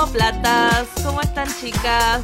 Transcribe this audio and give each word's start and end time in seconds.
Cosmoplatas. 0.00 0.88
¿Cómo 1.04 1.20
están, 1.20 1.46
chicas? 1.60 2.22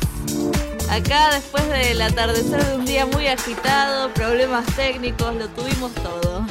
Acá, 0.89 1.35
después 1.35 1.69
del 1.69 2.00
atardecer 2.00 2.64
de 2.64 2.75
un 2.75 2.87
día 2.87 3.05
muy 3.05 3.27
agitado, 3.27 4.11
problemas 4.14 4.64
técnicos, 4.77 5.35
lo 5.35 5.46
tuvimos 5.49 5.93
todo. 5.96 6.46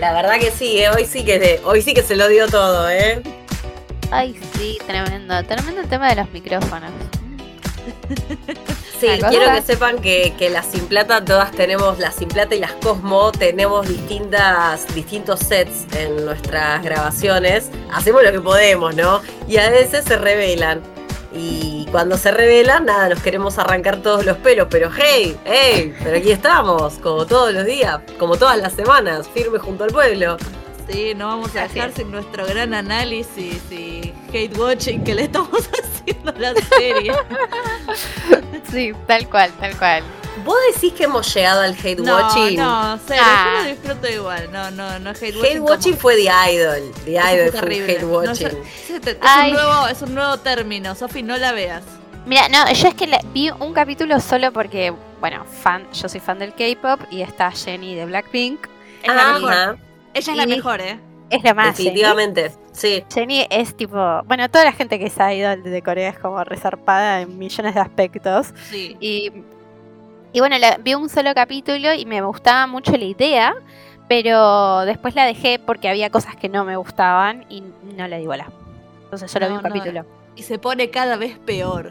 La 0.00 0.14
verdad 0.14 0.40
que 0.40 0.50
sí, 0.50 0.78
¿eh? 0.78 0.88
hoy 0.88 1.04
sí 1.04 1.26
que 1.26 1.60
hoy 1.62 1.82
sí 1.82 1.92
que 1.92 2.02
se 2.02 2.16
lo 2.16 2.26
dio 2.28 2.48
todo, 2.48 2.88
¿eh? 2.88 3.22
Ay, 4.10 4.34
sí, 4.56 4.78
tremendo, 4.86 5.44
tremendo 5.44 5.82
el 5.82 5.88
tema 5.88 6.08
de 6.08 6.22
los 6.22 6.30
micrófonos. 6.30 6.90
Sí, 9.02 9.08
quiero 9.30 9.52
que 9.52 9.62
sepan 9.62 9.98
que, 9.98 10.32
que 10.38 10.48
la 10.48 10.62
Simplata, 10.62 11.24
todas 11.24 11.50
tenemos, 11.50 11.98
la 11.98 12.12
Simplata 12.12 12.54
y 12.54 12.60
las 12.60 12.70
Cosmo, 12.74 13.32
tenemos 13.32 13.88
distintas, 13.88 14.86
distintos 14.94 15.40
sets 15.40 15.92
en 15.96 16.24
nuestras 16.24 16.84
grabaciones. 16.84 17.68
Hacemos 17.92 18.22
lo 18.22 18.30
que 18.30 18.40
podemos, 18.40 18.94
¿no? 18.94 19.20
Y 19.48 19.56
a 19.56 19.70
veces 19.70 20.04
se 20.04 20.16
revelan. 20.16 20.82
Y 21.34 21.88
cuando 21.90 22.16
se 22.16 22.30
revelan, 22.30 22.84
nada, 22.84 23.08
nos 23.08 23.20
queremos 23.20 23.58
arrancar 23.58 23.96
todos 24.02 24.24
los 24.24 24.36
pelos, 24.36 24.68
pero 24.70 24.88
hey, 24.96 25.36
hey, 25.46 25.92
pero 26.00 26.18
aquí 26.18 26.30
estamos, 26.30 26.94
como 27.02 27.26
todos 27.26 27.52
los 27.52 27.64
días, 27.64 27.98
como 28.20 28.36
todas 28.36 28.56
las 28.58 28.72
semanas, 28.72 29.28
firme 29.34 29.58
junto 29.58 29.82
al 29.82 29.90
pueblo. 29.90 30.36
Sí, 30.88 31.14
no 31.14 31.28
vamos 31.28 31.54
a 31.56 31.68
dejar 31.68 31.92
sin 31.92 32.10
nuestro 32.10 32.46
gran 32.46 32.74
análisis 32.74 33.60
y 33.70 34.12
hate 34.32 34.56
watching 34.56 35.04
que 35.04 35.14
le 35.14 35.24
estamos 35.24 35.50
haciendo 35.82 36.30
a 36.30 36.38
la 36.38 36.54
serie. 36.54 37.12
sí, 38.70 38.92
tal 39.06 39.28
cual, 39.28 39.52
tal 39.60 39.76
cual. 39.78 40.02
¿Vos 40.44 40.56
decís 40.74 40.92
que 40.94 41.04
hemos 41.04 41.32
llegado 41.32 41.60
al 41.60 41.72
hate 41.72 42.00
watching? 42.00 42.56
No, 42.56 42.96
no, 42.96 43.00
cero, 43.06 43.22
ah. 43.24 43.54
yo 43.54 43.62
lo 43.62 43.68
disfruto 43.68 44.10
igual. 44.10 44.50
No, 44.52 44.70
no, 44.70 44.98
no 44.98 45.10
hate 45.10 45.36
watching. 45.36 45.44
Hate 45.44 45.60
watching 45.60 45.96
fue 45.96 46.16
The 46.16 46.30
Idol. 46.52 46.92
The 47.04 47.12
Idol 47.12 47.52
fue 47.52 47.84
hate 47.84 48.04
watching. 48.04 48.48
es, 48.48 49.46
un 49.46 49.52
nuevo, 49.52 49.88
es 49.88 50.02
un 50.02 50.14
nuevo 50.14 50.36
término, 50.38 50.94
Sofi, 50.94 51.22
no 51.22 51.36
la 51.36 51.52
veas. 51.52 51.84
Mira, 52.26 52.48
no, 52.48 52.72
yo 52.72 52.88
es 52.88 52.94
que 52.94 53.08
vi 53.32 53.50
un 53.50 53.72
capítulo 53.72 54.20
solo 54.20 54.52
porque, 54.52 54.92
bueno, 55.20 55.44
fan, 55.44 55.90
yo 55.92 56.08
soy 56.08 56.20
fan 56.20 56.38
del 56.38 56.54
K-pop 56.54 57.00
y 57.10 57.22
está 57.22 57.50
Jenny 57.50 57.94
de 57.94 58.06
Blackpink. 58.06 58.66
Ella 60.14 60.32
es 60.32 60.38
la 60.38 60.46
mejor, 60.46 60.80
¿eh? 60.80 60.98
Es 61.30 61.42
la 61.42 61.54
más. 61.54 61.76
Definitivamente, 61.76 62.52
sí. 62.72 63.02
Jenny 63.12 63.46
es 63.48 63.74
tipo. 63.74 64.22
Bueno, 64.26 64.50
toda 64.50 64.64
la 64.64 64.72
gente 64.72 64.98
que 64.98 65.08
se 65.08 65.22
ha 65.22 65.32
ido 65.32 65.56
de 65.56 65.82
Corea 65.82 66.10
es 66.10 66.18
como 66.18 66.44
resarpada 66.44 67.22
en 67.22 67.38
millones 67.38 67.74
de 67.74 67.80
aspectos. 67.80 68.52
Sí. 68.68 68.96
Y, 69.00 69.32
y 70.32 70.40
bueno, 70.40 70.56
vi 70.80 70.94
un 70.94 71.08
solo 71.08 71.34
capítulo 71.34 71.94
y 71.94 72.04
me 72.04 72.20
gustaba 72.20 72.66
mucho 72.66 72.92
la 72.92 73.04
idea, 73.04 73.54
pero 74.08 74.84
después 74.84 75.14
la 75.14 75.24
dejé 75.24 75.58
porque 75.58 75.88
había 75.88 76.10
cosas 76.10 76.36
que 76.36 76.50
no 76.50 76.64
me 76.64 76.76
gustaban 76.76 77.46
y 77.48 77.62
no 77.96 78.06
le 78.08 78.18
di 78.18 78.26
bola. 78.26 78.50
Entonces 79.04 79.30
solo 79.30 79.48
vi 79.48 79.54
un 79.54 79.62
capítulo. 79.62 80.04
Y 80.36 80.42
se 80.44 80.58
pone 80.58 80.90
cada 80.90 81.16
vez 81.16 81.38
peor. 81.38 81.90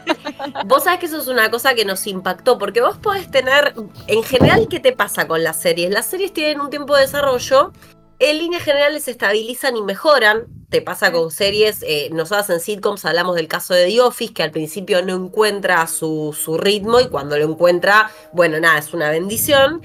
vos 0.66 0.84
sabés 0.84 1.00
que 1.00 1.06
eso 1.06 1.18
es 1.18 1.28
una 1.28 1.50
cosa 1.50 1.74
que 1.74 1.84
nos 1.84 2.06
impactó, 2.06 2.58
porque 2.58 2.80
vos 2.80 2.98
podés 2.98 3.30
tener, 3.30 3.74
en 4.06 4.22
general, 4.22 4.68
¿qué 4.68 4.80
te 4.80 4.92
pasa 4.92 5.26
con 5.26 5.42
las 5.42 5.60
series? 5.60 5.90
Las 5.90 6.06
series 6.06 6.32
tienen 6.32 6.60
un 6.60 6.70
tiempo 6.70 6.94
de 6.94 7.02
desarrollo, 7.02 7.72
en 8.20 8.36
líneas 8.36 8.62
generales 8.62 9.04
se 9.04 9.12
estabilizan 9.12 9.76
y 9.76 9.82
mejoran. 9.82 10.46
Te 10.68 10.82
pasa 10.82 11.10
con 11.10 11.30
series, 11.30 11.82
eh, 11.82 12.10
nosotras 12.12 12.50
en 12.50 12.60
sitcoms 12.60 13.04
hablamos 13.06 13.34
del 13.34 13.48
caso 13.48 13.74
de 13.74 13.86
The 13.86 14.02
Office, 14.02 14.34
que 14.34 14.42
al 14.42 14.50
principio 14.50 15.02
no 15.02 15.16
encuentra 15.16 15.86
su, 15.86 16.36
su 16.38 16.58
ritmo 16.58 17.00
y 17.00 17.08
cuando 17.08 17.38
lo 17.38 17.44
encuentra, 17.44 18.10
bueno, 18.32 18.60
nada, 18.60 18.78
es 18.78 18.92
una 18.92 19.10
bendición. 19.10 19.82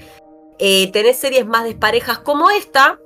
Eh, 0.58 0.92
tenés 0.92 1.16
series 1.16 1.46
más 1.46 1.64
desparejas 1.64 2.18
como 2.18 2.50
esta, 2.50 3.00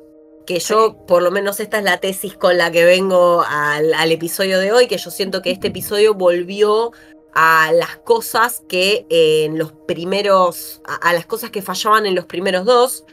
que 0.47 0.59
yo, 0.59 0.97
por 1.07 1.23
lo 1.23 1.31
menos 1.31 1.61
esta 1.61 1.79
es 1.79 1.85
la 1.85 1.99
tesis 1.99 2.35
con 2.35 2.59
la 2.59 2.71
que 2.71 2.85
vengo 2.85 3.45
al, 3.47 4.13
episodio 4.13 4.59
de 4.59 4.73
hoy, 4.73 4.87
que 4.87 4.99
yo 4.99 5.11
siento 5.11 5.43
que 5.43 5.51
este 5.51 5.69
episodio 5.69 6.15
volvió 6.15 6.93
a 7.33 7.71
las 7.73 7.97
cosas 7.99 8.63
que 8.69 9.07
en 9.09 9.59
los 9.59 9.73
primeros, 9.73 10.83
a, 10.85 11.13
las 11.13 11.27
cosas 11.27 11.51
que 11.51 11.63
fallaban 11.63 12.07
en 12.07 12.15
los 12.15 12.25
primeros 12.25 12.65
dos, 12.65 13.05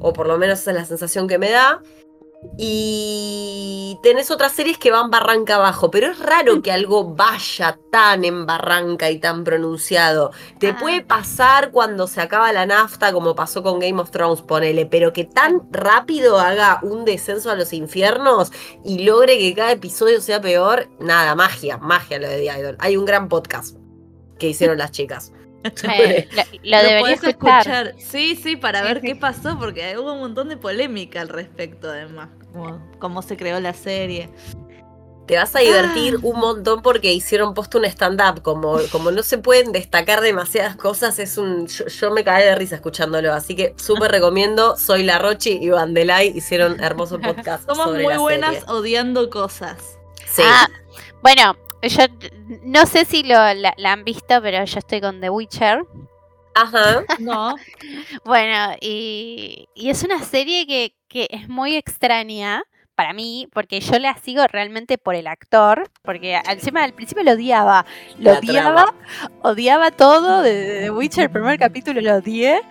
o 0.00 0.12
por 0.12 0.26
lo 0.26 0.38
menos 0.38 0.60
esa 0.60 0.70
es 0.70 0.76
la 0.76 0.84
sensación 0.84 1.28
que 1.28 1.38
me 1.38 1.50
da. 1.50 1.82
Y 2.58 3.98
tenés 4.02 4.30
otras 4.30 4.52
series 4.52 4.78
que 4.78 4.90
van 4.90 5.10
barranca 5.10 5.56
abajo, 5.56 5.90
pero 5.90 6.10
es 6.10 6.18
raro 6.18 6.62
que 6.62 6.72
algo 6.72 7.14
vaya 7.14 7.78
tan 7.90 8.24
en 8.24 8.46
barranca 8.46 9.10
y 9.10 9.18
tan 9.18 9.44
pronunciado. 9.44 10.32
Te 10.58 10.68
ah. 10.68 10.78
puede 10.80 11.02
pasar 11.02 11.70
cuando 11.70 12.06
se 12.06 12.20
acaba 12.20 12.52
la 12.52 12.66
nafta, 12.66 13.12
como 13.12 13.34
pasó 13.34 13.62
con 13.62 13.78
Game 13.78 14.00
of 14.00 14.10
Thrones, 14.10 14.42
ponele, 14.42 14.86
pero 14.86 15.12
que 15.12 15.24
tan 15.24 15.62
rápido 15.70 16.38
haga 16.38 16.80
un 16.82 17.04
descenso 17.04 17.50
a 17.50 17.56
los 17.56 17.72
infiernos 17.72 18.52
y 18.84 19.04
logre 19.04 19.38
que 19.38 19.54
cada 19.54 19.72
episodio 19.72 20.20
sea 20.20 20.40
peor, 20.40 20.88
nada, 20.98 21.34
magia, 21.34 21.78
magia 21.78 22.18
lo 22.18 22.28
de 22.28 22.38
The 22.38 22.60
Idol. 22.60 22.76
Hay 22.80 22.96
un 22.96 23.04
gran 23.04 23.28
podcast 23.28 23.76
que 24.38 24.48
hicieron 24.48 24.78
las 24.78 24.92
chicas. 24.92 25.32
Eh, 25.66 26.28
lo, 26.62 26.78
deberías 26.78 27.22
escuchar. 27.22 27.94
Sí, 27.98 28.36
sí, 28.36 28.56
para 28.56 28.82
ver 28.82 29.00
qué 29.00 29.16
pasó, 29.16 29.58
porque 29.58 29.96
hubo 29.98 30.12
un 30.12 30.20
montón 30.20 30.48
de 30.48 30.56
polémica 30.56 31.20
al 31.20 31.28
respecto, 31.28 31.88
además, 31.88 32.28
cómo 32.98 33.22
se 33.22 33.36
creó 33.36 33.60
la 33.60 33.72
serie. 33.72 34.30
Te 35.26 35.36
vas 35.36 35.56
a 35.56 35.58
divertir 35.58 36.14
ah. 36.16 36.20
un 36.22 36.38
montón 36.38 36.82
porque 36.82 37.12
hicieron 37.12 37.52
posto 37.52 37.78
un 37.78 37.84
stand-up. 37.84 38.42
Como, 38.42 38.78
como 38.92 39.10
no 39.10 39.22
se 39.24 39.38
pueden 39.38 39.72
destacar 39.72 40.20
demasiadas 40.20 40.76
cosas, 40.76 41.18
es 41.18 41.36
un. 41.36 41.66
Yo, 41.66 42.10
me 42.12 42.22
caí 42.22 42.44
de 42.44 42.54
risa 42.54 42.76
escuchándolo. 42.76 43.32
Así 43.32 43.56
que 43.56 43.74
súper 43.76 44.12
recomiendo. 44.12 44.76
Soy 44.76 45.02
la 45.02 45.18
Rochi 45.18 45.58
y 45.60 45.70
Vandelay 45.70 46.28
hicieron 46.28 46.80
hermoso 46.82 47.18
podcast. 47.20 47.68
Somos 47.68 47.92
muy 47.92 48.16
buenas 48.16 48.68
odiando 48.68 49.28
cosas. 49.28 49.98
Sí. 50.28 50.42
Ah, 50.44 50.68
bueno, 51.22 51.56
yo 51.82 52.04
no 52.62 52.86
sé 52.86 53.04
si 53.04 53.22
lo, 53.22 53.36
la, 53.54 53.74
han 53.84 54.04
visto, 54.04 54.40
pero 54.42 54.64
yo 54.64 54.78
estoy 54.78 55.00
con 55.00 55.20
The 55.20 55.30
Witcher. 55.30 55.84
Ajá. 56.54 57.04
No. 57.18 57.54
bueno, 58.24 58.74
y, 58.80 59.68
y, 59.74 59.90
es 59.90 60.02
una 60.02 60.22
serie 60.22 60.66
que, 60.66 60.94
que 61.08 61.28
es 61.30 61.48
muy 61.48 61.76
extraña 61.76 62.64
para 62.96 63.12
mí, 63.12 63.46
porque 63.52 63.80
yo 63.80 63.98
la 63.98 64.16
sigo 64.16 64.46
realmente 64.48 64.96
por 64.96 65.14
el 65.14 65.26
actor, 65.26 65.90
porque 66.02 66.40
encima 66.50 66.82
al 66.82 66.94
principio 66.94 67.22
lo 67.22 67.32
odiaba, 67.32 67.84
lo 68.18 68.32
odiaba, 68.38 68.94
odiaba 69.42 69.90
todo, 69.90 70.40
de, 70.40 70.80
The 70.80 70.90
Witcher, 70.90 71.24
el 71.24 71.30
primer 71.30 71.58
capítulo 71.58 72.00
lo 72.00 72.16
odié, 72.16 72.62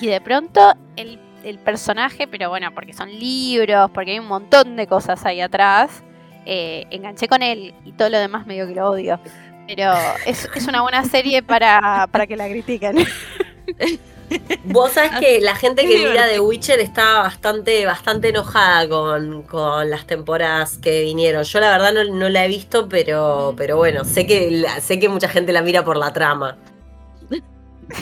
y 0.00 0.08
de 0.08 0.20
pronto 0.20 0.74
el, 0.96 1.20
el, 1.44 1.58
personaje, 1.60 2.26
pero 2.26 2.50
bueno, 2.50 2.74
porque 2.74 2.92
son 2.92 3.08
libros, 3.08 3.90
porque 3.92 4.10
hay 4.12 4.18
un 4.18 4.26
montón 4.26 4.74
de 4.74 4.88
cosas 4.88 5.24
ahí 5.24 5.40
atrás, 5.40 6.02
eh, 6.50 6.86
enganché 6.90 7.28
con 7.28 7.42
él 7.42 7.74
y 7.84 7.92
todo 7.92 8.08
lo 8.08 8.18
demás 8.18 8.46
medio 8.46 8.66
que 8.66 8.74
lo 8.74 8.88
odio. 8.88 9.20
Pero 9.66 9.92
es, 10.24 10.48
una 10.66 10.80
buena 10.80 11.04
serie 11.04 11.42
para, 11.42 12.08
para 12.10 12.26
que 12.26 12.36
la 12.36 12.48
critiquen. 12.48 12.96
Vos 14.64 14.92
sabés 14.92 15.12
que 15.20 15.40
la 15.40 15.54
gente 15.54 15.86
que 15.86 15.98
mira 16.08 16.26
The 16.26 16.40
Witcher 16.40 16.80
está 16.80 17.18
bastante, 17.18 17.84
bastante 17.84 18.30
enojada 18.30 18.88
con, 18.88 19.42
con 19.42 19.90
las 19.90 20.06
temporadas 20.06 20.78
que 20.78 21.02
vinieron. 21.02 21.44
Yo 21.44 21.60
la 21.60 21.70
verdad 21.70 22.04
no, 22.10 22.28
la 22.30 22.46
he 22.46 22.48
visto, 22.48 22.88
pero, 22.88 23.54
pero 23.56 23.76
bueno, 23.76 24.04
sé 24.04 24.26
que, 24.26 24.64
sé 24.80 24.98
que 24.98 25.08
mucha 25.10 25.28
gente 25.28 25.52
la 25.52 25.60
mira 25.60 25.84
por 25.84 25.98
la 25.98 26.14
trama. 26.14 26.56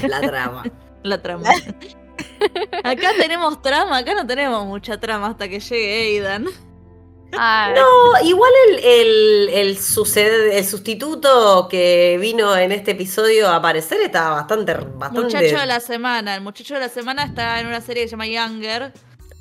La 0.06 0.20
trama. 0.20 0.64
la 1.02 1.20
trama. 1.20 1.50
Acá 2.84 3.10
tenemos 3.18 3.60
trama, 3.60 3.98
acá 3.98 4.14
no 4.14 4.24
tenemos 4.24 4.64
mucha 4.66 4.98
trama 4.98 5.28
hasta 5.28 5.48
que 5.48 5.58
llegue 5.58 6.18
Aidan. 6.18 6.46
No, 7.32 8.22
igual 8.24 8.52
el, 8.82 9.48
el, 9.50 9.78
sustituto 9.78 11.68
que 11.68 12.18
vino 12.20 12.56
en 12.56 12.72
este 12.72 12.92
episodio 12.92 13.48
a 13.48 13.56
aparecer 13.56 14.00
estaba 14.00 14.36
bastante, 14.36 14.74
bastante. 14.74 15.22
Muchacho 15.22 15.58
de 15.58 15.66
la 15.66 15.80
semana. 15.80 16.34
El 16.34 16.42
muchacho 16.42 16.74
de 16.74 16.80
la 16.80 16.88
semana 16.88 17.24
está 17.24 17.60
en 17.60 17.66
una 17.66 17.80
serie 17.80 18.04
que 18.04 18.08
se 18.08 18.12
llama 18.12 18.26
Younger. 18.26 18.92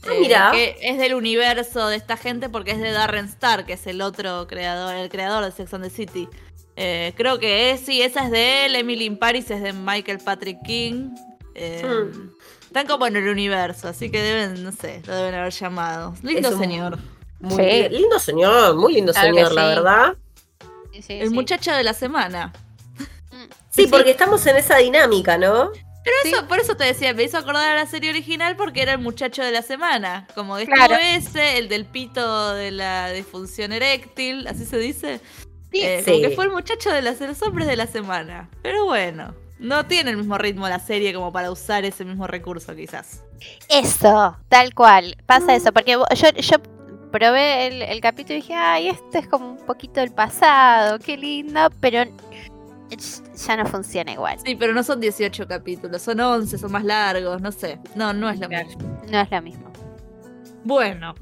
Ah, 0.03 0.13
mira. 0.19 0.51
Eh, 0.53 0.75
que 0.79 0.89
es 0.89 0.97
del 0.97 1.13
universo 1.13 1.87
de 1.87 1.95
esta 1.95 2.17
gente 2.17 2.49
porque 2.49 2.71
es 2.71 2.79
de 2.79 2.91
Darren 2.91 3.25
Star, 3.25 3.65
que 3.65 3.73
es 3.73 3.87
el 3.87 4.01
otro 4.01 4.45
creador, 4.47 4.95
el 4.95 5.09
creador 5.09 5.45
de 5.45 5.51
Sex 5.51 5.73
and 5.73 5.83
the 5.83 5.89
City. 5.89 6.27
Eh, 6.75 7.13
creo 7.15 7.39
que 7.39 7.71
es, 7.71 7.81
sí, 7.81 8.01
esa 8.01 8.25
es 8.25 8.31
de 8.31 8.65
él. 8.65 8.75
Emily 8.75 9.05
in 9.05 9.17
Paris 9.17 9.49
es 9.51 9.61
de 9.61 9.73
Michael 9.73 10.19
Patrick 10.19 10.61
King. 10.63 11.15
Eh, 11.53 11.81
hmm. 11.83 12.29
Están 12.67 12.87
como 12.87 13.07
en 13.07 13.15
el 13.15 13.29
universo, 13.29 13.87
así 13.87 14.09
que 14.09 14.21
deben, 14.21 14.61
no 14.61 14.73
sé, 14.73 15.01
lo 15.05 15.15
deben 15.15 15.35
haber 15.35 15.53
llamado. 15.53 16.13
Lindo 16.21 16.57
señor. 16.57 16.99
Muy 17.39 17.89
lindo 17.89 18.19
señor, 18.19 18.75
muy 18.75 18.93
lindo 18.93 19.13
señor, 19.13 19.51
la 19.51 19.67
verdad. 19.67 20.17
el 21.09 21.31
muchacho 21.31 21.71
de 21.71 21.83
la 21.83 21.93
semana. 21.93 22.53
Sí, 23.69 23.87
porque 23.87 24.11
estamos 24.11 24.45
en 24.47 24.55
esa 24.55 24.77
dinámica, 24.77 25.37
¿no? 25.37 25.71
Pero 26.05 26.15
eso, 26.23 26.47
por 26.47 26.59
eso 26.59 26.77
te 26.77 26.85
decía, 26.85 27.13
me 27.15 27.23
hizo 27.23 27.37
acordar 27.37 27.71
a 27.71 27.75
la 27.75 27.87
serie 27.87 28.11
original 28.11 28.55
porque 28.55 28.83
era 28.83 28.91
el 28.93 28.99
muchacho 28.99 29.43
de 29.43 29.51
la 29.51 29.63
semana. 29.63 30.27
Como 30.35 30.57
este 30.57 31.15
ese, 31.15 31.57
el 31.57 31.67
del 31.67 31.85
pito 31.85 32.53
de 32.53 32.69
la 32.69 33.11
disfunción 33.11 33.73
eréctil, 33.73 34.47
así 34.47 34.65
se 34.65 34.77
dice. 34.77 35.19
Sí, 35.71 35.81
eh, 35.81 36.03
como 36.05 36.21
que 36.21 36.29
fue 36.29 36.45
el 36.45 36.51
muchacho 36.51 36.91
de, 36.91 37.01
las, 37.01 37.17
de 37.17 37.27
los 37.27 37.41
hombres 37.41 37.67
de 37.67 37.75
la 37.75 37.87
semana. 37.87 38.49
Pero 38.61 38.85
bueno, 38.85 39.33
no 39.57 39.87
tiene 39.87 40.11
el 40.11 40.17
mismo 40.17 40.37
ritmo 40.37 40.69
la 40.69 40.79
serie 40.79 41.11
como 41.11 41.33
para 41.33 41.49
usar 41.49 41.85
ese 41.85 42.05
mismo 42.05 42.27
recurso, 42.27 42.75
quizás. 42.75 43.23
Eso, 43.67 44.37
tal 44.47 44.75
cual. 44.75 45.17
Pasa 45.25 45.55
eso, 45.55 45.73
porque 45.73 45.93
yo, 45.93 46.05
yo 46.37 46.57
probé 47.17 47.67
el, 47.67 47.81
el 47.81 48.01
capítulo 48.01 48.33
y 48.37 48.41
dije, 48.41 48.53
ay, 48.53 48.89
este 48.89 49.19
es 49.19 49.27
como 49.27 49.51
un 49.51 49.57
poquito 49.65 50.01
del 50.01 50.11
pasado, 50.11 50.99
qué 50.99 51.15
lindo, 51.15 51.69
pero 51.79 52.03
ya 53.47 53.57
no 53.57 53.65
funciona 53.65 54.11
igual. 54.11 54.37
Sí, 54.45 54.55
pero 54.55 54.73
no 54.73 54.83
son 54.83 54.99
18 54.99 55.47
capítulos, 55.47 56.01
son 56.01 56.19
11, 56.19 56.57
son 56.57 56.71
más 56.71 56.83
largos, 56.83 57.41
no 57.41 57.51
sé. 57.51 57.79
No, 57.95 58.11
no 58.13 58.29
es 58.29 58.39
lo 58.39 58.47
Claro. 58.49 58.67
mismo. 58.67 58.99
No 59.09 59.19
es 59.21 59.31
lo 59.31 59.41
mismo. 59.41 59.71
Bueno, 60.65 61.15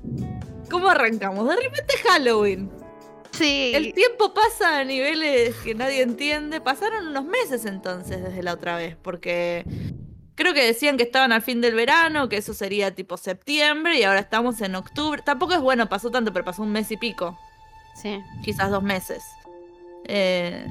¿cómo 0.71 0.89
arrancamos? 0.89 1.47
De 1.47 1.55
repente 1.55 1.93
Halloween. 2.07 2.71
Sí. 3.31 3.71
El 3.75 3.93
tiempo 3.93 4.33
pasa 4.33 4.79
a 4.79 4.83
niveles 4.83 5.55
que 5.63 5.73
nadie 5.75 6.01
entiende. 6.01 6.61
Pasaron 6.61 7.07
unos 7.07 7.25
meses 7.25 7.65
entonces 7.65 8.21
desde 8.23 8.41
la 8.43 8.53
otra 8.53 8.77
vez, 8.77 8.95
porque 9.01 9.63
creo 10.35 10.53
que 10.53 10.63
decían 10.65 10.97
que 10.97 11.03
estaban 11.03 11.31
al 11.31 11.41
fin 11.41 11.61
del 11.61 11.75
verano, 11.75 12.29
que 12.29 12.37
eso 12.37 12.53
sería 12.53 12.93
tipo 12.95 13.17
septiembre, 13.17 13.97
y 13.99 14.03
ahora 14.03 14.19
estamos 14.19 14.61
en 14.61 14.75
octubre. 14.75 15.21
Tampoco 15.23 15.53
es 15.53 15.59
bueno, 15.61 15.87
pasó 15.89 16.09
tanto, 16.11 16.31
pero 16.33 16.45
pasó 16.45 16.63
un 16.63 16.71
mes 16.71 16.91
y 16.91 16.97
pico, 16.97 17.37
Sí. 17.95 18.21
quizás 18.43 18.69
dos 18.71 18.83
meses. 18.83 19.23
Eh, 20.05 20.65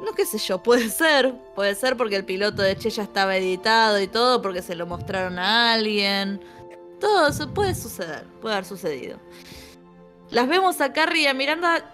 no 0.00 0.12
qué 0.12 0.26
sé 0.26 0.38
yo, 0.38 0.62
puede 0.62 0.88
ser, 0.90 1.34
puede 1.54 1.74
ser 1.74 1.96
porque 1.96 2.16
el 2.16 2.24
piloto 2.24 2.62
de 2.62 2.76
Che 2.76 2.90
ya 2.90 3.02
estaba 3.04 3.36
editado 3.36 4.00
y 4.00 4.06
todo, 4.06 4.42
porque 4.42 4.62
se 4.62 4.74
lo 4.74 4.86
mostraron 4.86 5.38
a 5.38 5.72
alguien. 5.72 6.40
Todo 7.00 7.28
eso 7.28 7.52
puede 7.52 7.74
suceder, 7.74 8.24
puede 8.40 8.54
haber 8.54 8.64
sucedido. 8.66 9.18
Las 10.30 10.48
vemos 10.48 10.80
a 10.80 10.92
Carrie 10.92 11.22
y 11.22 11.26
a 11.26 11.34
Miranda. 11.34 11.93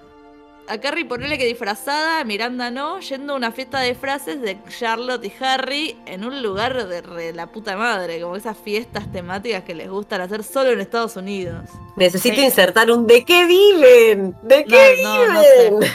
A 0.71 0.79
Carrie 0.79 1.05
ponerle 1.05 1.37
que 1.37 1.47
disfrazada, 1.47 2.23
Miranda 2.25 2.71
no, 2.71 3.01
yendo 3.01 3.33
a 3.33 3.37
una 3.37 3.51
fiesta 3.51 3.81
de 3.81 3.89
disfraces 3.89 4.41
de 4.41 4.57
Charlotte 4.69 5.25
y 5.25 5.33
Harry 5.43 5.97
en 6.07 6.25
un 6.25 6.43
lugar 6.45 6.87
de 6.87 7.01
re 7.03 7.33
la 7.33 7.49
puta 7.49 7.77
madre, 7.77 8.21
como 8.21 8.37
esas 8.37 8.57
fiestas 8.57 9.11
temáticas 9.11 9.65
que 9.65 9.75
les 9.75 9.91
gustan 9.91 10.21
hacer 10.21 10.45
solo 10.45 10.71
en 10.71 10.81
Estados 10.81 11.17
Unidos. 11.17 11.69
Necesito 11.97 12.37
Sí. 12.37 12.43
insertar 12.45 12.89
un 12.93 13.05
¿de 13.09 13.25
qué 13.25 13.47
viven? 13.47 14.37
¿De 14.43 14.65
qué 14.65 15.01
No, 15.03 15.27
no, 15.27 15.33
no 15.35 15.43
sé. 15.43 15.71
viven? 15.71 15.91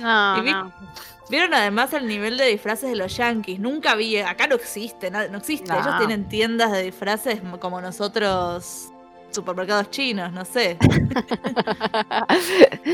No, 0.00 0.42
vi- 0.42 0.52
no. 0.52 0.72
Vieron 1.28 1.54
además 1.54 1.92
el 1.92 2.06
nivel 2.08 2.36
de 2.36 2.46
disfraces 2.46 2.88
de 2.90 2.96
los 2.96 3.16
yankees. 3.16 3.58
Nunca 3.60 3.94
vi, 3.96 4.16
acá 4.18 4.46
no 4.48 4.56
existe, 4.56 5.10
nada- 5.10 5.28
no 5.28 5.38
existe. 5.38 5.68
No. 5.68 5.80
Ellos 5.80 5.98
tienen 5.98 6.28
tiendas 6.28 6.72
de 6.72 6.82
disfraces 6.82 7.40
como 7.60 7.80
nosotros, 7.80 8.88
supermercados 9.30 9.90
chinos, 9.90 10.32
no 10.32 10.44
sé. 10.44 10.76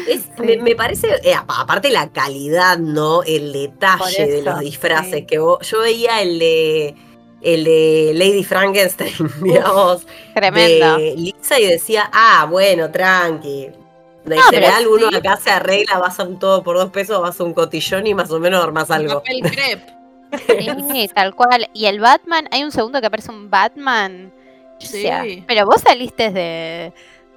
Es- 0.08 0.28
me, 0.38 0.56
me 0.56 0.74
parece, 0.74 1.08
eh, 1.24 1.34
apa- 1.34 1.60
aparte 1.60 1.90
la 1.90 2.08
calidad, 2.10 2.78
¿no? 2.78 3.22
El 3.22 3.52
detalle 3.52 4.26
de 4.26 4.42
los 4.42 4.60
disfraces. 4.60 5.14
sí. 5.20 5.26
Que 5.26 5.38
vos- 5.38 5.58
yo 5.68 5.80
veía 5.80 6.20
el 6.22 6.38
de 6.38 6.94
el 7.42 7.64
de 7.64 8.12
Lady 8.14 8.44
Frankenstein, 8.44 9.12
digamos, 9.42 10.06
Tremendo. 10.34 10.96
de 10.98 11.14
Lisa 11.16 11.58
y 11.58 11.66
decía, 11.66 12.08
ah, 12.12 12.46
bueno, 12.48 12.90
tranqui. 12.90 13.70
De 14.24 14.36
No, 14.36 14.42
pero 14.50 14.62
general 14.62 14.86
uno 14.86 15.08
sí. 15.08 15.16
acá 15.16 15.36
se 15.36 15.50
arregla, 15.50 15.98
vas 15.98 16.20
a 16.20 16.22
un 16.22 16.38
todo 16.38 16.62
por 16.62 16.76
dos 16.76 16.90
pesos, 16.92 17.20
vas 17.20 17.40
a 17.40 17.44
un 17.44 17.52
cotillón 17.52 18.06
y 18.06 18.14
más 18.14 18.30
o 18.30 18.38
menos 18.38 18.62
armas 18.62 18.90
algo. 18.92 19.14
Papel 19.22 19.42
crepe. 19.42 19.86
Sí, 20.92 21.10
tal 21.14 21.34
cual. 21.34 21.68
Y 21.74 21.86
el 21.86 22.00
Batman, 22.00 22.48
hay 22.52 22.62
un 22.64 22.70
segundo 22.72 23.00
que 23.00 23.06
aparece 23.08 23.30
un 23.30 23.50
Batman. 23.50 24.32
Sí. 24.86 25.44
pero 25.46 25.66
vos 25.66 25.80
saliste 25.80 26.30
de, 26.30 26.92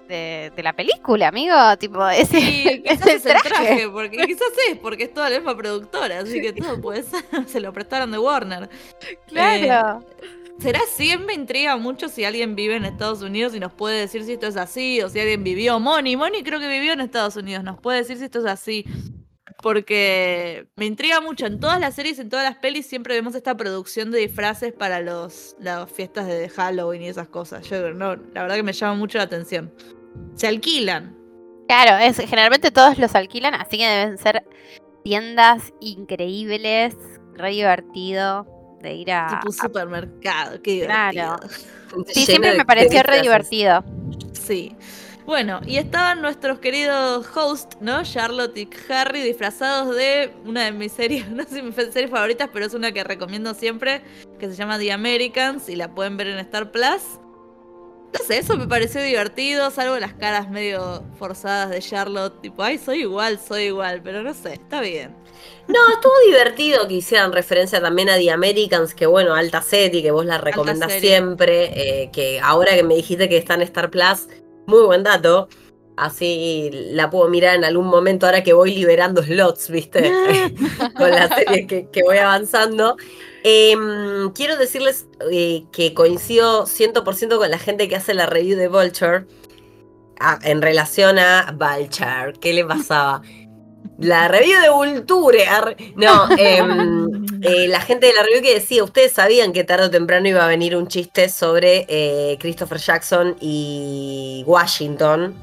de, 0.08 0.52
de 0.56 0.64
la 0.64 0.74
película, 0.74 1.28
amigo. 1.30 1.56
Tipo, 1.80 2.08
ese, 2.10 2.40
Sí, 2.40 2.64
ese 2.68 2.82
quizás 2.84 3.08
es 3.08 3.26
el 3.26 3.32
traje. 3.34 3.50
traje, 3.50 3.90
porque 3.90 4.18
quizás 4.26 4.48
es, 4.70 4.78
porque 4.78 5.04
es 5.06 5.14
toda 5.14 5.30
la 5.30 5.38
misma 5.38 5.56
productora, 5.58 6.20
así 6.20 6.42
que 6.42 6.54
todo 6.54 6.80
puede 6.82 7.04
ser. 7.04 7.24
Se 7.48 7.60
lo 7.60 7.72
prestaron 7.74 8.12
de 8.12 8.18
Warner. 8.20 8.70
Claro. 9.28 10.06
¿Será 10.58 10.80
siempre 10.88 11.28
me 11.28 11.34
intriga 11.34 11.76
mucho 11.76 12.08
si 12.08 12.24
alguien 12.24 12.56
vive 12.56 12.78
en 12.78 12.86
Estados 12.86 13.22
Unidos 13.22 13.54
y 13.56 13.60
nos 13.60 13.74
puede 13.74 14.00
decir 14.00 14.24
si 14.24 14.34
esto 14.34 14.48
es 14.48 14.56
así 14.56 15.02
o 15.02 15.10
si 15.10 15.20
alguien 15.20 15.44
vivió? 15.44 15.82
Moni, 15.82 16.16
Moni 16.16 16.44
creo 16.44 16.62
que 16.62 16.68
vivió 16.70 16.94
en 16.94 17.02
Estados 17.02 17.36
Unidos, 17.36 17.62
nos 17.66 17.78
puede 17.78 17.98
decir 18.00 18.18
si 18.18 18.24
esto 18.24 18.40
es 18.40 18.46
así. 18.46 18.86
Porque 19.66 20.68
me 20.76 20.86
intriga 20.86 21.22
mucho. 21.22 21.48
En 21.48 21.60
todas 21.60 21.80
las 21.80 21.96
series, 21.96 22.20
en 22.20 22.30
todas 22.30 22.46
las 22.46 22.58
pelis, 22.58 22.86
siempre 22.86 23.16
vemos 23.16 23.34
esta 23.34 23.58
producción 23.58 24.12
de 24.12 24.20
disfraces 24.20 24.72
para 24.72 25.00
los, 25.00 25.56
las 25.60 25.92
fiestas 25.92 26.28
de 26.28 26.48
Halloween 26.50 27.02
y 27.02 27.08
esas 27.10 27.30
cosas. 27.30 27.68
Yo 27.68 27.92
no, 27.92 28.16
la 28.16 28.44
verdad 28.44 28.58
que 28.58 28.62
me 28.62 28.74
llama 28.74 28.94
mucho 28.94 29.18
la 29.18 29.24
atención. 29.24 29.74
Se 30.36 30.46
alquilan. 30.46 31.18
Claro, 31.68 31.98
es, 31.98 32.18
generalmente 32.18 32.70
todos 32.70 33.00
los 33.00 33.16
alquilan, 33.16 33.56
así 33.56 33.80
que 33.80 33.88
deben 33.88 34.20
ser 34.20 34.44
tiendas 35.04 35.74
increíbles, 35.82 36.96
re 37.34 37.50
divertido 37.50 38.46
de 38.84 38.94
ir 38.94 39.12
a... 39.12 39.30
tipo 39.30 39.48
un 39.48 39.54
supermercado. 39.54 40.62
Qué 40.62 40.86
Claro. 40.86 41.40
divertido. 41.40 42.04
Sí, 42.06 42.14
Llena 42.14 42.26
siempre 42.28 42.58
me 42.60 42.66
pareció 42.66 43.02
re 43.02 43.20
divertido. 43.24 43.84
Sí. 44.32 44.76
Bueno, 45.26 45.60
y 45.66 45.78
estaban 45.78 46.22
nuestros 46.22 46.60
queridos 46.60 47.26
hosts, 47.36 47.78
¿no? 47.82 48.04
Charlotte 48.04 48.56
y 48.58 48.70
Harry 48.90 49.22
disfrazados 49.22 49.96
de 49.96 50.32
una 50.46 50.66
de 50.66 50.72
mis 50.72 50.92
series, 50.92 51.28
no 51.32 51.44
sé 51.44 51.56
si 51.56 51.62
mis 51.64 51.74
series 51.76 52.12
favoritas, 52.12 52.50
pero 52.54 52.68
es 52.68 52.74
una 52.76 52.92
que 52.92 53.04
recomiendo 53.04 53.54
siempre, 53.56 54.04
que 54.40 54.48
se 54.48 54.56
llama 54.56 54.78
The 54.78 54.92
Americans 54.92 55.68
y 55.68 55.76
la 55.76 55.94
pueden 55.94 56.16
ver 56.18 56.28
en 56.28 56.38
Star 56.40 56.72
Plus. 56.72 57.02
No 58.14 58.24
sé, 58.26 58.38
eso 58.38 58.56
me 58.56 58.68
pareció 58.68 59.02
divertido, 59.02 59.72
salvo 59.72 60.00
las 60.00 60.14
caras 60.14 60.50
medio 60.50 61.04
forzadas 61.18 61.72
de 61.72 61.80
Charlotte, 61.80 62.40
tipo, 62.42 62.64
ay, 62.64 62.78
soy 62.78 63.02
igual, 63.02 63.40
soy 63.40 63.64
igual, 63.64 64.02
pero 64.04 64.24
no 64.24 64.34
sé, 64.34 64.54
está 64.54 64.80
bien. 64.80 65.14
No, 65.68 65.80
estuvo 65.92 66.14
divertido 66.28 66.88
que 66.88 66.94
hicieran 66.94 67.34
referencia 67.34 67.82
también 67.82 68.10
a 68.10 68.18
The 68.18 68.32
Americans, 68.32 68.94
que 68.94 69.06
bueno, 69.06 69.34
alta 69.34 69.62
serie, 69.62 70.02
que 70.02 70.12
vos 70.12 70.26
la 70.26 70.38
recomendás 70.38 70.94
siempre, 70.94 72.04
eh, 72.04 72.10
que 72.12 72.40
ahora 72.40 72.74
que 72.76 72.84
me 72.84 72.96
dijiste 72.96 73.28
que 73.28 73.38
está 73.38 73.56
en 73.56 73.64
Star 73.64 73.90
Plus, 73.90 74.28
muy 74.66 74.84
buen 74.84 75.04
dato. 75.04 75.48
Así 75.98 76.70
la 76.92 77.10
puedo 77.10 77.30
mirar 77.30 77.56
en 77.56 77.64
algún 77.64 77.88
momento 77.88 78.26
ahora 78.26 78.44
que 78.44 78.52
voy 78.52 78.76
liberando 78.76 79.24
slots, 79.24 79.70
¿viste? 79.70 80.12
Con 80.98 81.10
la 81.10 81.30
serie 81.34 81.68
que, 81.68 81.90
que 81.90 82.04
voy 82.04 82.18
avanzando. 82.18 82.98
Em, 83.48 84.32
quiero 84.32 84.58
decirles 84.58 85.08
eh, 85.32 85.66
que 85.72 85.94
coincido 85.94 86.66
100% 86.66 87.38
con 87.38 87.52
la 87.52 87.60
gente 87.60 87.88
que 87.88 87.96
hace 87.96 88.16
la 88.16 88.26
review 88.26 88.58
de 88.58 88.68
Vulture 88.68 89.28
en 90.42 90.64
relación 90.64 91.20
a 91.20 91.52
Vulture. 91.52 92.34
¿Qué 92.42 92.54
le 92.54 92.66
pasaba? 92.66 93.22
La 94.00 94.28
review 94.30 94.60
de 94.62 94.70
Vulture. 94.72 95.46
No, 95.96 96.28
em, 96.40 97.25
eh, 97.46 97.68
la 97.68 97.82
gente 97.82 98.08
de 98.08 98.14
la 98.14 98.24
review 98.24 98.42
que 98.42 98.54
decía, 98.56 98.84
ustedes 98.84 99.12
sabían 99.14 99.54
que 99.54 99.64
tarde 99.64 99.86
o 99.86 99.90
temprano 99.92 100.28
iba 100.28 100.44
a 100.44 100.48
venir 100.48 100.76
un 100.76 100.88
chiste 100.88 101.30
sobre 101.30 101.86
eh, 101.88 102.38
Christopher 102.40 102.78
Jackson 102.80 103.36
y 103.40 104.44
Washington. 104.46 105.36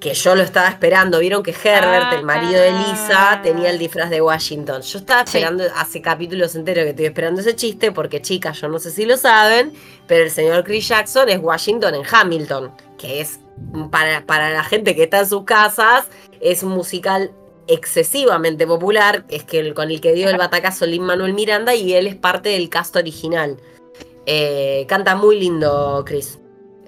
Que 0.00 0.14
yo 0.14 0.34
lo 0.34 0.42
estaba 0.42 0.66
esperando. 0.68 1.20
Vieron 1.20 1.44
que 1.44 1.52
Herbert, 1.52 2.12
el 2.14 2.24
marido 2.24 2.60
de 2.60 2.72
Lisa, 2.72 3.38
tenía 3.44 3.70
el 3.70 3.78
disfraz 3.78 4.10
de 4.10 4.20
Washington. 4.20 4.82
Yo 4.82 4.98
estaba 4.98 5.24
Sí. 5.24 5.38
esperando, 5.38 5.64
hace 5.76 6.02
capítulos 6.02 6.56
enteros 6.56 6.82
que 6.82 6.90
estoy 6.90 7.04
esperando 7.06 7.40
ese 7.40 7.54
chiste, 7.54 7.92
porque 7.92 8.20
chicas, 8.20 8.60
yo 8.60 8.66
no 8.66 8.80
sé 8.80 8.90
si 8.90 9.04
lo 9.06 9.16
saben, 9.16 9.72
pero 10.08 10.24
el 10.24 10.30
señor 10.32 10.64
Chris 10.64 10.88
Jackson 10.88 11.28
es 11.28 11.38
Washington 11.38 11.94
en 11.94 12.02
Hamilton, 12.10 12.72
que 12.98 13.20
es 13.20 13.38
para, 13.92 14.26
para 14.26 14.50
la 14.50 14.64
gente 14.64 14.96
que 14.96 15.04
está 15.04 15.20
en 15.20 15.28
sus 15.28 15.44
casas, 15.44 16.06
es 16.40 16.64
un 16.64 16.72
musical 16.72 17.30
excesivamente 17.66 18.66
popular, 18.66 19.24
es 19.28 19.44
que 19.44 19.60
el, 19.60 19.74
con 19.74 19.90
el 19.90 20.00
que 20.00 20.12
dio 20.12 20.28
el 20.28 20.36
batacazo 20.36 20.86
Lin 20.86 21.04
Manuel 21.04 21.34
Miranda 21.34 21.74
y 21.74 21.94
él 21.94 22.06
es 22.06 22.16
parte 22.16 22.50
del 22.50 22.68
cast 22.68 22.96
original. 22.96 23.56
Eh, 24.26 24.84
canta 24.88 25.16
muy 25.16 25.38
lindo, 25.38 26.02
Chris. 26.06 26.38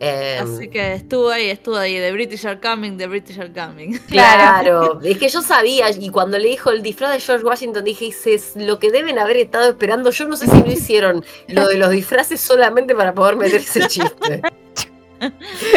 Eh, 0.01 0.41
Así 0.43 0.69
que 0.69 0.95
estuvo 0.95 1.31
ahí, 1.31 1.49
estuvo 1.49 1.77
ahí, 1.77 1.95
The 1.95 2.13
British 2.13 2.45
are 2.47 2.61
coming, 2.61 2.97
The 2.97 3.07
British 3.07 3.39
are 3.39 3.53
coming. 3.53 3.99
Claro, 4.09 5.01
es 5.05 5.19
que 5.19 5.29
yo 5.29 5.41
sabía, 5.41 5.91
y 5.91 6.11
cuando 6.11 6.39
le 6.39 6.49
dijo 6.49 6.71
el 6.71 6.83
disfraz 6.83 7.13
de 7.13 7.21
George 7.21 7.45
Washington, 7.45 7.85
dije, 7.85 8.09
"Ese 8.09 8.35
es 8.35 8.57
lo 8.57 8.79
que 8.79 8.91
deben 8.91 9.19
haber 9.19 9.37
estado 9.37 9.71
esperando. 9.71 10.11
Yo 10.11 10.27
no 10.27 10.37
sé 10.37 10.47
si 10.47 10.57
no 10.59 10.67
hicieron 10.73 11.25
lo 11.49 11.69
de 11.69 11.79
los 11.79 11.91
disfraces 11.91 12.41
solamente 12.41 12.95
para 12.95 13.15
poder 13.15 13.37
meter 13.37 13.61
ese 13.61 13.87
chiste. 13.87 14.43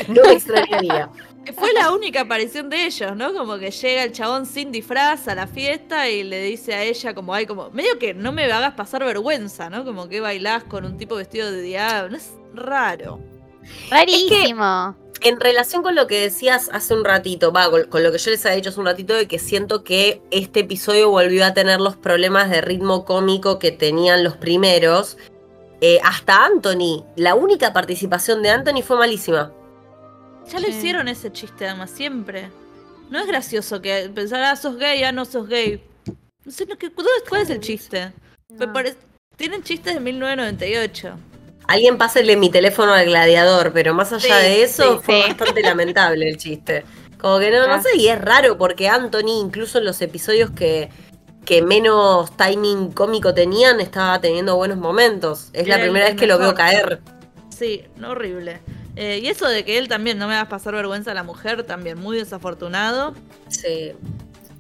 No 0.10 0.24
me 0.24 0.34
extrañaría. 0.34 1.10
Fue 1.56 1.74
la 1.74 1.92
única 1.92 2.22
aparición 2.22 2.70
de 2.70 2.86
ellos, 2.86 3.16
¿no? 3.16 3.34
Como 3.34 3.58
que 3.58 3.72
llega 3.72 4.04
el 4.04 4.12
chabón 4.12 4.46
sin 4.46 4.72
disfraz 4.72 5.27
a 5.27 5.36
la 5.36 5.48
fiesta 5.48 6.10
y 6.10 6.24
le 6.24 6.42
dice 6.44 6.74
a 6.74 6.84
ella 6.84 7.13
como, 7.13 7.34
ay, 7.34 7.46
como, 7.46 7.70
medio 7.72 7.98
que 8.00 8.13
no 8.13 8.32
me 8.32 8.51
hagas 8.51 8.74
pasar 8.74 9.04
vergüenza, 9.04 9.70
¿no? 9.70 9.86
Como 9.86 10.10
que 10.10 10.20
bailás 10.20 10.63
con 10.63 10.86
un 10.86 10.98
tipo 10.98 11.16
vestido 11.16 11.51
de 11.51 11.62
diablo, 11.62 12.18
es 12.18 12.32
raro. 12.54 13.20
Rarísimo. 13.89 14.96
En 15.22 15.39
relación 15.39 15.82
con 15.82 15.96
lo 15.96 16.06
que 16.06 16.22
decías 16.22 16.70
hace 16.72 16.94
un 16.94 17.04
ratito, 17.04 17.51
va, 17.51 17.70
con, 17.72 17.86
con 17.86 18.04
lo 18.04 18.12
que 18.12 18.20
yo 18.20 18.32
les 18.32 18.46
había 18.46 18.58
dicho 18.58 18.70
hace 18.70 18.80
un 18.80 18.86
ratito, 18.86 19.13
de 19.13 19.27
que 19.27 19.39
siento 19.39 19.84
que 19.84 20.22
este 20.32 20.62
episodio 20.62 21.10
volvió 21.10 21.46
a 21.46 21.54
tener 21.54 21.80
los 21.80 21.96
problemas 21.96 22.50
de 22.50 22.62
ritmo 22.62 23.04
cómico 23.04 23.58
que 23.58 23.72
tenían 23.72 24.24
los 24.24 24.38
primeros. 24.38 25.18
eh, 25.82 26.00
hasta 26.04 26.46
Anthony, 26.46 27.06
la 27.16 27.36
única 27.36 27.72
participación 27.72 28.42
de 28.42 28.50
Anthony 28.50 28.82
fue 28.84 28.98
malísima. 28.98 29.51
Ya 30.51 30.60
lo 30.60 30.68
hicieron 30.68 31.08
ese 31.08 31.32
chiste, 31.32 31.68
además, 31.68 31.92
siempre. 31.92 32.50
No 33.10 33.20
es 33.20 33.27
gracioso 33.27 33.82
que 33.82 34.10
pensar, 34.13 34.42
ah, 34.44 34.56
sos 34.56 34.77
gay, 34.77 35.04
ah, 35.04 35.12
no 35.12 35.25
sos 35.25 35.48
gay. 35.48 35.84
No 36.46 36.51
sé, 36.51 36.66
no, 36.66 36.77
¿qué- 36.77 36.92
¿cuál 36.92 37.08
es- 37.22 37.30
¿cuál 37.30 37.42
es 37.42 37.50
el 37.50 37.60
chiste? 37.60 38.12
Me 38.58 38.68
parece- 38.68 38.98
Tienen 39.36 39.62
chistes 39.62 39.94
de 39.94 40.00
1998. 40.00 41.16
Alguien 41.68 41.98
pásele 41.98 42.36
mi 42.38 42.50
teléfono 42.50 42.94
al 42.94 43.06
gladiador, 43.06 43.72
pero 43.74 43.94
más 43.94 44.12
allá 44.13 44.39
Sí, 44.39 44.44
de 44.48 44.63
eso 44.63 44.94
sí, 44.96 45.00
fue 45.04 45.22
sí. 45.22 45.27
bastante 45.30 45.62
lamentable 45.75 46.27
el 46.30 46.38
chiste. 46.38 46.84
Como 47.20 47.39
que 47.39 47.51
no, 47.51 47.68
no 47.68 47.82
sé, 47.82 47.89
y 47.98 48.08
es 48.08 48.20
raro 48.20 48.58
porque 48.58 48.88
Anthony, 48.89 49.39
incluso 49.42 49.77
en 49.80 49.86
los 49.86 50.01
episodios 50.01 50.50
que, 50.51 50.89
que 51.46 51.62
menos 51.62 52.36
timing 52.38 52.92
cómico 52.94 53.34
tenían, 53.34 53.80
estaba 53.80 54.20
teniendo 54.22 54.56
buenos 54.56 54.77
momentos. 54.77 55.50
Es 55.54 55.68
la 55.68 55.75
Era 55.75 55.84
primera 55.84 56.06
vez 56.08 56.16
que 56.16 56.25
lo 56.27 56.39
veo 56.39 56.54
caer. 56.56 57.00
Sí, 57.56 57.84
no, 57.98 58.12
horrible. 58.12 58.60
Eh, 59.00 59.20
y 59.24 59.27
eso 59.27 59.48
de 59.48 59.63
que 59.63 59.77
él 59.77 59.88
también 59.88 60.18
no 60.18 60.27
me 60.27 60.34
hagas 60.34 60.48
pasar 60.48 60.74
vergüenza 60.74 61.12
a 61.12 61.13
la 61.13 61.22
mujer, 61.24 61.63
también 61.63 62.00
muy 62.00 62.18
desafortunado. 62.18 63.13
Sí. 63.48 63.94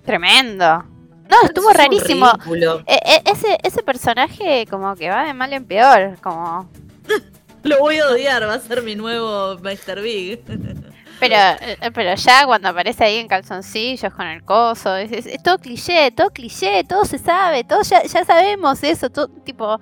Tremendo. 0.05 0.85
No, 1.29 1.35
estuvo 1.43 1.71
Es 1.71 1.77
rarísimo. 1.77 2.31
ridículo. 2.33 2.83
E- 2.85 2.99
e- 3.03 3.31
ese, 3.31 3.57
ese 3.63 3.81
personaje 3.83 4.65
como 4.69 4.95
que 4.95 5.09
va 5.09 5.25
de 5.25 5.33
mal 5.33 5.51
en 5.53 5.65
peor, 5.65 6.17
como... 6.21 6.69
Lo 7.63 7.79
voy 7.79 7.97
a 7.97 8.07
odiar, 8.07 8.47
va 8.47 8.53
a 8.53 8.59
ser 8.59 8.81
mi 8.83 8.95
nuevo 8.95 9.57
Mr. 9.57 10.01
Big. 10.01 10.41
Pero, 11.19 11.35
eh, 11.35 11.89
pero 11.95 12.13
ya 12.13 12.45
cuando 12.45 12.69
aparece 12.69 13.03
ahí 13.03 13.17
en 13.17 13.27
calzoncillos 13.27 14.13
con 14.13 14.27
el 14.27 14.43
coso, 14.43 14.95
es, 14.97 15.11
es- 15.11 15.25
es 15.25 15.41
todo 15.41 15.57
cliché, 15.57 16.11
todo 16.11 16.29
cliché, 16.29 16.83
todo 16.83 17.05
se 17.05 17.17
sabe, 17.17 17.63
todo 17.63 17.81
ya, 17.81 18.03
ya 18.03 18.23
sabemos 18.23 18.83
eso, 18.83 19.09
todo 19.09 19.27
tipo, 19.27 19.79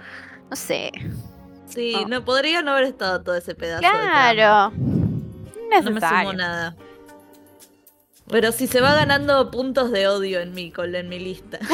no 0.49 0.55
sé. 0.55 0.93
Sí, 1.67 1.93
No. 2.01 2.07
no 2.19 2.25
podría 2.25 2.61
no 2.61 2.71
haber 2.71 2.85
estado 2.85 3.21
todo 3.21 3.35
ese 3.35 3.55
pedazo. 3.55 3.81
de. 3.81 3.87
Claro. 3.89 4.71
No 4.75 5.91
me 5.91 5.99
sumo 5.99 6.33
nada. 6.33 6.75
Pero 8.29 8.51
si 8.51 8.67
se 8.67 8.81
va 8.81 8.95
ganando 8.95 9.51
puntos 9.51 9.91
de 9.91 10.07
odio 10.07 10.39
en 10.39 10.53
mi, 10.53 10.71
en 10.77 11.09
mi 11.09 11.19
lista. 11.19 11.59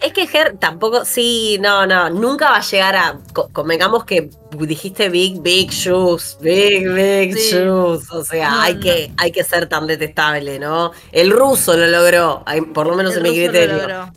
Es 0.00 0.14
que 0.14 0.26
Ger 0.26 0.56
tampoco, 0.58 1.04
sí, 1.04 1.58
no, 1.60 1.86
no, 1.86 2.08
nunca 2.08 2.48
va 2.52 2.56
a 2.56 2.62
llegar 2.62 2.96
a. 2.96 3.18
co- 3.34 3.50
Convengamos 3.52 4.04
que 4.06 4.30
dijiste 4.56 5.10
big, 5.10 5.42
big 5.42 5.68
shoes, 5.70 6.38
big, 6.40 6.90
big 6.90 7.36
Sí. 7.36 7.50
shoes. 7.52 8.10
O 8.10 8.24
sea, 8.24 8.48
No, 8.50 8.60
hay, 8.62 8.74
no. 8.76 8.80
Que, 8.80 9.12
hay 9.18 9.30
que 9.30 9.44
ser 9.44 9.68
tan 9.68 9.86
detestable, 9.86 10.58
¿no? 10.58 10.92
El 11.12 11.30
ruso 11.30 11.76
lo 11.76 11.86
logró, 11.86 12.42
hay- 12.46 12.62
por 12.62 12.86
lo 12.86 12.96
menos 12.96 13.14
El 13.14 13.18
en 13.18 13.22
mi 13.24 13.28
ruso 13.28 13.42
lo 13.46 13.50
criterio. 13.52 13.76
logró. 13.76 14.12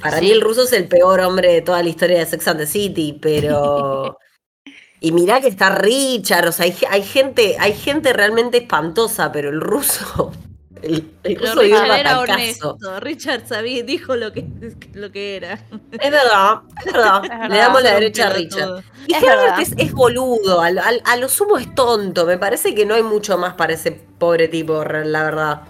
Para 0.00 0.18
Sí. 0.18 0.24
mí 0.26 0.30
el 0.32 0.40
ruso 0.40 0.62
es 0.64 0.72
el 0.72 0.88
peor 0.88 1.20
hombre 1.20 1.52
de 1.52 1.62
toda 1.62 1.82
la 1.82 1.88
historia 1.88 2.18
de 2.18 2.26
Sex 2.26 2.48
and 2.48 2.60
the 2.60 2.66
City, 2.66 3.18
pero. 3.20 4.18
y 5.00 5.12
mirá 5.12 5.40
que 5.40 5.48
está 5.48 5.74
Richard, 5.74 6.48
o 6.48 6.52
sea, 6.52 6.66
hay, 6.66 6.76
hay 6.90 7.02
gente, 7.02 7.56
hay 7.58 7.72
gente 7.74 8.12
realmente 8.12 8.58
espantosa, 8.58 9.32
pero 9.32 9.50
el 9.50 9.60
ruso. 9.60 10.32
El, 10.82 11.02
Pero 11.22 11.54
Richard 11.54 11.98
era 12.00 12.16
batacazo. 12.16 12.70
honesto. 12.76 13.00
Richard 13.00 13.46
sabía, 13.46 13.82
dijo 13.82 14.16
lo 14.16 14.32
que, 14.32 14.46
lo 14.94 15.10
que 15.12 15.36
era. 15.36 15.54
Es 15.92 16.10
verdad, 16.10 16.60
es 16.84 16.92
verdad. 16.92 17.22
Es 17.44 17.50
Le 17.50 17.56
damos 17.58 17.82
la 17.82 17.94
derecha 17.94 18.26
a. 18.28 18.30
Richard. 18.30 18.84
Y 19.06 19.14
Es 19.14 19.22
Herbert 19.22 19.40
verdad. 19.42 19.60
es, 19.60 19.72
es 19.76 19.92
boludo, 19.92 20.60
a, 20.60 21.16
lo 21.16 21.28
sumo 21.28 21.58
es 21.58 21.74
tonto. 21.74 22.26
Me 22.26 22.38
parece 22.38 22.74
que 22.74 22.86
no 22.86 22.94
hay 22.94 23.02
mucho 23.02 23.36
más 23.38 23.54
para 23.54 23.72
ese 23.74 23.92
pobre 23.92 24.48
tipo, 24.48 24.82
la 24.84 25.22
verdad. 25.24 25.62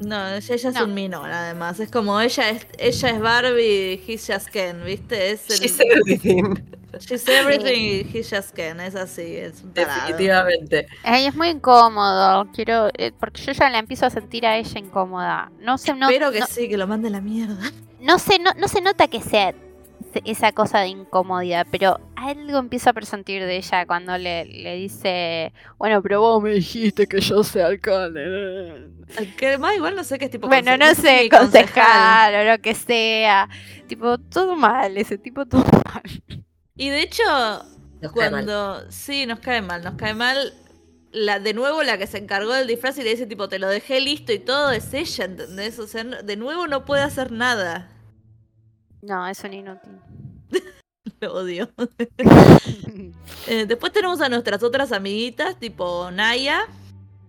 No, 0.00 0.28
ella, 0.28 0.54
ella 0.54 0.68
es 0.68 0.74
No. 0.74 0.84
un 0.84 0.94
minor, 0.94 1.28
además. 1.30 1.80
Es 1.80 1.90
como 1.90 2.20
ella 2.20 2.50
es, 2.50 2.66
ella 2.78 3.10
es 3.10 3.20
Barbie, 3.20 4.02
he's 4.06 4.26
just 4.32 4.48
Ken, 4.48 4.84
¿viste? 4.84 5.32
Es 5.32 5.50
el, 5.50 5.58
She's 5.58 5.78
everything, 5.80 6.54
she's 7.00 7.26
everything, 7.28 8.04
he's 8.12 8.30
just 8.30 8.54
Ken. 8.54 8.80
Es 8.80 8.94
así, 8.94 9.36
es 9.36 9.62
un 9.62 9.72
tarado. 9.74 10.00
definitivamente. 10.06 10.86
Ay, 11.04 11.26
es 11.26 11.34
muy 11.34 11.48
incómodo, 11.48 12.46
quiero, 12.52 12.88
eh, 12.98 13.12
porque 13.18 13.40
yo 13.42 13.52
ya 13.52 13.70
la 13.70 13.78
empiezo 13.78 14.06
a 14.06 14.10
sentir 14.10 14.46
a 14.46 14.56
ella 14.56 14.78
incómoda. 14.78 15.50
No 15.60 15.78
se, 15.78 15.94
no, 15.94 16.08
Espero 16.08 16.30
que 16.32 16.40
no, 16.40 16.46
sí, 16.46 16.68
que 16.68 16.76
lo 16.76 16.86
mande 16.86 17.08
a 17.08 17.10
la 17.12 17.20
mierda. 17.20 17.58
no 18.00 18.18
se, 18.18 18.38
no, 18.38 18.50
no 18.56 18.68
se 18.68 18.80
nota 18.80 19.08
que 19.08 19.20
sea 19.20 19.52
se- 20.12 20.22
esa 20.24 20.52
cosa 20.52 20.80
de 20.80 20.88
incomodidad, 20.88 21.66
pero 21.70 22.00
algo 22.16 22.58
empiezo 22.58 22.90
a 22.90 22.92
presentir 22.92 23.44
de 23.44 23.56
ella 23.56 23.86
cuando 23.86 24.16
le, 24.18 24.44
le 24.46 24.74
dice, 24.76 25.52
bueno, 25.78 26.02
pero 26.02 26.20
vos 26.20 26.42
me 26.42 26.50
dijiste 26.52 27.06
que 27.06 27.20
yo 27.20 27.42
sea 27.44 27.66
alcalde. 27.66 28.88
Que 29.38 29.56
más 29.56 29.74
igual 29.74 29.96
no 29.96 30.04
sé 30.04 30.18
qué 30.18 30.26
es 30.26 30.30
tipo 30.30 30.48
Bueno, 30.48 30.76
no 30.76 30.94
sé, 30.94 31.20
sí, 31.22 31.28
concejal 31.30 32.34
o 32.34 32.50
lo 32.52 32.58
que 32.60 32.74
sea. 32.74 33.48
Tipo, 33.86 34.18
todo 34.18 34.54
mal, 34.56 34.96
ese 34.98 35.16
tipo 35.16 35.46
todo 35.46 35.64
mal. 35.94 36.02
Y 36.78 36.88
de 36.88 37.02
hecho, 37.02 37.22
Nos 38.00 38.12
cuando. 38.12 38.90
Sí, 38.90 39.26
nos 39.26 39.40
cae 39.40 39.60
mal, 39.60 39.84
nos 39.84 39.94
cae 39.96 40.14
mal. 40.14 40.54
La, 41.12 41.38
de 41.40 41.52
nuevo, 41.54 41.82
la 41.82 41.98
que 41.98 42.06
se 42.06 42.18
encargó 42.18 42.52
del 42.54 42.66
disfraz 42.66 42.96
y 42.98 43.02
le 43.02 43.10
dice, 43.10 43.26
tipo, 43.26 43.48
te 43.48 43.58
lo 43.58 43.68
dejé 43.68 44.00
listo 44.00 44.32
y 44.32 44.38
todo, 44.38 44.70
es 44.70 44.92
ella, 44.94 45.24
¿entendés? 45.24 45.78
O 45.78 45.86
sea, 45.86 46.04
de 46.04 46.36
nuevo 46.36 46.66
no 46.66 46.84
puede 46.84 47.02
hacer 47.02 47.32
nada. 47.32 47.90
No, 49.02 49.26
es 49.26 49.42
un 49.44 49.52
inútil. 49.54 49.98
Lo 51.20 51.34
odio. 51.34 51.70
Eh, 53.46 53.64
después 53.66 53.92
tenemos 53.94 54.20
a 54.20 54.28
nuestras 54.28 54.62
otras 54.62 54.92
amiguitas, 54.92 55.58
tipo 55.58 56.10
Naya, 56.10 56.66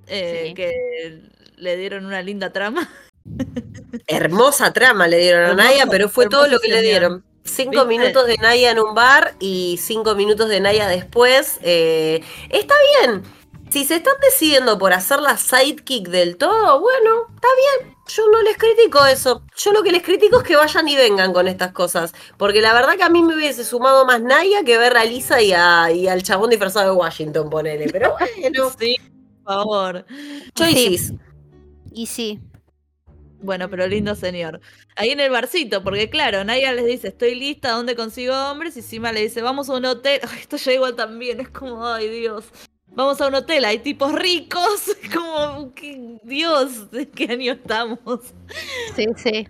eh, 0.07 0.47
Sí. 0.49 0.53
que 0.53 1.21
le 1.55 1.77
dieron 1.77 2.05
una 2.05 2.21
linda 2.21 2.51
trama. 2.51 2.89
Hermosa 4.07 4.73
trama 4.73 5.07
le 5.07 5.19
dieron 5.19 5.43
a 5.43 5.47
Hermosa- 5.51 5.63
Naya, 5.63 5.85
pero 5.89 6.09
fue 6.09 6.27
todo 6.27 6.47
lo 6.47 6.59
que 6.59 6.67
le 6.67 6.81
dieron. 6.81 7.23
Cinco 7.49 7.85
¿Viste? 7.85 7.85
minutos 7.87 8.27
de 8.27 8.37
Naya 8.37 8.71
en 8.71 8.79
un 8.79 8.93
bar 8.95 9.35
y 9.39 9.77
cinco 9.81 10.15
minutos 10.15 10.47
de 10.49 10.59
Naya 10.59 10.87
después. 10.87 11.59
Eh, 11.61 12.21
está 12.49 12.75
bien. 13.03 13.23
Si 13.69 13.85
se 13.85 13.97
están 13.97 14.15
decidiendo 14.21 14.79
por 14.79 14.93
hacer 14.93 15.19
la 15.19 15.37
sidekick 15.37 16.07
del 16.09 16.37
todo, 16.37 16.79
bueno, 16.79 17.27
está 17.35 17.47
bien. 17.83 17.95
Yo 18.07 18.23
no 18.31 18.41
les 18.41 18.57
critico 18.57 19.05
eso. 19.05 19.43
Yo 19.55 19.71
lo 19.73 19.83
que 19.83 19.91
les 19.91 20.01
critico 20.01 20.39
es 20.39 20.43
que 20.43 20.55
vayan 20.55 20.87
y 20.87 20.95
vengan 20.95 21.33
con 21.33 21.47
estas 21.47 21.71
cosas. 21.71 22.13
Porque 22.37 22.61
la 22.61 22.73
verdad 22.73 22.95
que 22.97 23.03
a 23.03 23.09
mí 23.09 23.21
me 23.21 23.35
hubiese 23.35 23.63
sumado 23.63 24.05
más 24.05 24.21
Naya 24.21 24.63
que 24.63 24.79
ver 24.79 24.97
a 24.97 25.05
Lisa 25.05 25.39
y, 25.43 25.51
a- 25.53 25.91
y 25.91 26.07
al 26.07 26.23
chabón 26.23 26.49
disfrazado 26.49 26.91
de 26.91 26.97
Washington, 26.97 27.49
ponele. 27.51 27.87
Pero 27.91 28.15
bueno, 28.39 28.71
Sí, 28.79 28.95
por 29.43 29.53
favor. 29.53 30.05
choices. 30.55 31.13
Y 31.93 32.07
sí, 32.07 32.39
Bueno, 33.41 33.69
pero 33.69 33.87
lindo 33.87 34.15
señor. 34.15 34.59
Ahí 34.95 35.11
en 35.11 35.19
el 35.21 35.31
barcito, 35.31 35.83
porque 35.83 36.09
claro, 36.09 36.43
Naya 36.43 36.73
les 36.73 36.85
dice, 36.85 37.07
estoy 37.09 37.35
lista, 37.35 37.71
¿dónde 37.71 37.95
consigo 37.95 38.33
hombres? 38.35 38.75
Y 38.77 38.81
Sima 38.81 39.11
le 39.13 39.21
dice, 39.21 39.41
vamos 39.41 39.69
a 39.69 39.73
un 39.75 39.85
hotel. 39.85 40.19
Ay, 40.29 40.39
esto 40.41 40.57
ya 40.57 40.73
igual 40.73 40.95
también, 40.95 41.39
es 41.39 41.49
como, 41.49 41.85
ay 41.87 42.09
Dios. 42.09 42.45
Vamos 42.87 43.21
a 43.21 43.27
un 43.27 43.35
hotel, 43.35 43.63
hay 43.65 43.79
tipos 43.79 44.11
ricos. 44.13 44.95
Como, 45.13 45.73
¿qué- 45.75 46.17
Dios, 46.23 46.89
¿de 46.91 47.07
qué 47.07 47.25
año 47.31 47.53
estamos? 47.53 47.99
sí, 48.95 49.05
sí. 49.15 49.47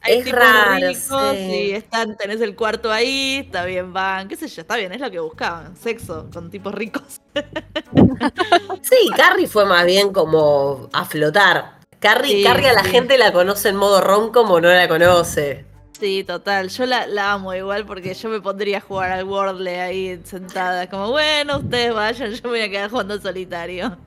Hay 0.00 0.18
Es 0.18 0.24
tipos 0.24 0.38
raro, 0.38 0.86
ricos 0.86 1.38
sí. 1.44 1.52
y 1.52 1.72
están, 1.72 2.16
tenés 2.16 2.40
el 2.40 2.54
cuarto 2.56 2.92
ahí, 2.92 3.38
está 3.44 3.64
bien, 3.64 3.92
van, 3.92 4.28
qué 4.28 4.36
sé 4.36 4.46
yo, 4.48 4.62
está 4.62 4.76
bien, 4.76 4.92
es 4.92 5.00
lo 5.00 5.10
que 5.10 5.18
buscaban, 5.20 5.76
sexo 5.76 6.30
con 6.32 6.50
tipos 6.50 6.72
ricos. 6.74 7.20
Sí, 8.82 8.96
Carrie 9.16 9.46
fue 9.46 9.64
más 9.66 9.84
bien 9.86 10.12
como 10.12 10.88
a 10.92 11.04
flotar. 11.04 11.77
Carrie, 12.00 12.36
Sí, 12.38 12.44
Carrie 12.44 12.70
a 12.70 12.72
la 12.74 12.84
sí. 12.84 12.90
gente 12.90 13.18
la 13.18 13.32
conoce 13.32 13.68
en 13.70 13.76
modo 13.76 14.00
rom 14.00 14.30
como 14.32 14.60
no 14.60 14.68
la 14.68 14.86
conoce. 14.88 15.64
Sí, 15.98 16.22
total, 16.22 16.68
yo 16.68 16.86
la, 16.86 17.06
la 17.08 17.32
amo 17.32 17.52
igual 17.54 17.84
porque 17.84 18.14
yo 18.14 18.28
me 18.28 18.40
pondría 18.40 18.78
a 18.78 18.80
jugar 18.80 19.10
al 19.10 19.24
Wordle 19.24 19.80
ahí 19.80 20.20
sentada, 20.24 20.88
como, 20.88 21.10
bueno, 21.10 21.58
ustedes 21.58 21.92
vayan, 21.92 22.30
yo 22.32 22.40
me 22.44 22.48
voy 22.50 22.60
a 22.60 22.70
quedar 22.70 22.88
jugando 22.90 23.14
al 23.14 23.22
solitario. 23.22 23.98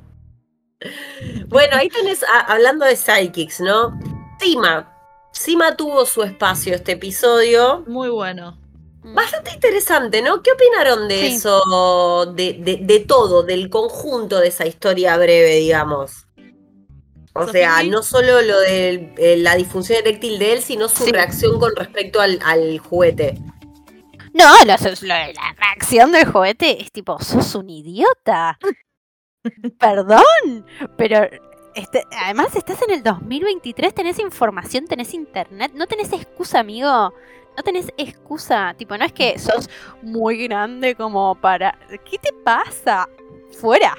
Bueno, 1.47 1.75
ahí 1.77 1.89
tenés, 1.89 2.23
a- 2.23 2.51
hablando 2.53 2.85
de 2.85 2.95
sidekicks, 2.95 3.59
¿no? 3.61 3.99
Sima. 4.39 4.87
Sima 5.33 5.75
tuvo 5.75 6.05
su 6.05 6.23
espacio 6.23 6.73
este 6.75 6.93
episodio. 6.93 7.83
Muy 7.87 8.09
bueno. 8.09 8.57
Bastante 9.03 9.51
interesante, 9.53 10.21
¿no? 10.21 10.41
¿Qué 10.41 10.51
opinaron 10.51 11.07
de 11.07 11.19
Sí. 11.19 11.35
eso, 11.35 12.25
de, 12.35 12.53
de- 12.53 12.79
de 12.81 12.99
todo, 12.99 13.43
del 13.43 13.69
conjunto 13.69 14.39
de 14.39 14.47
esa 14.47 14.65
historia 14.65 15.17
breve, 15.17 15.55
digamos? 15.55 16.25
O 17.33 17.47
sea, 17.47 17.81
no 17.83 18.03
solo 18.03 18.41
lo 18.41 18.59
de 18.59 19.13
eh, 19.17 19.37
la 19.37 19.55
disfunción 19.55 19.99
eréctil 19.99 20.37
de 20.39 20.53
él, 20.53 20.61
sino 20.61 20.89
su 20.89 21.05
Sí. 21.05 21.11
reacción 21.11 21.59
con 21.59 21.75
respecto 21.75 22.19
al, 22.19 22.39
al 22.43 22.77
juguete. 22.79 23.37
No, 24.33 24.45
lo- 24.65 24.73
lo- 25.01 25.07
la 25.07 25.55
reacción 25.57 26.11
del 26.11 26.25
juguete 26.25 26.81
es 26.81 26.91
tipo, 26.91 27.19
sos 27.21 27.55
un 27.55 27.69
idiota. 27.69 28.57
Perdón, 29.79 30.65
pero 30.97 31.27
este, 31.75 32.05
además 32.23 32.55
estás 32.55 32.81
en 32.83 32.91
el 32.91 33.03
2023, 33.03 33.93
tenés 33.93 34.19
información, 34.19 34.85
tenés 34.87 35.13
internet, 35.13 35.71
no 35.73 35.87
tenés 35.87 36.11
excusa, 36.13 36.59
amigo. 36.59 37.13
No 37.57 37.63
tenés 37.63 37.87
excusa, 37.97 38.73
tipo, 38.77 38.97
no 38.97 39.03
es 39.03 39.11
que 39.11 39.37
sos 39.37 39.69
muy 40.01 40.47
grande 40.47 40.95
como 40.95 41.35
para... 41.35 41.77
¿Qué 42.09 42.17
te 42.17 42.31
pasa? 42.31 43.09
Fuera. 43.59 43.97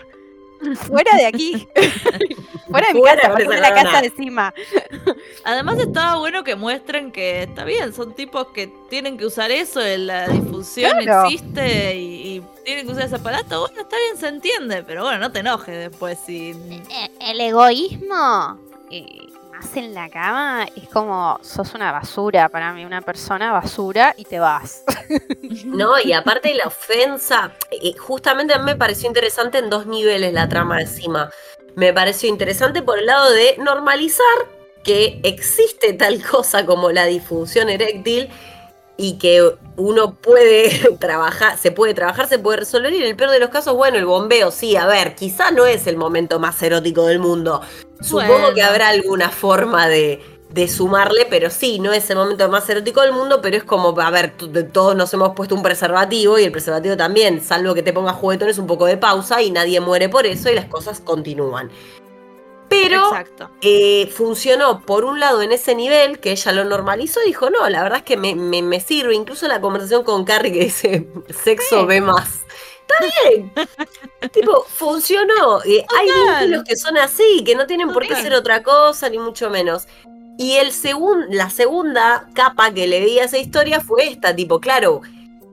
Fuera 0.77 1.15
de 1.19 1.27
aquí. 1.27 1.69
Fuera 2.73 2.89
de 2.89 2.95
mi 2.95 3.01
Fuera 3.01 3.21
casa, 3.23 3.35
de 3.39 3.61
la 3.61 3.75
casa 3.75 4.01
de 4.01 4.07
encima. 4.09 4.55
Además 5.45 5.79
estaba 5.79 6.17
bueno 6.19 6.43
que 6.45 6.57
muestren 6.57 7.13
que 7.13 7.45
está 7.45 7.65
bien, 7.65 7.93
son 7.93 8.15
tipos 8.15 8.49
que 8.49 8.73
tienen 8.91 9.17
que 9.17 9.27
usar 9.27 9.51
eso, 9.51 9.81
la 9.81 10.27
difusión 10.29 10.99
Claro. 11.03 11.25
existe 11.29 11.97
y, 11.97 12.37
y 12.37 12.43
tienen 12.65 12.87
que 12.87 12.93
usar 12.93 13.05
ese 13.05 13.17
aparato, 13.17 13.61
bueno, 13.61 13.81
está 13.83 13.97
bien, 13.97 14.17
se 14.17 14.29
entiende, 14.29 14.83
pero 14.85 15.03
bueno, 15.05 15.19
no 15.19 15.31
te 15.33 15.41
enojes 15.41 15.91
después 15.91 16.19
si... 16.25 16.51
Eh, 16.51 17.11
El 17.21 17.41
egoísmo, 17.41 18.59
eh, 18.91 19.29
más 19.53 19.77
en 19.77 19.95
la 19.95 20.09
cama, 20.09 20.67
es 20.77 20.89
como 20.89 21.39
sos 21.43 21.75
una 21.75 21.93
basura 21.93 22.49
para 22.49 22.73
mí, 22.73 22.85
una 22.85 23.01
persona 23.03 23.53
basura 23.53 24.15
y 24.17 24.25
te 24.25 24.39
vas. 24.39 24.83
No, 25.67 26.01
y 26.03 26.13
aparte 26.15 26.55
la 26.55 26.67
ofensa, 26.67 27.53
eh, 27.71 27.93
justamente 27.99 28.55
a 28.55 28.59
mí 28.59 28.65
me 28.65 28.77
pareció 28.77 29.09
interesante 29.09 29.59
en 29.59 29.69
dos 29.69 29.87
niveles 29.87 30.33
la 30.33 30.49
trama 30.49 30.77
de 30.77 30.83
encima. 30.83 31.31
Me 31.75 31.93
pareció 31.93 32.29
interesante 32.29 32.83
por 32.83 32.99
el 32.99 33.07
lado 33.07 33.31
de 33.31 33.57
normalizar 33.59 34.25
que 34.85 35.21
existe 35.23 35.93
tal 35.93 36.23
cosa 36.23 36.67
como 36.67 36.91
la 36.91 37.07
disfunción 37.07 37.69
eréctil 37.69 38.29
y 38.97 39.19
que 39.19 39.55
uno 39.77 40.15
puede 40.15 40.97
trabajar, 41.01 41.59
se 41.59 41.71
puede 41.71 41.95
trabajar, 41.95 42.29
se 42.29 42.39
puede 42.39 42.59
resolver 42.59 42.93
y 42.93 42.99
en 42.99 43.05
el 43.05 43.17
peor 43.17 43.31
de 43.31 43.39
los 43.39 43.51
casos, 43.51 43.75
bueno, 43.75 43.97
el 43.99 44.07
bombeo, 44.07 44.51
sí, 44.51 44.77
a 44.77 44.87
ver, 44.87 45.15
quizá 45.15 45.51
no 45.51 45.67
es 45.67 45.87
el 45.87 45.97
momento 45.97 46.39
más 46.39 46.63
erótico 46.63 47.07
del 47.07 47.19
mundo. 47.19 47.63
Supongo 48.01 48.53
que 48.55 48.63
habrá 48.63 48.89
alguna 48.89 49.31
forma 49.31 49.89
de, 49.89 50.21
de 50.53 50.69
sumarle, 50.69 51.27
pero 51.31 51.49
sí, 51.51 51.79
no 51.79 51.93
es 51.93 52.09
el 52.11 52.17
momento 52.17 52.49
más 52.49 52.69
erótico 52.69 53.01
del 53.01 53.13
mundo, 53.13 53.41
pero 53.41 53.57
es 53.57 53.65
como, 53.65 53.99
a 54.01 54.11
ver, 54.11 54.35
todos 54.73 54.95
nos 54.95 55.13
hemos 55.15 55.35
puesto 55.35 55.55
un 55.55 55.63
preservativo 55.63 56.39
y 56.39 56.45
el 56.45 56.53
preservativo 56.53 56.97
también, 56.97 57.41
salvo 57.43 57.75
que 57.75 57.83
te 57.83 57.93
pongas 57.93 58.17
juguetones, 58.17 58.59
un 58.59 58.67
poco 58.67 58.87
de 58.87 58.97
pausa 58.99 59.41
y 59.43 59.51
nadie 59.51 59.81
muere 59.81 60.09
por 60.09 60.27
eso 60.27 60.51
y 60.51 60.55
las 60.55 60.67
cosas 60.67 61.01
continúan. 61.01 61.71
Pero 62.69 63.11
eh, 63.61 64.07
funcionó 64.15 64.81
por 64.81 65.05
un 65.05 65.21
lado 65.21 65.43
en 65.43 65.53
ese 65.53 65.75
nivel, 65.75 66.21
que 66.21 66.31
ella 66.33 66.53
lo 66.53 66.65
normalizó 66.65 67.21
y 67.23 67.27
dijo, 67.27 67.51
no, 67.51 67.69
la 67.69 67.83
verdad 67.83 67.99
es 67.99 68.05
que 68.05 68.17
me, 68.17 68.35
me- 68.35 68.63
me 68.63 68.81
sirve. 68.81 69.15
Incluso 69.15 69.47
la 69.47 69.61
conversación 69.61 70.05
con 70.05 70.25
Carrie 70.25 70.53
que 70.53 70.61
dice, 70.65 71.07
sexo 71.45 71.85
ve 71.87 72.01
más. 72.01 72.41
Está 72.81 72.95
bien. 73.29 73.53
tipo, 74.33 74.65
funcionó. 74.69 75.63
Eh, 75.65 75.85
hay 75.99 76.07
vínculos 76.41 76.65
que 76.65 76.77
son 76.77 76.97
así, 76.97 77.45
que 77.45 77.55
no 77.55 77.67
tienen 77.67 77.93
por 77.93 78.03
qué 78.07 78.15
ser 78.23 78.33
otra 78.35 78.63
cosa, 78.63 79.09
ni 79.11 79.19
mucho 79.19 79.51
menos. 79.51 79.87
Y 80.39 80.57
el 80.57 80.73
segun- 80.73 81.27
la 81.31 81.51
segunda 81.51 82.27
capa 82.35 82.73
que 82.73 82.87
le 82.87 83.01
di 83.01 83.19
a 83.19 83.25
esa 83.25 83.39
historia 83.39 83.81
fue 83.81 84.09
esta, 84.09 84.35
tipo, 84.35 84.61
claro, 84.61 85.03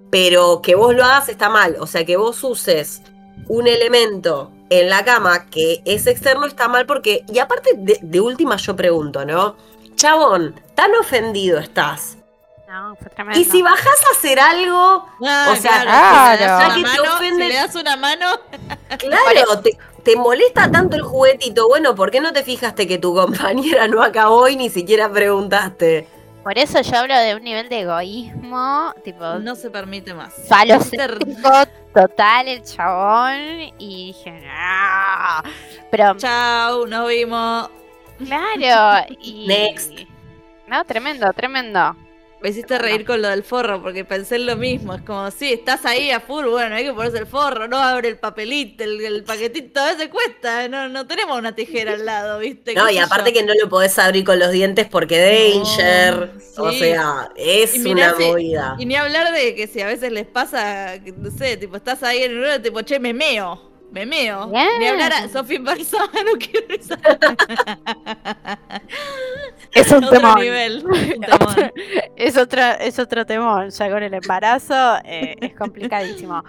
pero 0.10 0.62
que 0.62 0.76
vos 0.76 0.96
lo 0.96 1.04
hagas 1.04 1.30
está 1.30 1.50
mal. 1.50 1.76
O 1.80 1.86
sea, 1.88 2.06
que 2.06 2.18
vos 2.18 2.44
uses 2.44 3.02
un 3.48 3.68
elemento 3.68 4.52
en 4.70 4.90
la 4.90 5.04
cama 5.04 5.46
que 5.48 5.82
es 5.86 6.08
externo 6.08 6.46
está 6.46 6.68
mal 6.68 6.86
porque, 6.86 7.24
y 7.28 7.40
aparte 7.40 7.72
de, 7.78 8.00
de 8.02 8.20
última 8.20 8.56
yo 8.58 8.76
pregunto, 8.76 9.26
¿no? 9.26 9.56
Chabón, 9.96 10.60
tan 10.76 10.94
ofendido 10.96 11.60
estás. 11.60 12.16
No, 12.68 12.96
fue 12.96 13.10
tremendo. 13.10 13.40
Y 13.40 13.46
si 13.46 13.62
bajás 13.64 14.06
a 14.08 14.12
hacer 14.18 14.40
algo, 14.40 15.06
Ah, 15.26 15.50
o 15.52 15.56
sea, 15.56 15.82
claro. 15.82 16.38
si 16.38 16.40
le 16.40 16.46
das 16.48 16.60
Ya 16.60 16.76
que 16.76 16.82
te 16.84 16.88
mano, 16.88 17.16
ofende- 17.16 17.44
si 17.44 17.50
le 17.50 17.56
das 17.56 17.76
una 17.76 17.98
mano, 17.98 18.26
claro, 19.00 19.60
te, 19.62 19.78
te 20.04 20.16
molesta 20.16 20.72
tanto 20.72 20.96
el 20.96 21.04
juguetito, 21.04 21.68
bueno, 21.68 21.96
¿por 21.96 22.12
qué 22.12 22.20
no 22.20 22.34
te 22.34 22.44
fijaste 22.44 22.88
que 22.88 22.98
tu 22.98 23.14
compañera 23.16 23.88
no 23.88 24.02
acabó 24.02 24.48
y 24.48 24.56
ni 24.56 24.70
siquiera 24.70 25.12
preguntaste? 25.12 26.08
Por 26.44 26.58
eso 26.58 26.82
yo 26.82 26.98
hablo 26.98 27.18
de 27.18 27.36
un 27.36 27.44
nivel 27.44 27.68
de 27.70 27.82
egoísmo, 27.82 28.94
tipo, 29.04 29.26
no 29.40 29.56
se 29.56 29.70
permite 29.70 30.14
más. 30.14 30.34
falocéntrico 30.48 31.50
total 31.94 32.48
el 32.48 32.64
chabón. 32.64 33.74
Y 33.78 34.08
dije, 34.14 34.32
no. 34.32 35.50
Pero, 35.92 36.16
Chau, 36.18 36.88
nos 36.88 37.08
vimos. 37.10 37.70
claro. 38.26 39.06
Y, 39.22 39.48
Next. 39.48 39.92
No, 40.68 40.84
tremendo, 40.86 41.32
tremendo. 41.34 41.96
Me 42.42 42.50
hiciste 42.50 42.78
reír 42.80 43.06
con 43.06 43.22
lo 43.22 43.28
del 43.28 43.44
forro 43.44 43.82
porque 43.84 44.06
pensé 44.06 44.38
en 44.38 44.46
lo 44.46 44.56
mismo. 44.56 44.94
Es 44.94 45.02
como, 45.02 45.30
sí, 45.30 45.52
estás 45.52 45.86
ahí 45.86 46.10
a 46.12 46.22
full, 46.22 46.46
bueno, 46.46 46.74
hay 46.76 46.86
que 46.86 46.94
ponerse 46.94 47.18
el 47.18 47.28
forro, 47.28 47.68
no 47.68 47.78
abre 47.78 48.08
el 48.08 48.18
papelito, 48.18 48.82
el, 48.84 49.02
el 49.02 49.24
paquetito, 49.26 49.82
a 49.82 49.88
veces 49.88 50.08
cuesta. 50.08 50.68
No, 50.70 50.88
no 50.88 51.06
tenemos 51.06 51.38
una 51.38 51.54
tijera 51.54 51.94
al 51.94 52.06
lado, 52.06 52.40
¿viste? 52.40 52.74
No, 52.76 52.88
¿Qué 52.88 52.94
y 52.94 52.98
aparte 52.98 53.32
yo? 53.34 53.40
que 53.40 53.46
no 53.46 53.54
lo 53.62 53.68
podés 53.68 54.00
abrir 54.00 54.24
con 54.24 54.40
los 54.40 54.52
dientes 54.52 54.88
porque 54.88 55.20
danger. 55.20 56.32
O 56.58 56.72
sí. 56.72 56.80
sea, 56.80 57.30
es 57.36 57.78
mirá 57.80 58.12
una 58.12 58.18
si- 58.18 58.24
movida. 58.26 58.76
Y 58.80 58.86
ni 58.86 58.96
hablar 58.96 59.34
de 59.34 59.56
que 59.56 59.68
si 59.68 59.82
a 59.82 59.88
veces 59.88 60.12
les 60.12 60.26
pasa, 60.26 60.98
no 61.18 61.32
sé, 61.32 61.58
tipo, 61.58 61.76
estás 61.76 62.04
ahí 62.04 62.24
en 62.24 62.42
el 62.44 62.62
tipo, 62.62 62.82
che, 62.84 63.00
me 63.00 63.14
meo. 63.14 63.70
Me 63.92 64.06
meo. 64.06 64.48
Bien. 64.50 64.68
Ni 64.80 64.86
hablar 64.88 65.12
a 65.14 65.28
Sofía 65.30 65.60
Barzá, 65.62 65.98
no 66.26 66.38
quiero 66.40 66.68
esa. 66.74 66.98
Es 69.74 69.92
un 69.92 70.04
Otro 70.04 70.20
temón. 70.20 70.40
nivel. 70.40 70.84
un. 70.88 71.72
Es 72.16 72.38
otro, 72.38 72.62
es 72.80 73.00
otro 73.00 73.26
temón. 73.26 73.70
Ya 73.72 73.90
con 73.90 74.04
el 74.04 74.14
embarazo 74.14 74.98
eh, 75.04 75.36
es 75.42 75.56
complicadísimo. 75.56 76.44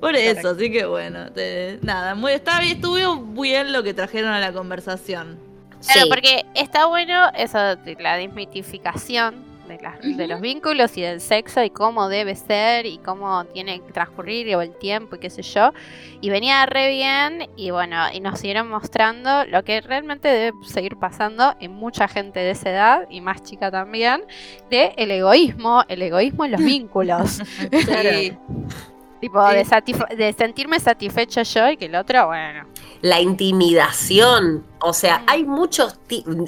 Por 0.00 0.16
eso, 0.16 0.50
así 0.50 0.70
que 0.72 0.86
bueno, 0.86 1.30
te- 1.32 1.78
nada, 1.82 2.14
muy, 2.14 2.32
está 2.32 2.58
bien, 2.60 2.76
estuvo 2.76 3.16
bien 3.42 3.72
lo 3.72 3.82
que 3.82 3.92
trajeron 3.94 4.32
a 4.32 4.40
la 4.40 4.52
conversación. 4.52 5.38
Claro, 5.84 6.00
Sí. 6.02 6.08
porque 6.08 6.44
está 6.54 6.86
bueno 6.86 7.28
eso 7.36 7.76
de 7.76 7.96
la 8.00 8.16
desmitificación 8.16 9.44
de, 9.68 9.78
las- 9.80 10.00
de 10.00 10.26
los 10.26 10.40
vínculos 10.40 10.96
y 10.96 11.02
del 11.02 11.20
sexo 11.20 11.62
y 11.62 11.70
cómo 11.70 12.08
debe 12.08 12.34
ser 12.34 12.86
y 12.86 12.98
cómo 12.98 13.44
tiene 13.46 13.80
que 13.80 13.92
transcurrir 13.92 14.48
y 14.48 14.52
el 14.52 14.74
tiempo 14.76 15.16
y 15.16 15.18
qué 15.20 15.30
sé 15.30 15.42
yo. 15.42 15.72
Y 16.20 16.30
venía 16.30 16.66
re 16.66 16.88
bien 16.88 17.48
y 17.56 17.70
bueno, 17.70 17.96
y 18.12 18.20
nos 18.20 18.40
siguieron 18.40 18.68
mostrando 18.68 19.44
lo 19.44 19.62
que 19.62 19.80
realmente 19.80 20.28
debe 20.28 20.56
seguir 20.64 20.96
pasando 20.96 21.54
en 21.60 21.72
mucha 21.72 22.08
gente 22.08 22.40
de 22.40 22.50
esa 22.50 22.70
edad 22.70 23.06
y 23.10 23.20
más 23.20 23.42
chica 23.42 23.70
también, 23.70 24.22
de 24.70 24.94
el 24.96 25.10
egoísmo, 25.10 25.84
el 25.88 26.02
egoísmo 26.02 26.44
en 26.46 26.52
los 26.52 26.60
vínculos. 26.64 27.42
Sí. 27.70 28.36
tipo, 29.20 29.40
Sí. 29.50 29.56
de, 29.56 30.16
de 30.16 30.32
sentirme 30.32 30.78
satisfecho 30.78 31.42
yo 31.42 31.70
y 31.70 31.76
que 31.76 31.86
el 31.86 31.94
otro, 31.96 32.26
bueno. 32.28 32.67
La 33.02 33.20
intimidación. 33.20 34.64
O 34.80 34.92
sea, 34.92 35.24
hay 35.26 35.44
muchos 35.44 35.98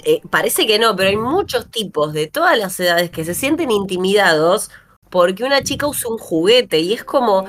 eh, 0.04 0.20
parece 0.30 0.66
que 0.66 0.78
no, 0.78 0.96
pero 0.96 1.10
hay 1.10 1.16
muchos 1.16 1.70
tipos 1.70 2.12
de 2.12 2.26
todas 2.26 2.58
las 2.58 2.78
edades 2.80 3.10
que 3.10 3.24
se 3.24 3.34
sienten 3.34 3.70
intimidados 3.70 4.70
porque 5.10 5.44
una 5.44 5.62
chica 5.62 5.86
usa 5.86 6.10
un 6.10 6.18
juguete 6.18 6.78
y 6.78 6.92
es 6.92 7.04
como, 7.04 7.44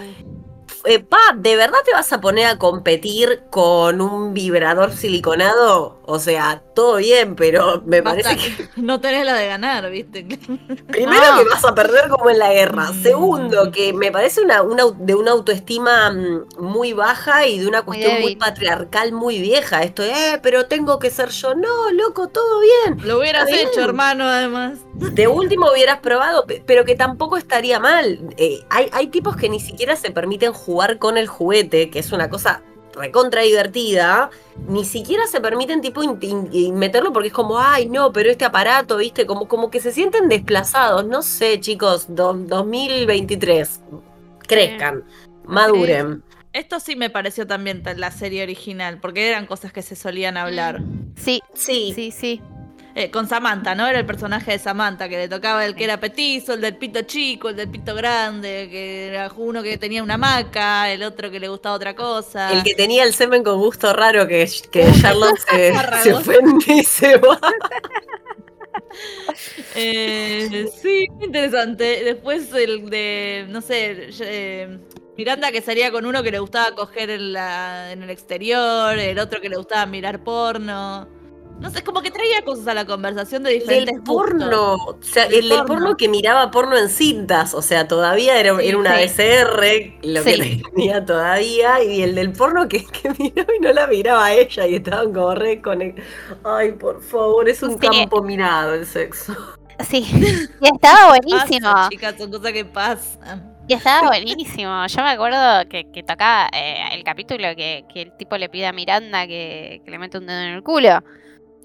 eh, 0.86 1.00
pa, 1.00 1.20
¿de 1.36 1.56
verdad 1.56 1.78
te 1.86 1.94
vas 1.94 2.12
a 2.12 2.20
poner 2.20 2.48
a 2.48 2.58
competir 2.58 3.44
con 3.52 4.02
un 4.02 4.34
vibrador 4.34 4.92
siliconado? 4.92 6.01
O 6.12 6.20
sea, 6.20 6.62
todo 6.76 6.98
bien, 6.98 7.36
pero 7.36 7.82
me 7.86 8.02
Basta, 8.02 8.24
parece 8.24 8.58
que 8.58 8.70
No 8.82 9.00
tenés 9.00 9.26
la 9.26 9.34
de 9.36 9.48
ganar, 9.48 9.90
¿viste? 9.90 10.24
primero 10.88 11.22
No. 11.32 11.38
que 11.44 11.50
vas 11.50 11.64
a 11.66 11.74
perder 11.74 12.10
como 12.10 12.30
en 12.30 12.38
la 12.40 12.52
guerra. 12.54 12.92
Mm. 12.92 13.02
Segundo, 13.04 13.72
que 13.72 13.94
me 13.94 14.12
parece 14.12 14.42
una, 14.42 14.62
una 14.62 14.84
au- 14.84 14.96
de 14.98 15.16
una 15.16 15.32
autoestima 15.32 16.12
mm, 16.12 16.46
muy 16.60 16.94
baja 16.94 17.48
y 17.48 17.60
de 17.60 17.68
una 17.68 17.84
cuestión 17.84 18.20
muy 18.22 18.36
patriarcal 18.36 19.12
muy 19.14 19.40
vieja. 19.40 19.84
Esto, 19.84 20.04
eh, 20.04 20.40
pero 20.44 20.66
tengo 20.66 21.00
que 21.00 21.10
ser 21.10 21.30
yo. 21.30 21.56
No, 21.56 21.92
loco, 21.92 22.28
todo 22.28 22.60
bien. 22.62 23.08
Lo 23.08 23.20
hubieras 23.20 23.48
bien. 23.48 23.68
hecho, 23.68 23.82
hermano, 23.82 24.26
además. 24.26 24.80
De 24.94 25.28
último 25.28 25.72
hubieras 25.72 26.00
probado, 26.00 26.46
pe- 26.46 26.64
pero 26.66 26.86
que 26.86 26.96
tampoco 26.96 27.38
estaría 27.38 27.80
mal. 27.80 28.20
Eh, 28.38 28.60
hay, 28.70 28.90
hay 28.92 29.08
tipos 29.08 29.36
que 29.38 29.50
ni 29.50 29.60
siquiera 29.60 29.96
se 29.96 30.12
permiten 30.12 30.52
jugar 30.54 30.98
con 31.00 31.18
el 31.18 31.28
juguete, 31.28 31.90
que 31.90 32.00
es 32.00 32.12
una 32.12 32.30
cosa 32.30 32.64
recontra 32.94 33.42
divertida. 33.42 34.30
Ni 34.68 34.86
siquiera 34.86 35.26
se 35.28 35.40
permiten 35.42 35.82
tipo 35.82 36.04
in- 36.04 36.18
in- 36.22 36.50
in- 36.52 36.76
meterlo 36.76 37.12
porque 37.14 37.28
es 37.30 37.34
como, 37.34 37.60
ay, 37.60 37.88
no, 37.90 38.12
pero 38.12 38.30
este 38.30 38.46
aparato, 38.46 38.98
viste, 38.98 39.26
como, 39.26 39.48
como 39.48 39.70
que 39.70 39.80
se 39.80 39.92
sienten 39.92 40.30
desplazados. 40.30 41.06
No 41.06 41.22
sé, 41.22 41.60
chicos, 41.60 42.06
do- 42.10 42.34
2023. 42.34 43.82
Crezcan, 44.48 45.04
maduren. 45.46 46.24
Esto 46.54 46.82
sí 46.82 46.96
me 46.98 47.10
pareció 47.10 47.48
también 47.48 47.82
ta- 47.82 47.94
la 47.94 48.12
serie 48.12 48.44
original, 48.44 49.00
porque 49.00 49.30
eran 49.30 49.46
cosas 49.46 49.72
que 49.72 49.82
se 49.82 49.96
solían 49.96 50.36
hablar. 50.36 50.82
Sí, 51.16 51.42
Sí, 51.54 51.94
sí, 51.96 52.12
sí. 52.12 52.42
Eh, 52.94 53.10
con 53.10 53.28
Samantha, 53.28 53.74
¿no? 53.74 53.88
Era 53.88 54.00
el 54.00 54.06
personaje 54.06 54.52
de 54.52 54.60
Samantha, 54.60 55.08
que 55.08 55.18
le 55.18 55.30
tocaba 55.30 55.66
el 55.66 55.76
que 55.76 55.86
era 55.86 56.00
petizo, 56.00 56.54
el 56.56 56.62
del 56.62 56.76
pito 56.76 57.02
chico, 57.04 57.48
el 57.50 57.56
del 57.56 57.70
pito 57.70 57.96
grande, 57.96 58.68
que 58.70 59.08
era 59.08 59.32
uno 59.38 59.64
que 59.64 59.78
tenía 59.78 60.04
una 60.04 60.18
maca, 60.18 60.92
el 60.92 61.04
otro 61.04 61.32
que 61.32 61.40
le 61.40 61.48
gustaba 61.48 61.76
otra 61.76 61.96
cosa. 61.96 62.52
el 62.52 62.64
que 62.64 62.76
tenía 62.76 63.04
el 63.04 63.14
semen 63.14 63.44
con 63.44 63.58
gusto 63.60 63.94
raro 63.94 64.28
que, 64.28 64.50
que 64.72 64.92
Charlotte 65.02 65.40
se, 65.40 65.74
se 66.04 66.14
ofende 66.14 66.74
y 66.74 66.84
se 66.84 67.18
va. 67.18 67.40
Eh, 69.76 70.68
sí, 70.82 71.08
interesante. 71.22 72.04
Después 72.04 72.54
el 72.54 72.90
de, 72.90 73.46
no 73.48 73.62
sé, 73.62 74.10
eh, 74.20 74.80
Miranda 75.18 75.52
que 75.52 75.62
salía 75.62 75.92
con 75.92 76.06
uno 76.06 76.24
que 76.24 76.32
le 76.32 76.40
gustaba 76.40 76.76
coger 76.76 77.10
en, 77.10 77.32
la, 77.32 77.92
en 77.94 78.04
el 78.04 78.10
exterior, 78.10 79.00
el 79.00 79.18
otro 79.18 79.40
que 79.40 79.50
le 79.50 79.56
gustaba 79.56 79.86
mirar 79.86 80.24
porno. 80.24 81.21
No 81.62 81.70
sé, 81.70 81.84
como 81.84 82.02
que 82.02 82.10
traía 82.12 82.42
cosas 82.44 82.68
a 82.70 82.74
la 82.74 82.86
conversación 82.86 83.44
de 83.44 83.52
diferentes 83.52 83.94
Del 83.96 84.04
porno, 84.04 84.76
o 84.76 84.98
sea, 85.02 85.26
el 85.26 85.48
del 85.48 85.64
porno. 85.66 85.66
porno 85.66 85.98
que 85.98 86.10
miraba 86.10 86.50
porno 86.50 86.76
en 86.76 86.90
cintas, 86.90 87.54
o 87.54 87.62
sea, 87.62 87.88
todavía 87.88 88.40
era, 88.40 88.58
Sí, 88.60 88.68
era 88.68 88.78
una 88.80 88.98
sí. 88.98 89.06
BCR, 89.06 90.00
lo 90.02 90.24
Sí. 90.24 90.32
que 90.40 90.62
tenía 90.74 91.06
todavía, 91.06 91.84
y 91.84 92.02
el 92.02 92.16
del 92.16 92.34
porno 92.34 92.68
que, 92.68 92.86
que 92.86 93.12
miraba 93.18 93.54
y 93.56 93.60
no 93.60 93.74
la 93.74 93.86
miraba 93.88 94.26
a 94.26 94.34
ella 94.34 94.66
y 94.68 94.76
estaban 94.76 95.14
como 95.14 95.36
re 95.36 95.62
conectados. 95.62 96.10
Ay, 96.44 96.72
por 96.74 97.02
favor, 97.04 97.48
es 97.48 97.62
un 97.64 97.78
campo 97.78 98.24
minado 98.24 98.74
el 98.74 98.86
sexo. 98.88 99.36
Sí, 99.88 100.00
y 100.62 100.66
estaba 100.68 101.10
Pasa, 101.28 101.58
buenísimo. 101.60 101.74
chicas, 101.90 102.16
son 102.18 102.32
cosas 102.32 102.52
que 102.54 102.66
pasan. 102.66 103.56
Y 103.68 103.74
estaba 103.74 104.08
buenísimo. 104.10 104.86
Yo 104.88 105.02
me 105.04 105.10
acuerdo 105.12 105.70
que, 105.70 105.92
que 105.92 106.04
tocaba 106.04 106.50
eh, 106.54 106.76
el 106.94 107.04
capítulo 107.04 107.56
que, 107.56 107.86
que 107.92 108.02
el 108.04 108.18
tipo 108.18 108.38
le 108.38 108.50
pide 108.50 108.68
a 108.68 108.74
Miranda 108.74 109.28
que, 109.28 109.82
que 109.86 109.92
le 109.92 110.00
mete 110.00 110.18
un 110.18 110.26
dedo 110.28 110.40
en 110.40 110.50
el 110.56 110.64
culo. 110.64 111.00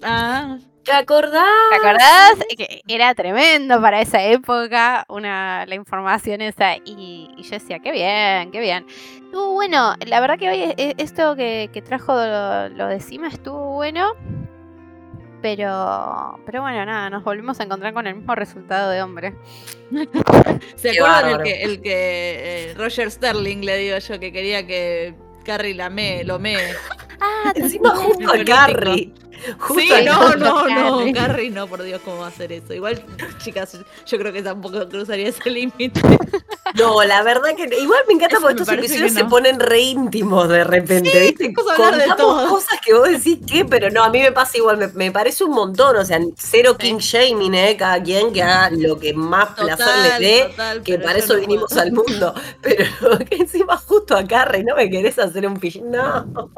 Ah, 0.03 0.57
¿Te 0.83 0.91
acordás? 0.93 1.43
¿Te 1.69 1.75
acordás? 1.75 2.33
Que 2.57 2.81
era 2.87 3.13
tremendo 3.13 3.81
para 3.81 3.99
esa 4.01 4.23
época 4.23 5.05
una, 5.09 5.65
la 5.65 5.75
información 5.75 6.41
esa. 6.41 6.77
Y, 6.77 7.29
y 7.37 7.43
yo 7.43 7.49
decía, 7.51 7.79
qué 7.79 7.91
bien, 7.91 8.51
qué 8.51 8.59
bien. 8.61 8.85
Estuvo 9.15 9.53
bueno. 9.53 9.95
La 10.05 10.19
verdad 10.21 10.37
que 10.39 10.49
hoy 10.49 10.59
e- 10.61 10.75
e- 10.77 10.95
esto 10.97 11.35
que, 11.35 11.69
que 11.73 11.81
trajo 11.81 12.13
lo, 12.15 12.69
lo 12.69 12.87
de 12.87 12.99
Cima 13.01 13.27
estuvo 13.27 13.73
bueno. 13.75 14.13
Pero, 15.41 16.39
pero 16.45 16.61
bueno, 16.63 16.83
nada, 16.85 17.09
nos 17.11 17.23
volvimos 17.23 17.59
a 17.59 17.63
encontrar 17.63 17.93
con 17.93 18.07
el 18.07 18.15
mismo 18.15 18.33
resultado 18.35 18.89
de 18.89 19.01
hombre. 19.03 19.35
¿Se 20.75 20.91
Qué 20.91 20.99
acuerdan 20.99 21.29
el 21.29 21.43
que, 21.43 21.61
el 21.63 21.81
que 21.81 22.71
eh, 22.71 22.73
Roger 22.75 23.11
Sterling 23.11 23.61
le 23.63 23.77
digo 23.77 23.97
yo 23.99 24.19
que 24.19 24.31
quería 24.31 24.65
que 24.65 25.15
Carrie 25.45 25.75
la 25.75 25.89
me, 25.89 26.23
lo 26.23 26.39
me? 26.39 26.57
Ah, 27.19 27.51
Encima 27.55 27.95
justo 27.95 28.31
a. 28.31 28.43
Carrie. 28.45 29.13
Justo 29.59 29.79
Sí, 29.79 29.91
a 29.93 30.01
no, 30.01 30.35
no, 30.35 30.67
no, 31.05 31.13
Carrie. 31.13 31.51
No, 31.51 31.67
por 31.67 31.83
Dios, 31.83 32.01
¿cómo 32.03 32.17
va 32.17 32.25
a 32.25 32.29
hacer 32.29 32.51
eso? 32.51 32.73
Igual, 32.73 33.03
chicas, 33.37 33.77
yo 34.07 34.17
creo 34.17 34.33
que 34.33 34.41
tampoco 34.41 34.89
cruzaría 34.89 35.27
ese 35.29 35.49
límite. 35.51 36.01
No, 36.75 37.03
la 37.03 37.21
verdad 37.23 37.49
que 37.55 37.63
igual 37.79 37.99
me 38.07 38.15
encanta 38.15 38.37
Eso 38.37 38.41
porque 38.47 38.55
me 38.55 38.61
estos 38.63 38.77
episodios 38.77 39.13
se 39.13 39.25
ponen 39.25 39.59
re 39.59 39.79
íntimos 39.79 40.49
de 40.49 40.63
repente, 40.63 41.19
¿viste? 41.19 41.47
de 41.49 41.53
Contamos 41.53 42.17
todo. 42.17 42.49
cosas 42.49 42.79
que 42.83 42.93
vos 42.95 43.07
decís 43.09 43.39
que, 43.49 43.63
pero 43.63 43.89
no, 43.91 44.03
a 44.03 44.09
mí 44.09 44.19
me 44.21 44.31
pasa 44.31 44.57
igual, 44.57 44.77
me, 44.77 44.87
me 44.87 45.11
parece 45.11 45.43
un 45.43 45.51
montón, 45.51 45.95
o 45.97 46.03
sea, 46.03 46.19
cero 46.35 46.75
Sí. 46.79 46.87
king 46.87 46.97
shaming, 46.97 47.53
¿eh? 47.55 47.77
Cada 47.77 48.01
quien 48.01 48.33
que 48.33 48.41
haga 48.43 48.71
lo 48.71 48.99
que 48.99 49.13
más 49.13 49.49
placer 49.51 50.19
le 50.19 50.27
dé, 50.27 50.43
total, 50.49 50.81
que 50.83 50.97
para 50.99 51.19
eso 51.19 51.33
no 51.35 51.39
vinimos 51.41 51.69
puedo. 51.69 51.81
al 51.81 51.91
mundo, 51.93 52.33
pero 52.61 53.19
que 53.19 53.35
encima 53.35 53.77
justo 53.77 54.15
a 54.17 54.25
Carrie, 54.25 54.63
¿no 54.63 54.75
me 54.75 54.89
querés 54.89 55.17
hacer 55.19 55.47
un 55.47 55.57
pichín? 55.57 55.89
No. 55.91 56.49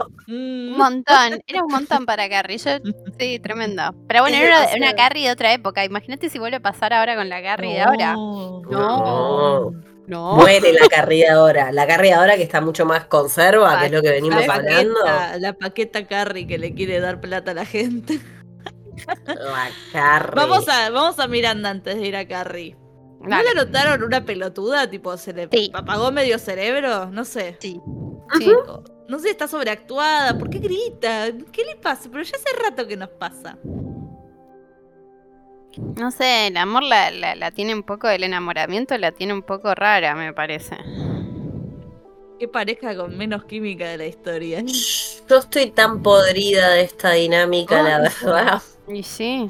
Un 0.50 0.74
Mm, 0.74 0.78
montón, 0.78 1.42
era 1.48 1.64
un 1.64 1.72
montón 1.72 2.06
para 2.06 2.28
Carrie. 2.30 2.58
Yo, 2.58 2.72
sí, 3.20 3.40
tremendo. 3.44 3.94
Pero 4.08 4.22
bueno, 4.22 4.38
era 4.38 4.62
una, 4.68 4.76
una 4.88 4.94
Carrie 4.96 5.26
de 5.28 5.32
otra 5.32 5.54
época. 5.54 5.84
Imagínate 5.86 6.30
si 6.30 6.40
vuelve 6.40 6.58
a 6.58 6.62
pasar 6.62 6.94
ahora 6.94 7.16
con 7.16 7.30
la 7.30 7.42
Carrie 7.42 7.74
de 7.74 7.82
ahora. 7.82 8.14
no, 8.14 8.62
No. 8.70 9.72
No. 10.08 10.34
Muere 10.38 10.74
la 10.74 10.88
Carrie 10.88 11.26
de 11.26 11.30
ahora, 11.30 11.72
la 11.72 11.86
Carrie 11.86 12.10
de 12.10 12.16
ahora 12.18 12.36
que 12.36 12.42
está 12.42 12.62
mucho 12.62 12.84
más 12.84 13.06
conserva, 13.06 13.80
que 13.80 13.86
es 13.86 13.92
lo 13.92 14.02
que 14.02 14.10
venimos 14.10 14.44
La 14.48 14.56
hablando. 14.56 14.96
paqueta, 15.06 15.38
la 15.38 15.54
paqueta 15.54 16.08
Carrie 16.08 16.48
que 16.48 16.58
le 16.58 16.74
quiere 16.74 17.00
dar 17.00 17.22
plata 17.22 17.52
a 17.52 17.54
la 17.54 17.66
gente. 17.66 18.20
La 19.28 19.70
Carrie. 19.94 20.34
Vamos 20.36 20.68
a, 20.68 20.90
vamos 20.90 21.20
a 21.20 21.28
Miranda 21.28 21.70
antes 21.70 21.96
de 21.96 22.08
ir 22.08 22.16
a 22.16 22.28
Carrie. 22.28 22.76
¿No 23.22 23.30
Dale. 23.30 23.50
le 23.50 23.56
notaron 23.56 24.02
una 24.04 24.26
pelotuda? 24.26 24.90
Tipo, 24.90 25.16
¿se 25.16 25.32
le 25.32 25.48
Sí. 25.52 25.70
apagó 25.74 26.12
medio 26.12 26.40
cerebro? 26.40 27.06
No 27.12 27.24
sé. 27.24 27.58
Sí. 27.60 27.80
Sí. 28.38 28.52
No 29.10 29.20
sé, 29.20 29.32
está 29.32 29.48
sobreactuada. 29.48 30.38
¿Por 30.38 30.50
qué 30.50 30.60
grita? 30.60 31.32
¿Qué 31.52 31.66
le 31.66 31.76
pasa? 31.76 32.10
Pero 32.12 32.24
ya 32.24 32.38
hace 32.38 32.56
rato 32.64 32.88
que 32.88 32.96
nos 32.96 33.10
pasa. 33.10 33.58
No 35.96 36.12
sé, 36.12 36.48
el 36.48 36.58
amor 36.58 36.84
la, 36.84 37.12
la, 37.12 37.36
la 37.36 37.52
tiene 37.52 37.74
un 37.74 37.84
poco, 37.84 38.08
el 38.08 38.24
enamoramiento 38.24 38.98
la 38.98 39.12
tiene 39.12 39.34
un 39.34 39.44
poco 39.44 39.74
rara, 39.76 40.16
me 40.16 40.34
parece. 40.34 40.78
Qué 42.40 42.48
pareja 42.48 42.96
con 42.96 43.18
menos 43.18 43.46
química 43.46 43.90
de 43.90 43.98
la 43.98 44.06
historia. 44.06 44.64
Yo 45.30 45.38
estoy 45.38 45.72
tan 45.72 46.02
podrida 46.02 46.70
de 46.72 46.82
esta 46.82 47.12
dinámica, 47.12 47.82
la 47.84 47.98
Ay. 47.98 48.02
verdad. 48.04 48.62
Y 48.88 49.04
sí. 49.04 49.46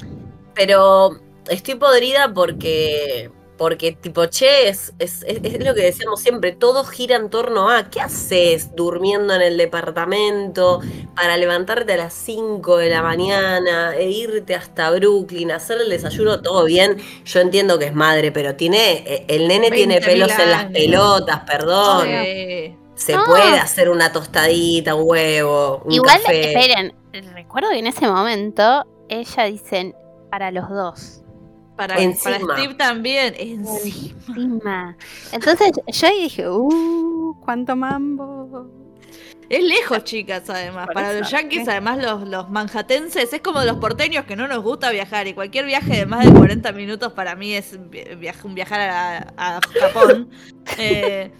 Pero 0.54 1.20
estoy 1.48 1.76
podrida 1.76 2.32
porque, 2.32 3.30
porque 3.60 3.92
tipo, 3.92 4.24
che, 4.24 4.70
es, 4.70 4.94
es, 4.98 5.22
es- 5.24 5.40
es 5.44 5.62
lo 5.62 5.74
que 5.74 5.82
decíamos 5.82 6.18
siempre, 6.22 6.52
todo 6.52 6.82
gira 6.82 7.16
en 7.16 7.28
torno 7.28 7.68
a, 7.68 7.90
¿qué 7.90 8.00
haces 8.00 8.74
durmiendo 8.74 9.34
en 9.34 9.42
el 9.42 9.58
departamento 9.58 10.80
para 11.14 11.36
levantarte 11.36 11.92
a 11.92 11.96
las 11.98 12.14
5 12.14 12.78
de 12.78 12.88
la 12.88 13.02
mañana 13.02 13.94
e 13.94 14.08
irte 14.10 14.54
hasta 14.54 14.90
Brooklyn, 14.92 15.50
hacer 15.52 15.78
el 15.82 15.90
desayuno, 15.90 16.40
todo 16.40 16.64
bien? 16.64 16.96
Yo 17.26 17.40
entiendo 17.40 17.78
que 17.78 17.84
es 17.84 17.94
madre, 17.94 18.32
pero 18.32 18.54
tiene, 18.56 19.04
eh, 19.06 19.24
el 19.28 19.46
nene 19.46 19.70
tiene 19.70 20.00
20.000 20.00 20.04
pelos 20.06 20.30
en 20.38 20.50
las 20.50 20.64
pelotas, 20.64 21.40
perdón. 21.40 22.08
Sí. 22.08 22.76
Se 22.94 23.12
No. 23.14 23.24
puede 23.26 23.58
hacer 23.58 23.90
una 23.90 24.10
tostadita, 24.10 24.94
un 24.94 25.02
huevo, 25.06 25.82
un 25.84 25.92
Igual, 25.92 26.18
café. 26.22 26.48
esperen, 26.54 26.94
recuerdo 27.34 27.68
que 27.70 27.78
en 27.80 27.86
ese 27.88 28.06
momento 28.08 28.86
ella 29.10 29.44
dicen 29.44 29.94
para 30.30 30.50
los 30.50 30.66
dos. 30.70 31.22
Para, 31.80 31.96
para. 32.22 32.38
Steve 32.38 32.74
también. 32.74 33.34
Encima. 33.38 34.14
Encima. 34.28 34.96
Entonces 35.32 35.72
yo 35.86 36.06
ahí 36.08 36.24
dije, 36.24 36.46
uh, 36.46 37.34
cuánto 37.40 37.74
mambo. 37.74 38.68
Es 39.48 39.64
lejos, 39.64 40.04
chicas, 40.04 40.42
además. 40.50 40.84
Por 40.88 40.94
Para 40.94 41.12
eso, 41.12 41.20
los 41.20 41.30
yankees, 41.30 41.64
¿qué? 41.64 41.70
además, 41.70 42.02
los, 42.02 42.28
los 42.28 42.50
manhattenses, 42.50 43.32
es 43.32 43.40
como 43.40 43.62
los 43.62 43.78
porteños 43.78 44.26
que 44.26 44.36
no 44.36 44.46
nos 44.46 44.62
gusta 44.62 44.90
viajar. 44.90 45.26
Y 45.26 45.32
cualquier 45.32 45.64
viaje 45.64 45.96
de 45.96 46.04
más 46.04 46.26
de 46.26 46.32
40 46.32 46.70
minutos 46.72 47.14
para 47.14 47.34
mí 47.34 47.54
es 47.54 47.72
un 47.72 48.54
viajar 48.54 48.80
a, 48.80 49.32
a 49.38 49.60
Japón. 49.80 50.28
Eh, 50.78 51.32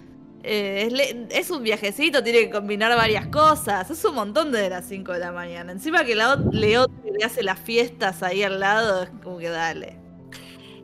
eh, 0.42 1.29
es, 1.31 1.50
un 1.50 1.62
viajecito, 1.62 2.22
tiene 2.22 2.40
que 2.40 2.50
combinar 2.50 2.96
varias 2.96 3.26
cosas. 3.26 3.90
Es 3.90 4.05
un 4.05 4.14
montón 4.14 4.53
de 4.53 4.70
las 4.70 4.87
5 4.87 5.12
de 5.12 5.18
la 5.18 5.33
mañana. 5.33 5.70
Encima 5.72 6.05
que 6.05 6.14
la 6.14 6.37
Leo 6.50 6.87
le 7.05 7.24
hace 7.24 7.42
las 7.42 7.59
fiestas 7.59 8.22
ahí 8.22 8.42
al 8.42 8.59
lado, 8.59 9.03
es 9.05 9.11
como 9.22 9.38
que 9.38 9.50
dale. 9.50 9.99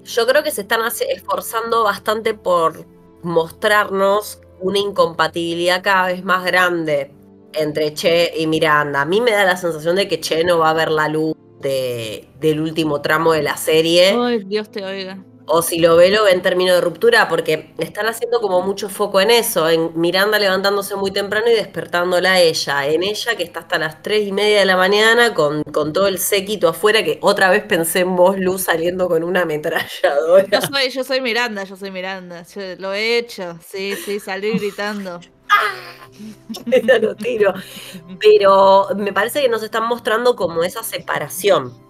Yo 0.06 0.26
creo 0.26 0.42
que 0.42 0.50
se 0.50 0.62
están 0.62 0.80
esforzando 1.08 1.82
bastante 1.84 2.34
por 2.34 2.84
mostrarnos 3.22 4.40
una 4.60 4.78
incompatibilidad 4.78 5.82
cada 5.82 6.06
vez 6.08 6.24
más 6.24 6.44
grande 6.44 7.10
entre 7.52 7.92
Che 7.94 8.32
y 8.36 8.46
Miranda. 8.46 9.02
A 9.02 9.04
mí 9.04 9.20
me 9.20 9.32
da 9.32 9.44
la 9.44 9.56
sensación 9.56 9.96
de 9.96 10.08
que 10.08 10.20
Che 10.20 10.44
no 10.44 10.58
va 10.58 10.70
a 10.70 10.74
ver 10.74 10.90
la 10.90 11.08
luz 11.08 11.34
de- 11.60 12.28
del 12.40 12.60
último 12.60 13.00
tramo 13.00 13.32
de 13.32 13.42
la 13.42 13.56
serie. 13.56 14.14
Ay, 14.18 14.44
Dios 14.44 14.70
te 14.70 14.84
oiga. 14.84 15.18
O 15.46 15.62
si 15.62 15.78
lo 15.78 15.96
ve, 15.96 16.10
lo 16.10 16.24
ve 16.24 16.32
en 16.32 16.42
términos 16.42 16.74
de 16.74 16.80
ruptura, 16.80 17.28
porque 17.28 17.72
están 17.78 18.06
haciendo 18.06 18.40
como 18.40 18.62
mucho 18.62 18.88
foco 18.88 19.20
en 19.20 19.30
eso, 19.30 19.68
en 19.68 19.92
Miranda 19.94 20.38
levantándose 20.38 20.96
muy 20.96 21.12
temprano 21.12 21.48
y 21.48 21.54
despertándola 21.54 22.32
a 22.34 22.40
ella, 22.40 22.86
en 22.86 23.02
ella 23.04 23.36
que 23.36 23.44
está 23.44 23.60
hasta 23.60 23.78
las 23.78 24.02
tres 24.02 24.26
y 24.26 24.32
media 24.32 24.58
de 24.58 24.64
la 24.66 24.76
mañana 24.76 25.34
con, 25.34 25.62
con 25.64 25.92
todo 25.92 26.08
el 26.08 26.18
séquito 26.18 26.68
afuera, 26.68 27.04
que 27.04 27.18
otra 27.22 27.48
vez 27.50 27.62
pensé 27.64 28.00
en 28.00 28.16
vos, 28.16 28.38
Luz, 28.38 28.62
saliendo 28.62 29.08
con 29.08 29.22
una 29.22 29.42
ametralladora. 29.42 30.46
Yo 30.50 30.60
soy, 30.60 30.90
yo 30.90 31.04
soy 31.04 31.20
Miranda, 31.20 31.64
yo 31.64 31.76
soy 31.76 31.90
Miranda. 31.90 32.44
Yo 32.54 32.60
lo 32.78 32.92
he 32.92 33.18
hecho. 33.18 33.58
Sí, 33.64 33.94
sí, 33.96 34.20
salí 34.20 34.58
gritando. 34.58 35.20
Ya 36.86 36.98
lo 36.98 37.14
tiro. 37.14 37.54
Pero 38.20 38.88
me 38.96 39.12
parece 39.12 39.42
que 39.42 39.48
nos 39.48 39.62
están 39.62 39.84
mostrando 39.84 40.34
como 40.36 40.64
esa 40.64 40.82
separación. 40.82 41.85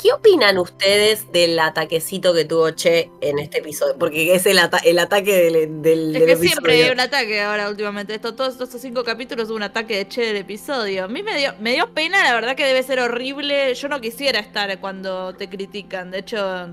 ¿Qué 0.00 0.12
opinan 0.14 0.56
ustedes 0.56 1.30
del 1.30 1.58
ataquecito 1.58 2.32
que 2.32 2.46
tuvo 2.46 2.70
Che 2.70 3.10
en 3.20 3.38
este 3.38 3.58
episodio? 3.58 3.96
Porque 3.98 4.34
es 4.34 4.46
el, 4.46 4.58
ata- 4.58 4.78
el 4.78 4.98
ataque 4.98 5.34
del, 5.50 5.82
del, 5.82 6.06
Es 6.06 6.12
del 6.14 6.24
que 6.26 6.32
episodio. 6.32 6.48
siempre 6.50 6.84
hay 6.84 6.90
un 6.90 7.00
ataque 7.00 7.40
ahora 7.42 7.68
últimamente. 7.68 8.14
Esto, 8.14 8.34
todos 8.34 8.54
estos 8.58 8.80
cinco 8.80 9.04
capítulos 9.04 9.48
hubo 9.50 9.56
un 9.56 9.62
ataque 9.62 9.96
de 9.96 10.08
Che 10.08 10.22
del 10.22 10.36
episodio. 10.36 11.04
A 11.04 11.08
mí 11.08 11.22
me 11.22 11.36
dio, 11.36 11.52
me 11.60 11.72
dio 11.74 11.92
pena, 11.92 12.24
la 12.24 12.32
verdad 12.32 12.56
que 12.56 12.64
debe 12.64 12.82
ser 12.82 12.98
horrible. 13.00 13.74
Yo 13.74 13.88
no 13.88 14.00
quisiera 14.00 14.38
estar 14.40 14.80
cuando 14.80 15.34
te 15.34 15.50
critican. 15.50 16.10
De 16.10 16.20
hecho, 16.20 16.68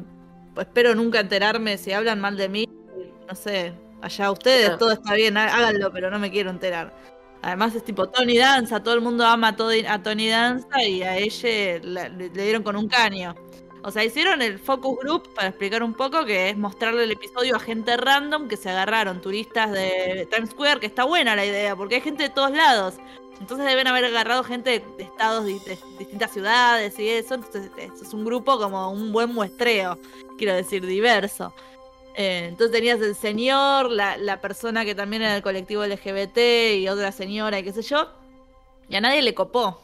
pues, 0.53 0.67
espero 0.67 0.95
nunca 0.95 1.19
enterarme 1.19 1.77
si 1.77 1.91
hablan 1.91 2.21
mal 2.21 2.37
de 2.37 2.47
mí. 2.47 2.69
No 3.27 3.35
sé, 3.35 3.73
allá 4.01 4.31
ustedes, 4.31 4.77
todo 4.77 4.93
está 4.93 5.15
bien, 5.15 5.35
há- 5.35 5.53
háganlo, 5.53 5.91
pero 5.91 6.09
no 6.09 6.17
me 6.17 6.31
quiero 6.31 6.49
enterar. 6.49 6.93
Además 7.41 7.76
es 7.76 7.84
tipo 7.84 8.08
Tony 8.10 8.38
Danza, 8.38 8.82
todo 8.84 8.93
el 8.95 9.02
mundo 9.02 9.26
ama 9.26 9.50
a, 9.50 9.56
Tony- 9.56 10.30
Danza 10.30 10.84
y 10.84 11.04
a 11.04 11.17
ella 11.17 11.80
la- 11.84 12.10
le, 12.10 12.30
dieron 12.30 12.63
con 12.63 12.76
un 12.76 12.88
caño. 12.88 13.36
O 13.84 13.91
sea, 13.91 14.04
hicieron 14.04 14.41
el 14.41 14.60
focus 14.60 14.97
group 15.00 15.34
para 15.34 15.50
explicar 15.50 15.82
un 15.84 15.93
poco 15.93 16.26
que 16.26 16.50
es 16.50 16.58
mostrarle 16.58 17.04
el 17.04 17.12
episodio 17.12 17.56
a 17.56 17.60
gente 17.60 17.95
random 17.95 18.47
que 18.50 18.58
se 18.58 18.69
agarraron, 18.69 19.21
turistas 19.21 19.71
de 19.71 20.28
Times 20.32 20.50
Square, 20.50 20.80
que 20.80 20.88
está 20.88 21.06
buena 21.06 21.36
la 21.36 21.45
idea, 21.45 21.76
porque 21.76 21.95
hay 21.95 22.02
gente 22.02 22.23
de 22.23 22.30
todos 22.30 22.52
lados. 22.52 22.95
Entonces 23.39 23.67
deben 23.67 23.88
haber 23.88 24.06
agarrado 24.06 24.43
gente 24.43 24.84
de, 24.97 25.04
estados 25.04 25.45
de, 25.45 25.54
de 25.54 25.78
distintas 26.00 26.32
ciudades 26.32 26.97
y 27.00 27.08
eso. 27.10 27.36
Entonces 27.36 27.71
es, 27.78 28.02
es 28.02 28.13
un 28.13 28.26
grupo 28.26 28.58
como 28.60 28.91
un 28.91 29.12
buen 29.13 29.32
muestreo, 29.34 29.97
quiero 30.38 30.56
decir, 30.56 30.86
diverso. 30.86 31.54
Eh, 32.19 32.45
entonces 32.47 32.71
tenías 32.71 32.99
el 32.99 33.15
señor, 33.15 33.91
la, 33.91 34.41
persona 34.41 34.84
que 34.84 34.95
también 34.95 35.21
era 35.21 35.34
del 35.34 35.43
colectivo 35.43 35.86
LGBT 35.86 36.38
y 36.80 36.89
otra 36.89 37.12
señora 37.12 37.60
y 37.60 37.63
qué 37.63 37.71
sé 37.71 37.84
yo. 37.84 38.12
Y 38.89 38.95
a 38.95 39.01
nadie 39.01 39.21
le 39.21 39.36
copó. 39.36 39.84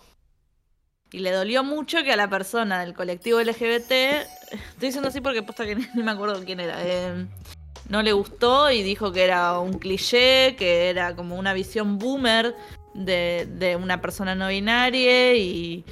Y 1.11 1.19
le 1.19 1.29
dolió 1.29 1.63
mucho 1.63 2.03
que 2.03 2.11
a 2.11 2.15
la 2.15 2.27
persona 2.31 2.79
del 2.79 2.95
colectivo 2.95 3.39
LGBT, 3.39 3.91
estoy 3.91 4.79
diciendo 4.79 5.09
así 5.09 5.21
porque 5.21 5.43
posta 5.43 5.63
que 5.63 5.75
ni, 5.93 6.01
me 6.01 6.09
acuerdo 6.09 6.43
quién 6.43 6.59
era, 6.59 6.75
eh, 6.83 7.27
no 7.87 8.01
le 8.01 8.13
gustó 8.13 8.71
y 8.71 8.81
dijo 8.81 9.11
que 9.11 9.23
era 9.23 9.59
un 9.59 9.77
cliché, 9.77 10.55
que 10.55 10.89
era 10.89 11.15
como 11.15 11.35
una 11.35 11.53
visión 11.53 11.99
boomer 11.99 12.55
de, 12.95 13.47
de 13.47 13.75
una 13.75 14.01
persona 14.01 14.33
no 14.33 14.47
binaria 14.47 15.35
y, 15.35 15.85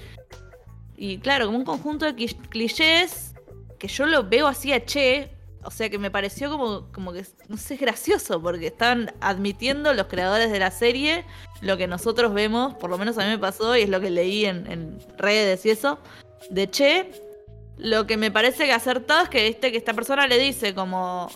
y 0.97 1.19
claro, 1.19 1.45
como 1.45 1.60
un 1.60 1.65
conjunto 1.65 2.06
de 2.06 2.15
cli- 2.15 2.49
clichés 2.49 3.36
que 3.77 3.88
yo 3.88 4.08
lo 4.08 4.27
veo 4.27 4.47
así 4.47 4.73
a 4.73 4.84
Che, 4.84 5.30
o 5.63 5.71
sea 5.71 5.89
que 5.89 5.97
me 5.97 6.12
pareció 6.12 6.50
como, 6.50 6.91
como 6.91 7.13
que, 7.13 7.26
no 7.47 7.58
sé, 7.58 7.76
gracioso, 7.78 8.41
porque 8.41 8.67
estaban 8.67 9.13
admitiendo 9.21 9.93
los 9.93 10.08
creadores 10.08 10.52
de 10.52 10.60
la 10.60 10.71
serie 10.71 11.26
lo 11.62 11.78
que 11.78 11.88
nosotros 11.88 12.34
vemos, 12.34 12.74
por 12.76 12.89
lo 12.89 12.97
menos 12.97 13.17
a 13.17 13.21
mí 13.21 13.30
me 13.30 13.38
pasó 13.38 13.76
y 13.78 13.82
es 13.82 13.89
lo 13.89 14.02
que 14.02 14.10
leí 14.10 14.45
en, 14.45 15.00
redes 15.17 15.65
y 15.65 15.69
eso, 15.69 16.00
de 16.50 16.69
Che, 16.69 17.12
lo 17.78 18.08
que 18.08 18.17
me 18.17 18.32
parece 18.32 18.65
que 18.65 18.74
acertado 18.74 19.24
es 19.24 19.30
que, 19.30 19.47
este, 19.47 19.71
que 19.71 19.78
esta 19.78 19.93
persona 19.93 20.28
le 20.28 20.38
dice 20.39 20.74
como 20.74 21.30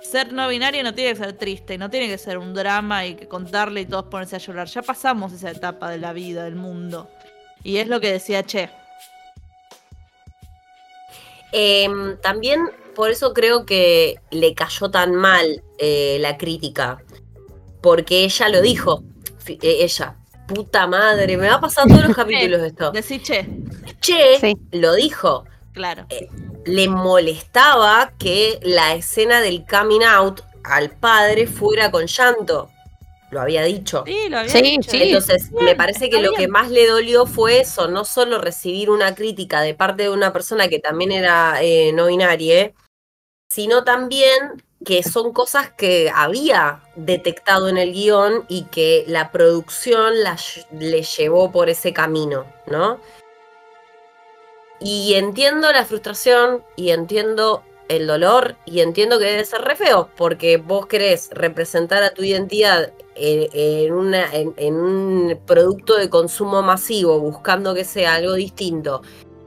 ser 0.00 0.34
no 0.34 0.48
binario 0.48 0.82
no 0.82 0.94
tiene 0.94 1.12
que 1.12 1.16
ser 1.16 1.32
triste, 1.32 1.78
no 1.78 1.88
tiene 1.88 2.08
que 2.08 2.18
ser 2.18 2.36
un 2.36 2.52
drama 2.52 3.06
y 3.06 3.14
que 3.14 3.26
contarle 3.26 3.82
y 3.82 3.86
todos 3.86 4.04
ponerse 4.04 4.36
a 4.36 4.38
llorar. 4.38 4.68
Ya 4.68 4.82
pasamos 4.82 5.32
esa 5.32 5.50
etapa 5.50 5.88
de 5.88 5.98
la 5.98 6.12
vida, 6.12 6.44
del 6.44 6.56
mundo. 6.56 7.10
Y 7.62 7.78
es 7.78 7.88
lo 7.88 8.00
que 8.00 8.12
decía 8.12 8.42
Che. 8.42 8.68
Em, 11.52 12.20
también 12.20 12.68
por 12.94 13.10
eso 13.10 13.32
creo 13.34 13.66
que 13.66 14.16
le 14.30 14.54
cayó 14.54 14.90
tan 14.90 15.14
mal 15.14 15.62
eh, 15.78 16.18
la 16.20 16.36
crítica. 16.38 17.02
Porque 17.82 18.24
ella 18.24 18.48
lo 18.48 18.62
dijo. 18.62 19.02
Eh, 19.46 19.58
ella. 19.80 20.16
Puta 20.48 20.86
madre, 20.86 21.36
me 21.36 21.48
va 21.48 21.54
a 21.54 21.60
pasar 21.60 21.86
todos 21.88 22.04
los 22.06 22.16
capítulos 22.16 22.60
de 22.60 22.68
esto. 22.68 22.90
Decí 22.92 23.18
Che, 23.20 23.46
Che 24.00 24.38
Sí. 24.40 24.54
lo 24.72 24.94
dijo. 24.94 25.44
claro. 25.72 26.06
Le 26.66 26.88
molestaba 26.88 28.12
que 28.18 28.58
la 28.62 28.94
escena 28.94 29.40
del 29.42 29.64
coming 29.66 30.02
out 30.02 30.40
al 30.64 30.90
padre 30.90 31.46
fuera 31.46 31.90
con 31.90 32.06
llanto. 32.06 32.70
Lo 33.30 33.40
había 33.40 33.64
dicho. 33.64 34.04
Sí, 34.06 34.28
lo 34.30 34.38
había 34.38 34.50
Sí, 34.52 34.62
dicho. 34.62 34.90
sí. 34.90 35.02
Entonces, 35.02 35.50
Bien, 35.50 35.64
me 35.64 35.74
parece 35.76 36.08
que 36.08 36.22
lo 36.22 36.32
que 36.32 36.46
más 36.48 36.70
le 36.70 36.86
dolió 36.86 37.26
fue 37.26 37.60
eso, 37.60 37.88
no 37.88 38.04
solo 38.04 38.38
recibir 38.38 38.88
una 38.90 39.14
crítica 39.14 39.60
de 39.60 39.74
parte 39.74 40.04
de 40.04 40.10
una 40.10 40.32
persona 40.32 40.68
que 40.68 40.78
también 40.78 41.10
era 41.12 41.56
eh, 41.60 41.92
no 41.92 42.06
binaria, 42.06 42.72
sino 43.54 43.84
también 43.84 44.64
que 44.84 45.04
son 45.04 45.32
cosas 45.32 45.70
que 45.70 46.10
había 46.12 46.82
detectado 46.96 47.68
en 47.68 47.78
el 47.78 47.92
guion 47.92 48.44
y 48.48 48.64
que 48.64 49.04
la 49.06 49.30
producción 49.30 50.22
la 50.24 50.34
ll- 50.36 50.66
le 50.72 51.02
llevó 51.02 51.52
por 51.52 51.68
ese 51.68 51.92
camino, 51.92 52.44
¿no? 52.66 52.98
Y 54.80 55.14
entiendo 55.14 55.70
la 55.70 55.84
frustración 55.84 56.64
y 56.74 56.90
entiendo 56.90 57.62
el 57.88 58.06
dolor 58.06 58.56
y 58.66 58.80
entiendo 58.80 59.18
que 59.18 59.26
debe 59.26 59.44
ser 59.44 59.60
re 59.60 59.76
feo, 59.76 60.08
porque 60.16 60.56
vos 60.56 60.86
querés 60.86 61.30
representar 61.32 62.02
a 62.02 62.10
tu 62.10 62.22
identidad 62.24 62.92
en, 63.14 63.48
en 63.52 63.92
una, 63.92 64.34
en, 64.34 64.52
en 64.56 64.74
un 64.74 65.40
producto 65.46 65.96
de 65.96 66.10
consumo 66.10 66.60
masivo, 66.62 67.20
buscando 67.20 67.72
que 67.74 67.84
sea 67.84 68.14
algo 68.14 68.32
distinto, 68.34 69.02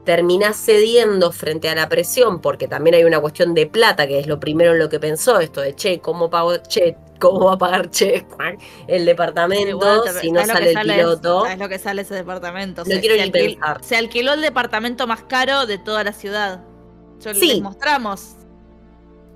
terminás 0.08 0.56
cediendo 0.56 1.32
frente 1.32 1.68
a 1.68 1.74
la 1.74 1.86
presión, 1.86 2.40
porque 2.40 2.66
también 2.66 2.94
hay 2.96 3.04
una 3.04 3.20
cuestión 3.20 3.52
de 3.52 3.66
plata, 3.66 4.06
que 4.06 4.18
es 4.18 4.26
lo 4.26 4.40
primero 4.40 4.72
en 4.72 4.78
lo 4.78 4.88
que 4.88 4.98
pensó 4.98 5.38
esto 5.38 5.60
de, 5.60 5.74
che, 5.76 6.00
¿cómo 6.00 6.30
pago, 6.30 6.56
che, 6.66 6.96
cómo 7.20 7.40
va 7.44 7.52
a 7.52 7.58
pagar 7.58 7.90
Che 7.90 8.24
el 8.86 9.04
departamento 9.04 9.68
Igual, 9.68 10.00
si 10.18 10.32
no 10.32 10.40
¿sabes 10.46 10.48
lo 10.48 10.72
sale 10.72 10.92
el 10.94 10.96
piloto? 10.96 11.42
¿Sabes 11.42 11.58
lo 11.58 11.68
que 11.68 11.78
sale 11.78 12.00
ese 12.00 12.14
departamento? 12.14 12.84
No 12.86 13.00
quiero 13.00 13.16
ni 13.16 13.20
alquil- 13.30 13.58
pensar. 13.58 13.84
se 13.84 13.96
alquiló 13.96 14.32
el 14.32 14.40
departamento 14.40 15.06
más 15.06 15.24
caro 15.24 15.66
de 15.66 15.76
toda 15.76 16.02
la 16.04 16.14
ciudad. 16.14 16.62
Yo 17.20 17.34
Sí. 17.34 17.48
les 17.48 17.60
mostramos. 17.60 18.36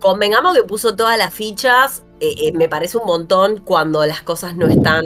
Convengamos 0.01 0.57
que 0.57 0.63
puso 0.63 0.97
todas 0.97 1.19
las 1.19 1.35
fichas, 1.35 2.03
eh, 2.19 2.35
eh, 2.49 2.53
me 2.55 2.71
parece 2.71 2.97
un 2.97 3.05
montón 3.05 3.59
cuando 3.59 4.07
las 4.07 4.23
cosas 4.23 4.57
no 4.57 4.69
están 4.69 5.05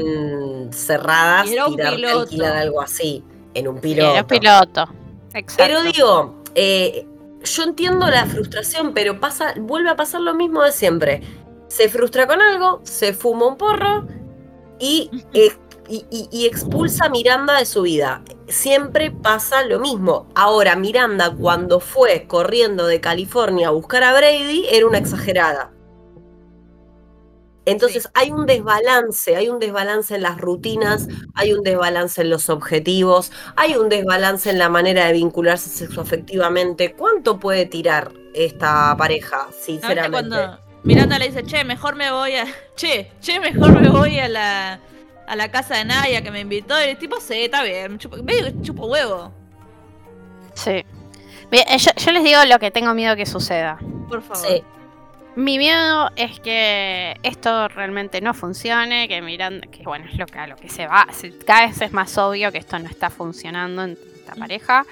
cerradas, 0.72 1.48
un 1.66 1.74
piloto. 1.74 2.20
alquilar 2.20 2.56
algo 2.56 2.80
así, 2.80 3.24
en 3.52 3.66
un 3.66 3.74
Sí, 3.76 3.80
piloto. 3.82 4.12
era 4.12 4.24
piloto. 4.28 4.88
Exacto. 5.36 5.54
Pero 5.56 5.82
digo, 5.82 6.42
eh, 6.54 7.06
yo 7.44 7.62
entiendo 7.62 8.06
la 8.08 8.26
frustración, 8.26 8.92
pero 8.94 9.20
pasa, 9.20 9.54
vuelve 9.58 9.90
a 9.90 9.96
pasar 9.96 10.20
lo 10.22 10.34
mismo 10.34 10.62
de 10.62 10.72
siempre. 10.72 11.22
Se 11.68 11.88
frustra 11.88 12.26
con 12.26 12.40
algo, 12.40 12.80
se 12.84 13.12
fuma 13.12 13.46
un 13.46 13.56
porro 13.56 14.06
y, 14.78 15.10
eh, 15.34 15.52
y, 15.88 16.04
y- 16.10 16.28
y 16.32 16.46
expulsa 16.46 17.06
a 17.06 17.08
Miranda 17.08 17.58
de 17.58 17.66
su 17.66 17.82
vida. 17.82 18.22
Siempre 18.48 19.10
pasa 19.10 19.64
lo 19.64 19.78
mismo. 19.78 20.28
Ahora, 20.34 20.74
Miranda, 20.76 21.32
cuando 21.34 21.78
fue 21.80 22.26
corriendo 22.26 22.86
de 22.86 23.00
California 23.00 23.68
a 23.68 23.72
buscar 23.72 24.02
a 24.04 24.12
Brady, 24.12 24.66
era 24.70 24.86
una 24.86 24.98
exagerada. 24.98 25.72
Entonces 27.66 28.04
Sí. 28.04 28.08
hay 28.14 28.30
un 28.30 28.46
desbalance, 28.46 29.36
hay 29.36 29.48
un 29.48 29.58
desbalance 29.58 30.14
en 30.14 30.22
las 30.22 30.38
rutinas, 30.40 31.08
hay 31.34 31.52
un 31.52 31.62
desbalance 31.62 32.22
en 32.22 32.30
los 32.30 32.48
objetivos, 32.48 33.32
hay 33.56 33.74
un 33.76 33.88
desbalance 33.88 34.48
en 34.48 34.58
la 34.58 34.68
manera 34.68 35.06
de 35.06 35.12
vincularse 35.12 35.68
sexoafectivamente. 35.68 36.92
¿Cuánto 36.94 37.38
puede 37.38 37.66
tirar 37.66 38.12
esta 38.34 38.94
pareja, 38.96 39.36
¿No 39.38 39.46
viste 39.48 39.62
sinceramente? 39.64 40.10
cuando 40.12 40.60
Miranda 40.84 41.18
le 41.18 41.26
dice, 41.28 41.42
che, 41.42 41.64
mejor 41.64 41.96
me 41.96 42.10
voy 42.12 42.36
a. 42.36 42.46
Che, 42.76 43.10
che, 43.20 43.40
mejor 43.40 43.80
me 43.80 43.88
voy 43.88 44.18
a 44.20 44.28
la. 44.28 44.80
a 45.26 45.34
la 45.34 45.50
casa 45.50 45.74
de 45.76 45.84
Naya 45.84 46.22
que 46.22 46.30
me 46.30 46.40
invitó. 46.40 46.78
Y 46.80 46.90
el 46.90 46.98
tipo, 46.98 47.18
sí, 47.20 47.44
está 47.46 47.64
bien. 47.64 47.98
Chupo, 47.98 48.16
medio 48.22 48.44
que 48.44 48.62
chupo 48.62 48.86
huevo. 48.86 49.32
Sí. 50.54 50.84
Bien, 51.50 51.64
eh, 51.68 51.78
yo, 51.78 51.90
yo 51.96 52.12
les 52.12 52.22
digo 52.22 52.38
lo 52.44 52.58
que 52.60 52.70
tengo 52.70 52.94
miedo 52.94 53.16
que 53.16 53.26
suceda. 53.26 53.78
Por 54.08 54.22
favor. 54.22 54.46
Sí, 54.46 54.62
Mi 55.36 55.58
miedo 55.58 56.10
es 56.16 56.40
que 56.40 57.14
esto 57.22 57.68
realmente 57.68 58.22
no 58.22 58.32
funcione, 58.32 59.06
que 59.06 59.20
Miranda, 59.20 59.66
que 59.70 59.82
bueno, 59.82 60.06
es 60.10 60.18
lo 60.18 60.24
que, 60.24 60.38
a 60.38 60.46
lo 60.46 60.56
que 60.56 60.70
se 60.70 60.86
va, 60.86 61.06
cada 61.46 61.66
vez 61.66 61.80
es 61.82 61.92
más 61.92 62.16
obvio 62.16 62.50
que 62.50 62.58
esto 62.58 62.78
no 62.78 62.88
está 62.88 63.10
funcionando 63.10 63.84
en 63.84 63.98
esta 64.14 64.34
pareja 64.34 64.86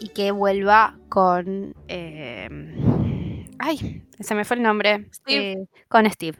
y 0.00 0.08
que 0.08 0.30
vuelva 0.30 0.96
con... 1.10 1.74
eh, 1.88 2.48
ay, 3.58 4.02
se 4.18 4.34
me 4.34 4.46
fue 4.46 4.56
el 4.56 4.62
nombre. 4.62 5.08
Steve. 5.12 5.52
eh, 5.52 5.66
con 5.88 6.10
Steve. 6.10 6.38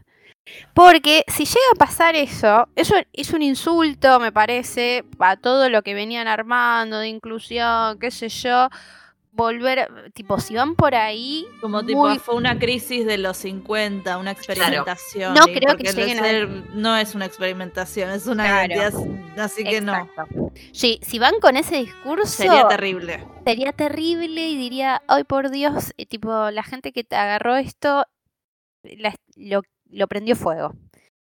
Porque 0.74 1.24
si 1.26 1.44
llega 1.44 1.72
a 1.74 1.78
pasar 1.78 2.14
eso, 2.14 2.68
eso 2.74 2.94
es 3.12 3.32
un 3.32 3.42
insulto, 3.42 4.18
me 4.20 4.32
parece, 4.32 5.04
a 5.18 5.36
todo 5.36 5.68
lo 5.68 5.82
que 5.82 5.92
venían 5.92 6.28
armando 6.28 6.98
de 7.00 7.08
inclusión, 7.08 7.98
qué 7.98 8.10
sé 8.10 8.28
yo. 8.28 8.68
Volver, 9.36 10.10
tipo, 10.14 10.40
si 10.40 10.54
van 10.54 10.74
por 10.76 10.94
ahí, 10.94 11.46
Como 11.60 11.84
tipo, 11.84 12.06
muy- 12.08 12.18
fue 12.18 12.34
una 12.36 12.58
crisis 12.58 13.04
de 13.04 13.18
los 13.18 13.36
50, 13.36 14.16
una 14.16 14.30
experimentación. 14.30 15.34
No 15.34 15.44
creo 15.44 15.76
que 15.76 15.92
lleguen 15.92 16.18
a- 16.18 16.22
ser 16.22 16.48
no 16.72 16.96
es 16.96 17.14
una 17.14 17.26
experimentación, 17.26 18.08
es 18.10 18.26
una 18.26 18.44
Claro. 18.66 18.72
identidad. 18.74 19.44
Así 19.44 19.62
que 19.62 19.82
no. 19.82 20.08
Sí, 20.72 20.98
si 21.02 21.18
van 21.18 21.38
con 21.40 21.58
ese 21.58 21.76
discurso, 21.76 22.24
Sería 22.26 22.66
terrible. 22.66 23.22
sería 23.44 23.72
terrible 23.72 24.48
y 24.48 24.56
diría, 24.56 25.02
ay 25.06 25.24
por 25.24 25.50
Dios, 25.50 25.92
eh, 25.98 26.06
tipo, 26.06 26.50
la 26.50 26.62
gente 26.62 26.92
que 26.92 27.04
te 27.04 27.16
agarró 27.16 27.56
esto 27.56 28.06
la- 28.84 29.14
lo, 29.36 29.60
lo 29.90 30.06
prendió 30.08 30.34
fuego. 30.36 30.72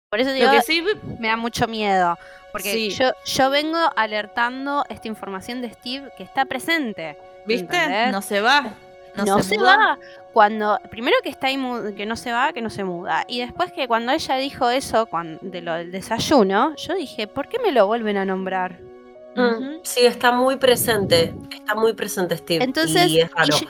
Por 0.09 0.21
eso 0.21 0.31
digo, 0.31 0.47
Lo 0.47 0.53
que 0.53 0.63
sí, 0.63 0.85
me 1.19 1.27
da 1.27 1.37
mucho 1.37 1.67
miedo. 1.67 2.17
Porque 2.53 2.73
Sí. 2.73 2.91
yo, 2.91 3.11
yo 3.25 3.51
vengo 3.51 3.79
alertando 3.97 4.85
esta 4.89 5.09
información 5.09 5.61
de 5.61 5.71
Steve 5.73 6.13
que 6.17 6.23
está 6.23 6.45
presente. 6.45 7.19
¿Viste? 7.47 7.77
¿entendés? 7.77 8.13
No 8.13 8.23
se 8.23 8.41
va. 8.41 8.75
No, 9.17 9.25
No, 9.25 9.43
se, 9.43 9.51
se, 9.51 9.59
muda. 9.59 9.77
va. 9.77 9.99
Cuando, 10.33 10.81
primero 10.91 11.17
que 11.23 11.29
está 11.29 11.47
que 11.49 12.07
no 12.07 12.17
se 12.17 12.33
va, 12.33 12.53
que 12.53 12.61
no 12.61 12.71
se 12.71 12.83
muda. 12.83 13.25
Y 13.29 13.39
después 13.41 13.71
que 13.73 13.87
cuando 13.87 14.11
ella 14.13 14.37
dijo 14.37 14.69
eso 14.71 15.07
cuan- 15.07 15.39
de 15.41 15.61
lo 15.63 15.75
del 15.75 15.93
desayuno, 15.93 16.75
yo 16.77 16.95
dije, 16.95 17.29
¿por 17.29 17.49
qué 17.49 17.59
me 17.61 17.71
lo 17.71 17.87
vuelven 17.87 18.17
a 18.17 18.25
nombrar? 18.25 18.81
Mm, 19.37 19.79
sí, 19.83 20.05
está 20.07 20.33
muy 20.33 20.57
presente, 20.57 21.35
está 21.53 21.75
muy 21.77 21.93
presente 21.93 22.37
Steve. 22.37 22.65
Entonces, 22.65 23.09
y 23.09 23.21
es 23.21 23.31
raro. 23.33 23.57
yo, 23.61 23.67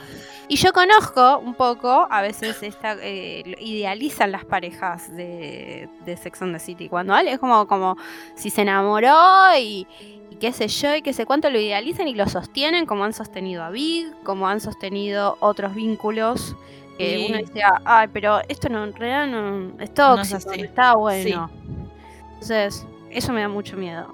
y 0.47 0.57
yo 0.57 0.73
conozco 0.73 1.39
un 1.39 1.55
poco, 1.55 2.07
a 2.09 2.21
veces 2.21 2.61
esta, 2.63 2.95
eh, 3.01 3.43
idealizan 3.59 4.31
las 4.31 4.45
parejas 4.45 5.15
de, 5.15 5.89
de 6.05 6.17
Sex 6.17 6.41
and 6.43 6.53
the 6.53 6.59
City. 6.59 6.87
Cuando 6.89 7.13
alguien 7.13 7.35
es 7.35 7.39
como, 7.39 7.67
como 7.67 7.97
si 8.35 8.49
se 8.51 8.61
enamoró 8.61 9.55
y, 9.59 9.87
y 10.35 10.37
qué 10.37 10.51
sé 10.51 10.67
yo, 10.67 10.95
y 10.95 11.01
qué 11.01 11.13
sé 11.13 11.25
cuánto 11.25 11.49
lo 11.49 11.59
idealizan 11.59 12.07
y 12.07 12.13
lo 12.15 12.27
sostienen, 12.27 12.85
como 12.85 13.03
han 13.05 13.13
sostenido 13.13 13.63
a 13.63 13.69
Big, 13.69 14.11
como 14.23 14.47
han 14.47 14.59
sostenido 14.59 15.37
otros 15.39 15.73
vínculos. 15.75 16.55
Que 16.97 17.17
Sí. 17.17 17.25
uno 17.29 17.37
dice, 17.39 17.61
"Ah, 17.63 17.81
ay, 17.83 18.07
pero 18.13 18.39
esto 18.47 18.69
no, 18.69 18.83
en 18.85 18.93
realidad 18.93 19.27
no 19.27 19.81
es 19.83 19.93
tóxico, 19.93 20.39
no, 20.45 20.51
así. 20.51 20.61
está 20.61 20.95
bueno. 20.95 21.49
Entonces, 22.33 22.85
eso 23.09 23.33
me 23.33 23.41
da 23.41 23.49
mucho 23.49 23.75
miedo. 23.77 24.13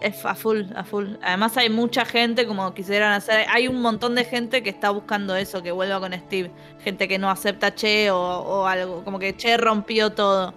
Es 0.00 0.24
a 0.24 0.34
full, 0.36 0.62
a 0.76 0.84
full. 0.84 1.06
Además 1.22 1.56
hay 1.56 1.70
mucha 1.70 2.04
gente 2.04 2.46
como 2.46 2.72
quisieran 2.72 3.12
hacer. 3.12 3.46
Hay 3.50 3.66
un 3.66 3.80
montón 3.82 4.14
de 4.14 4.24
gente 4.24 4.62
que 4.62 4.70
está 4.70 4.90
buscando 4.90 5.34
eso, 5.34 5.60
que 5.62 5.72
vuelva 5.72 5.98
con 5.98 6.12
Steve. 6.12 6.52
Gente 6.84 7.08
que 7.08 7.18
no 7.18 7.28
acepta 7.30 7.74
Che 7.74 8.10
o, 8.12 8.16
o 8.18 8.64
algo. 8.66 9.02
Como 9.04 9.18
que 9.18 9.36
Che 9.36 9.56
rompió 9.56 10.10
todo. 10.10 10.54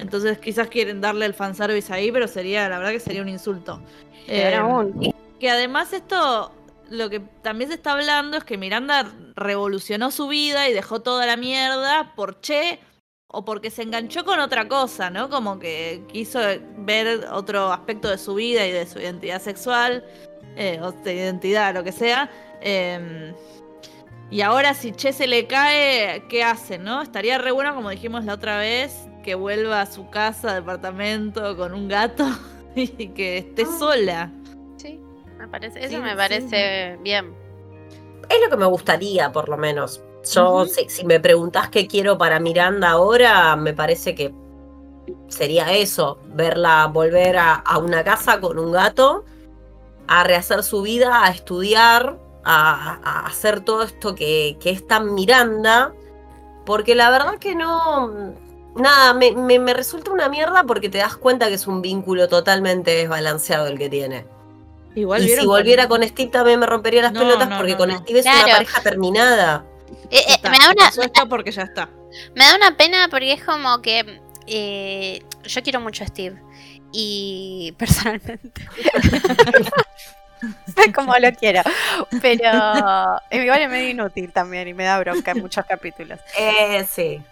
Entonces 0.00 0.38
quizás 0.38 0.68
quieren 0.68 1.00
darle 1.00 1.26
el 1.26 1.34
fanservice 1.34 1.92
ahí, 1.92 2.10
pero 2.10 2.26
sería, 2.26 2.68
la 2.68 2.78
verdad 2.78 2.92
que 2.92 3.00
sería 3.00 3.22
un 3.22 3.28
insulto. 3.28 3.80
Eh, 4.26 4.54
aún. 4.54 5.12
que 5.38 5.50
además 5.50 5.92
esto, 5.92 6.52
lo 6.88 7.10
que 7.10 7.20
también 7.42 7.68
se 7.68 7.76
está 7.76 7.92
hablando 7.92 8.36
es 8.36 8.44
que 8.44 8.56
Miranda 8.56 9.12
revolucionó 9.36 10.10
su 10.10 10.28
vida 10.28 10.68
y 10.68 10.72
dejó 10.72 11.00
toda 11.00 11.26
la 11.26 11.36
mierda 11.36 12.14
por 12.14 12.40
Che 12.40 12.80
o 13.28 13.44
porque 13.44 13.70
se 13.70 13.82
enganchó 13.82 14.24
con 14.24 14.40
otra 14.40 14.66
cosa, 14.66 15.10
¿no? 15.10 15.30
Como 15.30 15.58
que 15.58 16.02
quiso 16.10 16.40
ver 16.78 17.26
otro 17.30 17.72
aspecto 17.72 18.08
de 18.08 18.18
su 18.18 18.34
vida 18.34 18.66
y 18.66 18.72
de 18.72 18.86
su 18.86 18.98
identidad 18.98 19.40
sexual, 19.40 20.04
eh, 20.56 20.80
o 20.82 20.90
de 20.92 21.14
identidad, 21.14 21.74
lo 21.74 21.84
que 21.84 21.92
sea. 21.92 22.30
eh, 22.60 23.32
y 24.30 24.42
ahora 24.42 24.74
si 24.74 24.92
Che 24.92 25.12
se 25.12 25.26
le 25.26 25.46
cae, 25.46 26.26
¿qué 26.28 26.44
hace, 26.44 26.78
no? 26.78 27.02
Estaría 27.02 27.38
re 27.38 27.50
bueno, 27.52 27.74
como 27.74 27.90
dijimos 27.90 28.24
la 28.24 28.34
otra 28.34 28.58
vez, 28.58 29.10
que 29.22 29.34
vuelva 29.34 29.82
a 29.82 29.86
su 29.86 30.08
casa, 30.10 30.54
departamento, 30.54 31.56
con 31.56 31.74
un 31.74 31.88
gato 31.88 32.26
y 32.76 33.08
que 33.14 33.38
esté 33.38 33.66
sola. 33.66 34.32
Sí. 34.76 35.00
Me 35.38 35.48
parece, 35.48 35.84
eso 35.84 36.00
Sí, 36.00 36.00
me 36.00 36.16
sí. 36.16 36.16
parece 36.16 36.98
bien. 37.02 37.36
Es 38.28 38.40
lo 38.42 38.48
que 38.50 38.56
me 38.56 38.66
gustaría, 38.66 39.32
por 39.32 39.48
lo 39.48 39.56
menos. 39.56 40.04
Yo, 40.24 40.66
si, 40.66 40.88
si 40.88 41.04
me 41.04 41.20
preguntás 41.20 41.70
qué 41.70 41.86
quiero 41.86 42.18
para 42.18 42.40
Miranda 42.40 42.90
ahora, 42.90 43.56
me 43.56 43.74
parece 43.74 44.14
que 44.14 44.34
sería 45.28 45.72
eso, 45.74 46.20
verla 46.26 46.86
volver 46.88 47.36
a, 47.38 47.54
a 47.54 47.78
una 47.78 48.04
casa 48.04 48.40
con 48.40 48.58
un 48.58 48.72
gato, 48.72 49.24
a 50.08 50.24
rehacer 50.24 50.62
su 50.64 50.82
vida, 50.82 51.24
a 51.24 51.30
estudiar, 51.30 52.20
a, 52.44 52.98
a 53.02 53.26
hacer 53.26 53.60
todo 53.60 53.82
esto 53.82 54.14
que, 54.14 54.56
que 54.60 54.70
es 54.70 54.86
tan 54.86 55.14
Miranda, 55.14 55.92
porque 56.66 56.94
la 56.94 57.10
verdad 57.10 57.38
que 57.38 57.54
no... 57.54 58.34
Nada, 58.76 59.14
me, 59.14 59.32
me- 59.32 59.58
me 59.58 59.74
resulta 59.74 60.12
una 60.12 60.28
mierda 60.28 60.62
porque 60.64 60.88
te 60.88 60.98
das 60.98 61.16
cuenta 61.16 61.48
que 61.48 61.54
es 61.54 61.66
un 61.66 61.82
vínculo 61.82 62.28
totalmente 62.28 62.92
desbalanceado 62.92 63.66
el 63.66 63.76
que 63.78 63.88
tiene. 63.88 64.26
Igual 64.94 65.24
Y 65.24 65.28
si 65.28 65.44
volviera 65.46 65.88
con 65.88 66.02
Steve 66.04 66.30
también 66.30 66.60
me 66.60 66.66
rompería 66.66 67.02
las 67.02 67.12
No, 67.12 67.20
pelotas 67.20 67.48
no, 67.48 67.56
porque 67.56 67.72
no, 67.72 67.78
con 67.78 67.88
no. 67.90 67.98
Steve 67.98 68.20
es 68.20 68.26
una 68.26 68.44
pareja 68.46 68.80
terminada. 68.82 69.64
Eh, 70.08 70.18
eh, 70.18 70.24
está, 70.28 70.50
me, 70.50 70.58
da 70.58 70.66
una, 70.66 70.84
pasó 70.86 71.02
esto 71.02 71.28
porque 71.28 71.50
ya 71.50 71.62
está. 71.62 71.88
me 72.36 72.44
da 72.44 72.54
una 72.56 72.76
pena 72.76 73.08
porque 73.10 73.32
es 73.32 73.42
como 73.44 73.82
que 73.82 74.20
eh, 74.46 75.22
yo 75.44 75.62
quiero 75.64 75.80
mucho 75.80 76.04
a 76.04 76.06
Steve. 76.06 76.40
Y 76.92 77.74
personalmente. 77.78 78.66
Es 80.76 80.92
como 80.94 81.16
lo 81.18 81.32
quiero. 81.32 81.62
Pero 82.20 83.20
igual 83.30 83.62
es 83.62 83.70
medio 83.70 83.90
inútil 83.90 84.32
también 84.32 84.68
y 84.68 84.74
me 84.74 84.84
da 84.84 84.98
bronca 84.98 85.32
en 85.32 85.40
muchos 85.40 85.64
capítulos. 85.66 86.18
Eh, 86.38 86.86
sí. 86.90 87.22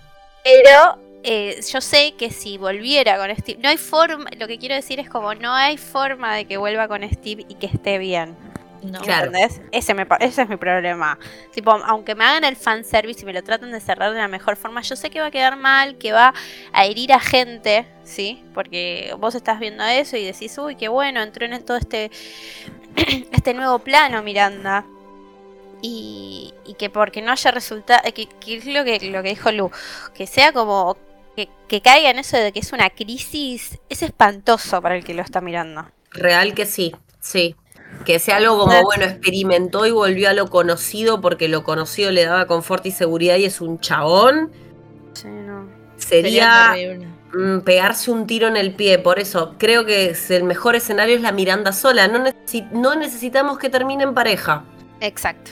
Pero 0.45 0.99
eh, 1.23 1.61
yo 1.71 1.81
sé 1.81 2.15
que 2.17 2.31
si 2.31 2.59
volviera 2.59 3.19
con 3.19 3.35
Steve, 3.37 3.59
no 3.63 3.69
hay 3.69 3.77
forma, 3.77 4.31
lo 4.37 4.47
que 4.47 4.59
quiero 4.59 4.75
decir 4.75 5.01
es 5.01 5.09
como 5.09 5.35
no 5.35 5.53
hay 5.53 5.77
forma 5.77 6.35
de 6.35 6.45
que 6.45 6.57
vuelva 6.57 6.89
con 6.89 7.03
Steve 7.11 7.45
y 7.49 7.55
que 7.55 7.67
esté 7.67 7.99
bien. 7.99 8.37
No. 8.83 9.01
Claro. 9.01 9.27
¿Entendés? 9.27 9.61
Ese, 9.73 9.93
me, 9.95 10.07
pa- 10.07 10.17
ese 10.17 10.43
es 10.43 10.49
mi 10.49 10.57
problema. 10.57 11.19
Tipo, 11.53 11.73
aunque 11.73 12.15
me 12.15 12.25
hagan 12.25 12.45
el 12.45 12.55
fanservice 12.57 13.23
y 13.23 13.25
me 13.25 13.33
lo 13.33 13.43
traten 13.43 13.73
de 13.73 13.81
cerrar 13.81 14.13
de 14.13 14.19
la 14.19 14.29
mejor 14.29 14.57
forma, 14.57 14.83
yo 14.83 14.95
sé 14.95 15.11
que 15.11 15.21
va 15.21 15.27
a 15.27 15.31
quedar 15.33 15.57
mal, 15.57 15.99
que 15.99 16.13
va 16.13 16.33
a 16.73 16.85
herir 16.87 17.13
a 17.13 17.19
gente, 17.21 17.87
¿sí? 18.05 18.45
Porque 18.55 19.15
vos 19.19 19.35
estás 19.35 19.59
viendo 19.59 19.85
eso 19.85 20.17
y 20.17 20.25
decís, 20.25 20.57
uy, 20.59 20.77
qué 20.77 20.89
bueno, 20.89 21.21
entró 21.23 21.45
en 21.47 21.65
todo 21.65 21.77
este, 21.77 22.11
este 23.33 23.55
nuevo 23.55 23.79
plano, 23.81 24.23
Miranda. 24.23 24.85
Y, 25.81 26.55
y 26.67 26.75
que 26.75 26.91
porque 26.91 27.23
no 27.23 27.31
haya 27.31 27.51
resultado, 27.53 28.01
que, 28.13 28.27
que 28.27 28.57
es 28.57 28.65
lo 28.67 28.85
que, 28.85 28.99
lo 29.11 29.23
que 29.23 29.29
dijo 29.31 29.53
Lu, 29.53 29.71
que 30.13 30.27
sea 30.27 30.53
como 30.53 30.97
que, 31.37 31.49
que 31.69 31.81
caiga 31.81 32.11
en 32.11 32.19
eso 32.19 32.37
de 32.37 32.51
que 32.53 32.59
es 32.59 32.73
una 32.73 32.91
crisis, 32.91 33.79
es 33.89 34.03
espantoso 34.03 34.83
para 34.83 34.97
el 34.97 35.05
que 35.05 35.15
lo 35.15 35.23
está 35.23 35.41
mirando. 35.41 35.89
Real 36.11 36.53
que 36.55 36.67
sí, 36.67 36.97
sí. 37.21 37.55
Que 38.05 38.19
sea 38.19 38.37
algo 38.37 38.59
como, 38.59 38.83
bueno, 38.85 39.05
experimentó 39.05 39.85
y 39.87 39.91
volvió 39.91 40.31
a 40.31 40.33
lo 40.33 40.49
conocido 40.49 41.21
porque 41.21 41.49
lo 41.49 41.63
conocido 41.65 42.11
le 42.11 42.25
daba 42.25 42.47
confort 42.47 42.87
y 42.87 42.91
seguridad 42.91 43.37
y 43.37 43.45
es 43.45 43.61
un 43.61 43.79
chabón. 43.81 44.51
Sí, 45.13 45.29
no. 45.29 45.69
Sería, 45.97 46.75
mm, 47.35 47.61
pegarse 47.61 48.11
un 48.11 48.27
tiro 48.27 48.49
en 48.49 48.57
el 48.57 48.73
pie. 48.75 48.99
Por 48.99 49.19
eso 49.19 49.57
creo 49.59 49.85
que 49.85 50.11
es 50.11 50.31
el 50.31 50.45
mejor 50.45 50.75
escenario 50.77 51.17
es 51.17 51.23
la 51.23 51.33
Miranda 51.33 51.73
sola. 51.73 52.09
No, 52.09 52.19
necesi- 52.25 52.71
no 52.71 52.95
necesitamos 52.95 53.59
que 53.59 53.69
termine 53.69 54.05
en 54.05 54.15
pareja. 54.15 54.65
Exacto. 55.01 55.51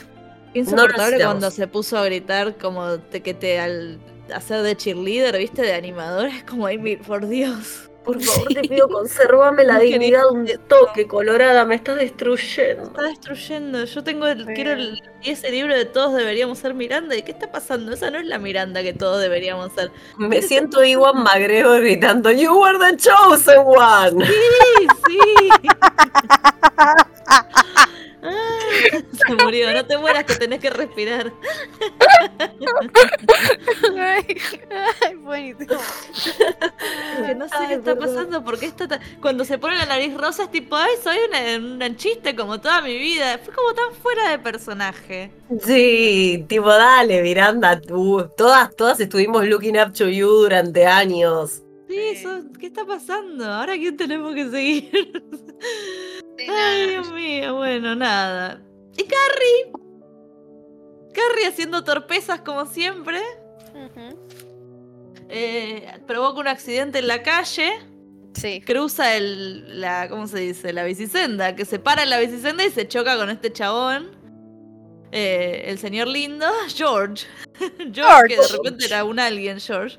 No 0.53 0.61
insoportable 0.61 0.95
necesitamos. 0.95 1.33
cuando 1.33 1.51
se 1.51 1.67
puso 1.67 1.97
a 1.97 2.05
gritar 2.05 2.57
como 2.57 2.97
te, 2.97 3.21
que 3.21 3.33
te 3.35 3.59
al 3.59 3.99
hacer 4.33 4.61
de 4.63 4.75
cheerleader, 4.75 5.37
viste, 5.37 5.61
de 5.61 5.73
animador, 5.73 6.27
es 6.27 6.43
como, 6.43 6.65
ay, 6.65 6.77
mi- 6.79 6.95
por 6.97 7.27
Dios. 7.27 7.89
Por 8.07 8.21
favor, 8.21 8.47
te 8.53 8.61
pido, 8.61 8.87
conservame 8.87 9.63
la 9.65 9.77
dignidad 9.79 10.31
un 10.31 10.45
quería 10.45 10.59
toque, 10.67 11.07
colorada, 11.07 11.65
me 11.65 11.75
estás 11.75 11.97
destruyendo. 11.97 12.83
Está 12.83 13.01
destruyendo. 13.03 13.83
Yo 13.83 14.03
tengo 14.03 14.25
el, 14.27 14.45
Sí. 14.45 14.53
quiero 14.55 14.71
el- 14.71 15.03
ese 15.23 15.51
libro 15.51 15.75
de 15.75 15.85
todos 15.85 16.13
deberíamos 16.15 16.57
ser 16.59 16.73
Miranda. 16.73 17.15
¿Y 17.15 17.23
qué 17.23 17.31
está 17.31 17.51
pasando? 17.51 17.91
Esa 17.93 18.09
no 18.09 18.19
es 18.19 18.25
la 18.25 18.39
Miranda 18.39 18.81
que 18.81 18.93
todos 18.93 19.19
deberíamos 19.21 19.73
ser. 19.73 19.91
Me 20.17 20.41
siento 20.41 20.83
Iwan 20.83 21.21
McGregor 21.23 21.81
gritando, 21.81 22.31
You 22.31 22.57
were 22.59 22.77
the 22.79 22.95
chosen 22.97 23.59
one. 23.65 24.25
Sí, 24.25 24.87
sí. 25.07 25.19
Ah, 28.27 29.01
se 29.27 29.33
murió. 29.43 29.71
No 29.73 29.85
te 29.85 29.97
mueras 29.97 30.23
que 30.25 30.35
tenés 30.35 30.59
que 30.59 30.69
respirar. 30.69 31.31
Ay, 33.99 34.37
ay, 35.05 35.15
buenísimo. 35.15 35.79
Que 37.25 37.35
no 37.35 37.47
sé 37.47 37.55
Ay, 37.57 37.67
qué 37.67 37.73
está 37.75 37.95
pasando, 37.95 38.43
porque 38.43 38.65
está 38.67 38.87
tan- 38.87 39.01
cuando 39.21 39.45
se 39.45 39.57
pone 39.57 39.75
la 39.77 39.85
nariz 39.85 40.13
rosa 40.15 40.43
es 40.43 40.51
tipo, 40.51 40.75
ay, 40.75 40.91
soy 41.03 41.17
una, 41.27 41.85
un 41.85 41.95
chiste 41.95 42.35
como 42.35 42.59
toda 42.59 42.81
mi 42.81 42.97
vida. 42.97 43.39
Fue 43.43 43.53
como 43.53 43.73
tan 43.73 43.93
fuera 44.01 44.29
de 44.29 44.39
personaje. 44.39 45.31
Sí, 45.63 46.45
tipo, 46.47 46.67
dale, 46.67 47.21
Miranda, 47.21 47.79
tú. 47.79 48.29
Todas, 48.37 48.75
todas 48.75 48.99
estuvimos 48.99 49.45
looking 49.47 49.77
up 49.79 49.93
to 49.93 50.07
you 50.09 50.27
durante 50.27 50.85
años. 50.85 51.63
Sí, 51.87 51.93
Sí. 51.95 51.99
eso, 52.19 52.41
¿qué 52.59 52.67
está 52.67 52.85
pasando? 52.85 53.45
¿Ahora 53.45 53.73
quién 53.75 53.95
tenemos 53.95 54.35
que 54.35 54.49
seguir? 54.49 55.23
No, 56.45 56.53
Ay. 56.55 56.87
Dios 56.91 57.11
mío, 57.11 57.55
bueno, 57.55 57.95
nada. 57.95 58.61
¿Y 58.97 59.03
Carrie? 59.03 59.71
Carrie 61.13 61.47
haciendo 61.47 61.83
torpezas 61.83 62.41
como 62.41 62.65
siempre. 62.65 63.21
Eh, 65.29 65.87
provoca 66.05 66.39
un 66.39 66.47
accidente 66.47 66.99
en 66.99 67.07
la 67.07 67.23
calle. 67.23 67.71
Sí. 68.33 68.61
Cruza 68.61 69.15
el, 69.15 69.81
la, 69.81 70.07
¿cómo 70.09 70.27
se 70.27 70.39
dice? 70.39 70.73
La 70.73 70.83
bicisenda. 70.83 71.55
Que 71.55 71.65
se 71.65 71.79
para 71.79 72.03
en 72.03 72.11
la 72.11 72.19
bicisenda 72.19 72.63
y 72.65 72.69
se 72.69 72.87
choca 72.87 73.17
con 73.17 73.29
este 73.29 73.51
chabón. 73.51 74.15
Eh, 75.11 75.63
el 75.67 75.79
señor 75.79 76.07
lindo, 76.07 76.45
George. 76.75 77.25
George, 77.91 78.27
que 78.27 78.35
de 78.35 78.43
George. 78.43 78.53
repente 78.57 78.85
era 78.85 79.03
un 79.03 79.19
alien, 79.19 79.59
George. 79.59 79.97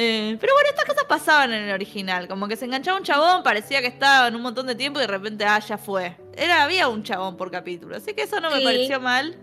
Eh, 0.00 0.36
pero 0.40 0.52
bueno, 0.54 0.68
estas 0.68 0.84
cosas 0.84 1.04
pasaban 1.08 1.52
en 1.52 1.64
el 1.64 1.74
original. 1.74 2.28
Como 2.28 2.46
que 2.46 2.54
se 2.54 2.66
enganchaba 2.66 2.98
un 2.98 3.02
chabón, 3.02 3.42
parecía 3.42 3.80
que 3.80 3.88
estaba 3.88 4.28
en 4.28 4.36
un 4.36 4.42
montón 4.42 4.68
de 4.68 4.76
tiempo 4.76 5.00
y 5.00 5.02
de 5.02 5.08
repente, 5.08 5.44
ah, 5.44 5.58
ya 5.58 5.76
fue. 5.76 6.16
Era, 6.36 6.62
había 6.62 6.86
un 6.86 7.02
chabón 7.02 7.36
por 7.36 7.50
capítulo. 7.50 7.96
Así 7.96 8.14
que 8.14 8.22
eso 8.22 8.40
no 8.40 8.48
me 8.48 8.60
pareció 8.60 9.00
mal. 9.00 9.36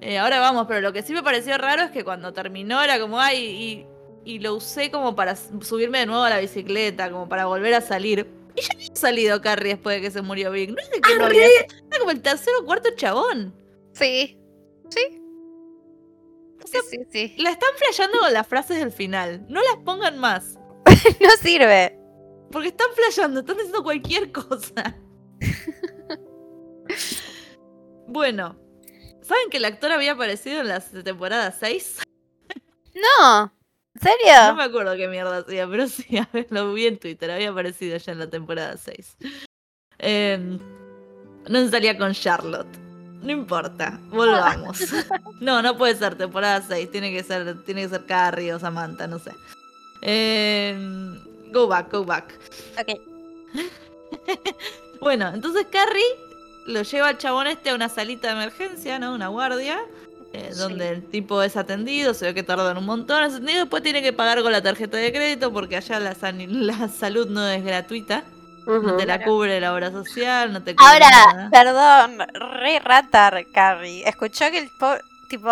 Eh, 0.00 0.16
ahora 0.18 0.38
vamos, 0.38 0.66
pero 0.68 0.80
lo 0.80 0.92
que 0.92 1.02
sí 1.02 1.12
me 1.12 1.24
pareció 1.24 1.58
raro 1.58 1.82
es 1.82 1.90
que 1.90 2.04
cuando 2.04 2.32
terminó 2.32 2.80
era 2.80 3.00
como, 3.00 3.20
ay, 3.20 3.86
y, 4.24 4.34
y 4.34 4.38
lo 4.38 4.54
usé 4.54 4.92
como 4.92 5.16
para 5.16 5.34
subirme 5.34 5.98
de 5.98 6.06
nuevo 6.06 6.22
a 6.22 6.30
la 6.30 6.38
bicicleta, 6.38 7.10
como 7.10 7.28
para 7.28 7.46
volver 7.46 7.74
a 7.74 7.80
salir. 7.80 8.28
Y 8.54 8.60
ya 8.60 8.68
había 8.74 8.94
salido 8.94 9.40
Carrie 9.40 9.74
después 9.74 9.96
de 9.96 10.02
que 10.02 10.12
se 10.12 10.22
murió 10.22 10.52
Vic. 10.52 10.70
No 10.70 10.80
es 10.80 10.88
de 10.90 11.00
que 11.00 11.16
no 11.16 11.24
había. 11.24 11.46
Era 11.46 11.98
como 11.98 12.12
el 12.12 12.22
tercer 12.22 12.54
o 12.60 12.64
cuarto 12.64 12.90
chabón. 12.94 13.52
Sí. 13.92 14.38
Sí. 14.88 15.23
O 16.64 16.66
sea, 16.66 16.80
Sí, 16.82 16.96
sí, 17.10 17.34
sí. 17.36 17.42
la 17.42 17.50
están 17.50 17.68
flasheando 17.76 18.18
con 18.18 18.32
las 18.32 18.46
frases 18.46 18.78
del 18.78 18.90
final. 18.90 19.44
No 19.48 19.60
las 19.62 19.76
pongan 19.84 20.18
más. 20.18 20.58
No 21.20 21.30
sirve. 21.40 21.98
Porque 22.50 22.68
están 22.68 22.88
flasheando, 22.94 23.40
están 23.40 23.56
diciendo 23.56 23.82
cualquier 23.82 24.32
cosa. 24.32 24.96
bueno, 28.06 28.56
¿saben 29.22 29.50
que 29.50 29.56
el 29.58 29.64
actor 29.64 29.92
había 29.92 30.12
aparecido 30.12 30.60
en 30.60 30.68
la 30.68 30.80
temporada 30.80 31.50
6? 31.52 32.00
No. 32.94 33.52
¿En 33.94 33.94
No 33.94 34.00
serio? 34.00 34.54
me 34.56 34.64
acuerdo 34.64 34.96
qué 34.96 35.08
mierda 35.08 35.38
hacía, 35.38 35.68
pero 35.68 35.86
sí, 35.88 36.16
a 36.18 36.28
ver, 36.32 36.46
lo 36.50 36.72
vi 36.72 36.86
en 36.86 36.98
Twitter, 36.98 37.30
había 37.30 37.50
aparecido 37.50 37.96
ya 37.96 38.12
en 38.12 38.18
la 38.20 38.30
temporada 38.30 38.76
6. 38.76 39.16
Eh, 39.98 40.58
no 41.48 41.60
se 41.60 41.70
salía 41.70 41.96
con 41.98 42.12
Charlotte. 42.12 42.68
No 43.24 43.32
importa, 43.32 43.98
volvamos. 44.10 44.78
No, 45.40 45.60
no 45.62 45.76
puede 45.76 45.96
ser 45.96 46.14
temporada 46.14 46.62
6, 46.66 46.90
tiene 46.90 47.10
que 47.12 47.22
ser, 47.24 47.62
tiene 47.64 47.82
que 47.82 47.88
ser 47.88 48.04
Carrie 48.06 48.54
o 48.54 48.58
Samantha, 48.58 49.06
no 49.06 49.18
sé. 49.18 49.32
Eh, 50.02 50.76
go 51.52 51.66
back, 51.66 51.90
go 51.92 52.04
back. 52.04 52.38
Ok. 52.80 53.00
Bueno, 55.00 55.30
entonces 55.34 55.66
Carrie 55.70 56.02
lo 56.66 56.80
lleva 56.82 57.08
al 57.08 57.18
chabón 57.18 57.46
este 57.46 57.68
a 57.70 57.74
una 57.74 57.90
salita 57.90 58.28
de 58.28 58.34
emergencia, 58.34 58.98
¿no? 58.98 59.14
Una 59.14 59.28
guardia. 59.28 59.80
eh, 60.32 60.48
Sí. 60.52 60.58
Donde 60.58 60.88
el 60.88 61.02
tipo 61.04 61.42
es 61.42 61.56
atendido, 61.58 62.14
se 62.14 62.26
ve 62.26 62.34
que 62.34 62.42
tardan 62.42 62.78
un 62.78 62.86
montón 62.86 63.18
ser 63.18 63.36
atendido, 63.36 63.60
después 63.60 63.82
tiene 63.82 64.00
que 64.02 64.12
pagar 64.14 64.40
con 64.42 64.50
la 64.52 64.62
tarjeta 64.62 64.96
de 64.96 65.12
crédito 65.12 65.52
porque 65.52 65.76
allá 65.76 66.00
la 66.00 66.14
salud 66.88 67.28
no 67.28 67.46
es 67.46 67.62
gratuita, 67.62 68.24
no 68.66 68.96
te 68.96 69.06
la 69.06 69.22
cubre 69.24 69.60
la 69.60 69.72
obra 69.74 69.90
social, 69.90 70.52
no 70.52 70.62
te 70.62 70.74
cubre 70.74 70.86
Ahora, 70.92 71.10
nada. 71.10 71.50
perdón, 71.50 72.18
re 72.60 72.78
rata, 72.80 73.32
Carrie. 73.52 74.08
Escuchó 74.08 74.50
que 74.50 74.58
el 74.58 74.70
po- 74.78 74.98
tipo 75.28 75.50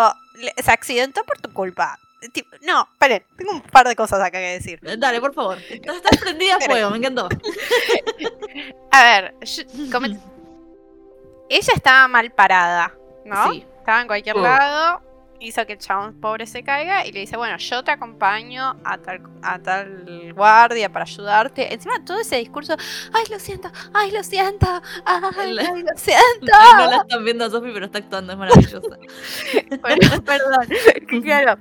se 0.57 0.71
accidentó 0.71 1.23
por 1.23 1.39
tu 1.39 1.51
culpa. 1.53 1.97
Tipo, 2.31 2.55
no, 2.61 2.87
esperen, 2.93 3.23
tengo 3.37 3.51
un 3.51 3.61
par 3.61 3.85
de 3.87 3.95
cosas 3.97 4.19
acá 4.21 4.31
que 4.39 4.53
decir. 4.53 4.79
Eh, 4.83 4.95
Dale, 4.97 5.19
por 5.19 5.33
favor. 5.33 5.57
Estás 5.69 5.97
estás 5.97 6.17
prendida 6.19 6.55
a 6.55 6.59
fuego, 6.61 6.89
me 6.89 6.97
encantó. 6.97 7.27
A 8.91 9.03
ver, 9.03 9.35
yo- 9.41 9.63
ella 11.49 11.73
estaba 11.75 12.07
mal 12.07 12.31
parada, 12.31 12.93
¿no? 13.25 13.51
Sí. 13.51 13.65
Estaba 13.79 14.01
en 14.01 14.07
cualquier 14.07 14.37
Mm. 14.37 14.41
lado 14.41 15.01
hizo 15.43 15.65
que 15.65 15.73
el 15.73 15.79
chabón 15.79 16.13
pobre 16.19 16.45
se 16.47 16.63
caiga 16.63 17.05
y 17.05 17.11
le 17.11 17.21
dice, 17.21 17.37
bueno, 17.37 17.57
yo 17.57 17.83
te 17.83 17.91
acompaño 17.91 18.77
a 18.83 18.97
tal, 18.97 19.21
a 19.41 19.59
tal 19.59 20.33
guardia 20.33 20.91
para 20.91 21.03
ayudarte. 21.03 21.73
Encima 21.73 22.03
todo 22.05 22.19
ese 22.19 22.37
discurso, 22.37 22.75
ay, 23.13 23.23
lo 23.29 23.39
siento, 23.39 23.71
ay, 23.93 24.11
lo 24.11 24.23
siento, 24.23 24.67
ay, 25.05 25.21
ay, 25.37 25.53
lo 25.53 25.61
siento. 25.95 26.57
No 26.77 26.87
la 26.87 26.97
están 26.97 27.23
viendo 27.25 27.45
a 27.45 27.49
Sofi, 27.49 27.71
pero 27.73 27.85
está 27.85 27.99
actuando, 27.99 28.33
es 28.33 28.39
maravillosa. 28.39 28.79
Bueno, 29.81 30.21
perdón, 30.25 31.21
claro. 31.21 31.57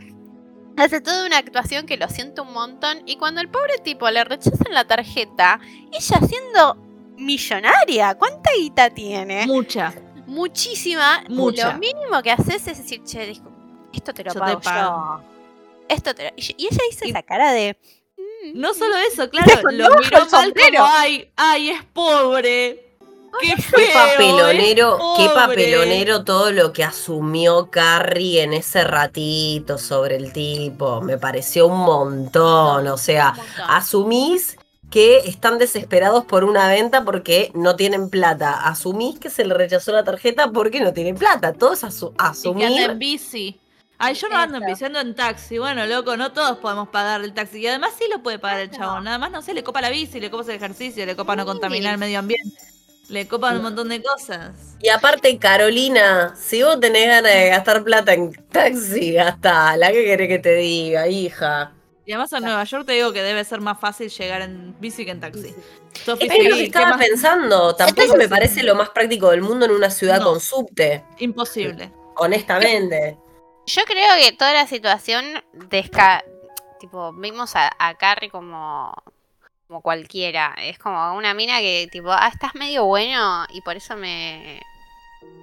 Hace 0.77 1.01
toda 1.03 1.27
una 1.27 1.37
actuación 1.39 1.85
que 1.85 1.97
lo 1.99 2.09
siento 2.09 2.45
un 2.45 2.53
montón 2.55 3.03
y 3.05 3.17
cuando 3.17 3.41
el 3.43 3.49
pobre 3.49 3.75
tipo 3.85 4.09
le 4.11 4.25
rechazan 4.25 4.73
la 4.73 4.85
tarjeta, 4.87 5.61
ella 5.93 6.19
siendo 6.27 6.77
millonaria, 7.19 8.15
¿cuánta 8.15 8.51
guita 8.57 8.89
tiene? 8.89 9.47
Mucha. 9.47 9.93
Muchísima. 10.27 11.23
Mucha. 11.29 11.73
Lo 11.75 11.79
mínimo 11.79 12.23
que 12.23 12.31
haces 12.33 12.67
es 12.67 12.79
decir, 12.79 13.03
che, 13.05 13.27
disco- 13.27 13.52
esto 13.93 14.13
te 14.13 14.25
lo 14.25 14.29
Yo 14.33 14.35
te 14.35 14.41
pago 14.41 14.61
pago. 14.61 15.21
yo. 15.23 15.85
Esto 15.89 16.15
te 16.15 16.25
lo... 16.25 16.31
Y 16.37 16.67
ella 16.67 16.81
hizo 16.91 17.05
Y- 17.07 17.11
esa 17.11 17.23
cara 17.23 17.53
de... 17.53 17.77
"Mm, 18.17 18.61
No 18.61 18.75
solo 18.75 18.97
eso, 19.11 19.29
claro, 19.31 19.53
lo 19.71 19.89
miró 19.99 20.17
al 20.23 20.31
mal 20.31 20.55
como, 20.55 20.85
ay, 20.87 21.31
ay, 21.37 21.71
es 21.71 21.85
pobre. 21.93 22.89
Qué 23.41 23.55
Qué 23.57 23.63
feo, 23.63 23.95
papelonero, 23.95 24.97
es 24.97 25.03
qué 25.17 25.25
pobre". 25.29 25.35
papelonero 25.35 26.23
todo 26.23 26.53
lo 26.53 26.73
que 26.75 26.85
asumió 26.85 27.71
Carrie 27.71 28.43
en 28.43 28.53
ese 28.53 28.85
ratito 28.85 29.79
sobre 29.79 30.17
el 30.17 30.33
tipo. 30.35 31.01
Me 31.01 31.17
pareció 31.17 31.67
un 31.67 31.79
montón. 31.81 32.87
O 32.89 32.99
sea, 32.99 33.35
asumís 33.69 34.59
que 34.91 35.17
están 35.21 35.57
desesperados 35.57 36.27
por 36.27 36.45
una 36.45 36.69
venta 36.69 37.05
porque 37.05 37.51
no 37.55 37.75
tienen 37.77 38.11
plata. 38.11 38.53
Asumís 38.69 39.19
que 39.19 39.31
se 39.31 39.47
le 39.47 39.55
rechazó 39.55 39.93
la 39.93 40.05
tarjeta 40.05 40.51
porque 40.53 40.81
no 40.81 40.93
tienen 40.93 41.17
plata. 41.17 41.55
Todo 41.55 41.73
es 41.73 41.83
asu- 41.85 42.13
Y 42.13 42.17
que 42.17 42.23
anda 42.23 42.31
asumir. 42.33 42.91
en 42.91 42.99
bici. 42.99 43.59
Ay, 44.05 44.15
yo 44.15 44.29
no 44.29 44.37
ando 44.37 44.57
en 44.57 44.65
Eso. 44.65 44.71
bici, 44.73 44.85
ando 44.85 45.01
en 45.01 45.15
taxi. 45.15 45.59
Bueno, 45.59 45.87
loco, 45.87 46.17
no 46.17 46.33
todos 46.33 46.59
podemos 46.59 46.89
pagar 46.89 47.21
el 47.23 47.33
taxi. 47.33 47.59
Y 47.61 47.67
además 47.69 47.91
sí 47.97 48.05
lo 48.11 48.23
puede 48.23 48.39
pagar 48.41 48.61
el 48.61 48.71
chabón. 48.71 49.05
Nada 49.05 49.17
más, 49.19 49.31
no 49.31 49.43
sé, 49.43 49.55
le 49.55 49.63
copa 49.63 49.81
la 49.81 49.91
bici, 49.91 50.19
le 50.19 50.29
copa 50.31 50.45
el 50.51 50.57
ejercicio, 50.57 51.07
le 51.07 51.15
copa 51.15 51.37
no 51.37 51.45
contaminar 51.47 51.93
el 51.93 51.99
medio 51.99 52.19
ambiente. 52.19 52.57
Le 53.09 53.29
copan 53.29 53.57
un 53.59 53.63
montón 53.63 53.89
de 53.91 54.03
cosas. 54.03 54.53
Y 54.81 54.89
aparte, 54.89 55.39
Carolina, 55.39 56.35
si 56.37 56.63
vos 56.63 56.81
tenés 56.81 57.07
ganas 57.07 57.33
de 57.33 57.49
gastar 57.51 57.85
plata 57.85 58.13
en 58.15 58.33
taxi, 58.51 59.13
gastala. 59.13 59.93
¿Qué 59.93 60.05
querés 60.05 60.29
que 60.29 60.39
te 60.39 60.55
diga, 60.55 61.07
hija? 61.09 61.73
Y 62.05 62.13
además 62.13 62.33
en 62.33 62.43
Nueva 62.43 62.65
York 62.65 62.85
te 62.87 62.93
digo 62.95 63.13
que 63.13 63.23
debe 63.23 63.45
ser 63.45 63.61
más 63.61 63.79
fácil 63.79 64.09
llegar 64.11 64.43
en 64.43 64.75
bici 64.81 65.05
que 65.05 65.13
en 65.13 65.21
taxi. 65.21 65.55
Sofi, 66.05 66.27
Es 66.27 66.29
lo 66.33 66.37
que 66.37 66.43
seguí, 66.51 66.57
¿qué 66.59 66.65
estaba 66.65 66.91
más? 66.97 66.99
pensando. 67.07 67.77
Tampoco 67.77 68.17
me 68.17 68.29
parece 68.29 68.65
lo 68.65 68.75
más 68.75 68.89
práctico 68.91 69.31
del 69.31 69.43
mundo 69.43 69.67
en 69.67 69.71
una 69.71 69.91
ciudad 69.91 70.19
No. 70.19 70.25
con 70.31 70.41
subte. 70.41 71.05
Imposible. 71.19 71.93
Honestamente. 72.17 73.17
Yo 73.67 73.85
creo 73.85 74.15
que 74.21 74.33
toda 74.33 74.53
la 74.53 74.67
situación 74.67 75.25
desca... 75.53 76.25
Tipo, 76.81 77.13
vimos 77.13 77.55
a, 77.57 77.71
a 77.79 77.95
Carrie 77.95 78.31
como... 78.31 78.93
Como 79.69 79.81
cualquiera. 79.81 80.55
Es 80.59 80.79
como 80.79 81.15
una 81.15 81.33
mina 81.33 81.61
que, 81.61 81.89
tipo, 81.91 82.11
ah, 82.13 82.29
estás 82.33 82.55
medio 82.55 82.85
bueno 82.85 83.47
y 83.51 83.61
por 83.63 83.77
eso 83.77 83.97
me... 83.97 84.61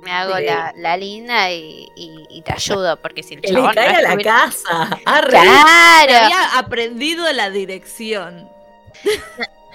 Me 0.04 0.12
hago 0.12 0.36
Sí. 0.38 0.44
la, 0.46 0.74
la 0.76 0.98
linda 0.98 1.50
y, 1.52 1.88
y- 1.96 2.26
y 2.30 2.42
te 2.42 2.52
ayudo. 2.54 3.02
Porque 3.02 3.24
si 3.24 3.36
el 3.36 3.42
Que 3.42 3.54
chabón 3.54 3.70
le 3.70 3.76
caiga 3.76 4.02
la 4.02 4.18
casa. 4.18 4.90
Arre. 5.06 5.30
¡Claro! 5.30 6.16
Había 6.26 6.58
aprendido 6.58 7.32
la 7.32 7.50
dirección. 7.50 8.50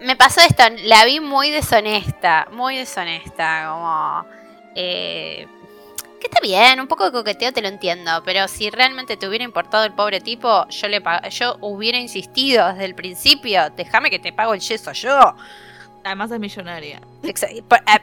Me 0.00 0.16
pasó 0.16 0.40
esto, 0.40 0.64
la 0.84 1.04
vi 1.04 1.20
muy 1.20 1.50
deshonesta, 1.50 2.48
muy 2.50 2.76
deshonesta, 2.78 3.68
como... 3.70 4.24
eh, 4.74 5.46
que 6.22 6.28
está 6.28 6.40
bien, 6.40 6.80
un 6.80 6.86
poco 6.86 7.04
de 7.04 7.12
coqueteo 7.12 7.52
te 7.52 7.60
lo 7.60 7.68
entiendo, 7.68 8.22
pero 8.24 8.48
si 8.48 8.70
realmente 8.70 9.16
te 9.16 9.28
hubiera 9.28 9.44
importado 9.44 9.84
el 9.84 9.92
pobre 9.92 10.20
tipo, 10.20 10.66
yo 10.68 10.88
le 10.88 11.02
yo 11.30 11.56
hubiera 11.60 11.98
insistido 11.98 12.68
desde 12.68 12.84
el 12.86 12.94
principio, 12.94 13.68
déjame 13.76 14.08
que 14.10 14.18
te 14.18 14.32
pago 14.32 14.54
el 14.54 14.60
yeso 14.60 14.92
yo. 14.92 15.34
Además 16.04 16.30
es 16.32 16.40
millonaria. 16.40 17.00
Eh, 17.22 17.62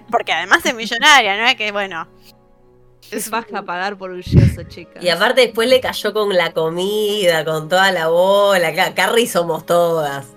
Porque 0.09 0.31
además 0.31 0.65
es 0.65 0.73
millonaria, 0.75 1.35
¿no? 1.37 1.47
Es 1.47 1.55
que 1.55 1.71
bueno... 1.71 2.07
Es 3.11 3.29
baja 3.31 3.59
a 3.59 3.63
pagar 3.63 3.97
por 3.97 4.11
un 4.11 4.21
yeso, 4.21 4.61
chicas. 4.63 5.03
Y 5.03 5.09
aparte 5.09 5.41
después 5.41 5.67
le 5.67 5.81
cayó 5.81 6.13
con 6.13 6.29
la 6.37 6.51
comida, 6.51 7.43
con 7.43 7.67
toda 7.67 7.91
la 7.91 8.07
bola. 8.07 8.73
Ca- 8.75 8.93
Carrie 8.93 9.25
somos 9.27 9.65
todas. 9.65 10.27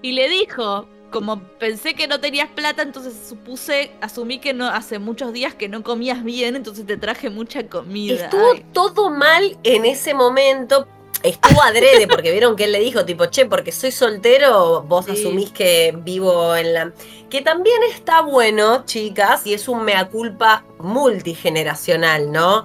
Y 0.00 0.12
le 0.12 0.28
dijo, 0.30 0.88
como 1.12 1.40
pensé 1.60 1.94
que 1.94 2.08
no 2.08 2.18
tenías 2.18 2.48
plata, 2.48 2.82
entonces 2.82 3.14
supuse, 3.28 3.92
asumí 4.00 4.40
que 4.40 4.52
no 4.52 4.66
hace 4.66 4.98
muchos 4.98 5.32
días 5.32 5.54
que 5.54 5.68
no 5.68 5.84
comías 5.84 6.24
bien, 6.24 6.56
entonces 6.56 6.84
te 6.84 6.96
traje 6.96 7.30
mucha 7.30 7.68
comida. 7.68 8.24
Estuvo 8.24 8.52
Ay, 8.52 8.64
todo 8.72 9.10
mal 9.10 9.56
en 9.62 9.84
ese 9.84 10.14
momento. 10.14 10.88
Estuvo 11.22 11.62
adrede 11.62 12.08
porque 12.08 12.32
vieron 12.32 12.56
que 12.56 12.64
él 12.64 12.72
le 12.72 12.80
dijo, 12.80 13.04
tipo, 13.04 13.26
che, 13.26 13.46
porque 13.46 13.70
soy 13.70 13.92
soltero, 13.92 14.82
vos 14.82 15.04
Sí. 15.04 15.12
asumís 15.12 15.52
que 15.52 15.94
vivo 15.96 16.56
en 16.56 16.72
la... 16.74 16.92
Que 17.30 17.42
también 17.42 17.80
está 17.94 18.22
bueno, 18.22 18.84
chicas, 18.86 19.46
y 19.46 19.54
es 19.54 19.68
un 19.68 19.84
mea 19.84 20.08
culpa 20.08 20.64
multigeneracional, 20.80 22.32
¿no? 22.32 22.64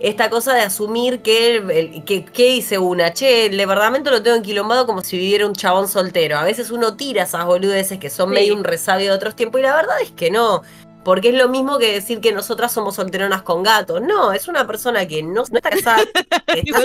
Esta 0.00 0.30
cosa 0.30 0.54
de 0.54 0.60
asumir 0.60 1.22
que, 1.22 1.56
el- 1.56 2.04
que, 2.04 2.24
que 2.24 2.48
hice 2.54 2.78
una, 2.78 3.12
che, 3.12 3.46
el 3.46 3.56
departamento 3.56 4.10
lo 4.10 4.22
tengo 4.22 4.36
enquilombado 4.36 4.86
como 4.86 5.02
si 5.02 5.18
viviera 5.18 5.46
un 5.46 5.54
chabón 5.54 5.88
soltero. 5.88 6.38
A 6.38 6.44
veces 6.44 6.70
uno 6.70 6.96
tira 6.96 7.24
esas 7.24 7.44
boludeces 7.46 7.98
que 7.98 8.08
son 8.10 8.28
Sí. 8.28 8.34
medio 8.36 8.54
un 8.54 8.62
resabio 8.64 9.06
de 9.10 9.16
otros 9.16 9.34
tiempos 9.34 9.60
y 9.60 9.64
la 9.64 9.74
verdad 9.74 10.00
es 10.00 10.12
que 10.12 10.30
no. 10.30 10.62
Porque 11.04 11.30
es 11.30 11.34
lo 11.34 11.48
mismo 11.48 11.78
que 11.78 11.92
decir 11.92 12.20
que 12.20 12.32
nosotras 12.32 12.70
somos 12.72 12.94
solteronas 12.96 13.42
con 13.42 13.62
gatos. 13.62 14.00
No, 14.02 14.32
es 14.32 14.46
una 14.46 14.66
persona 14.66 15.06
que 15.08 15.22
no, 15.22 15.42
no 15.50 15.56
está 15.58 15.70
casada, 15.70 16.02
que 16.46 16.60
está 16.64 16.80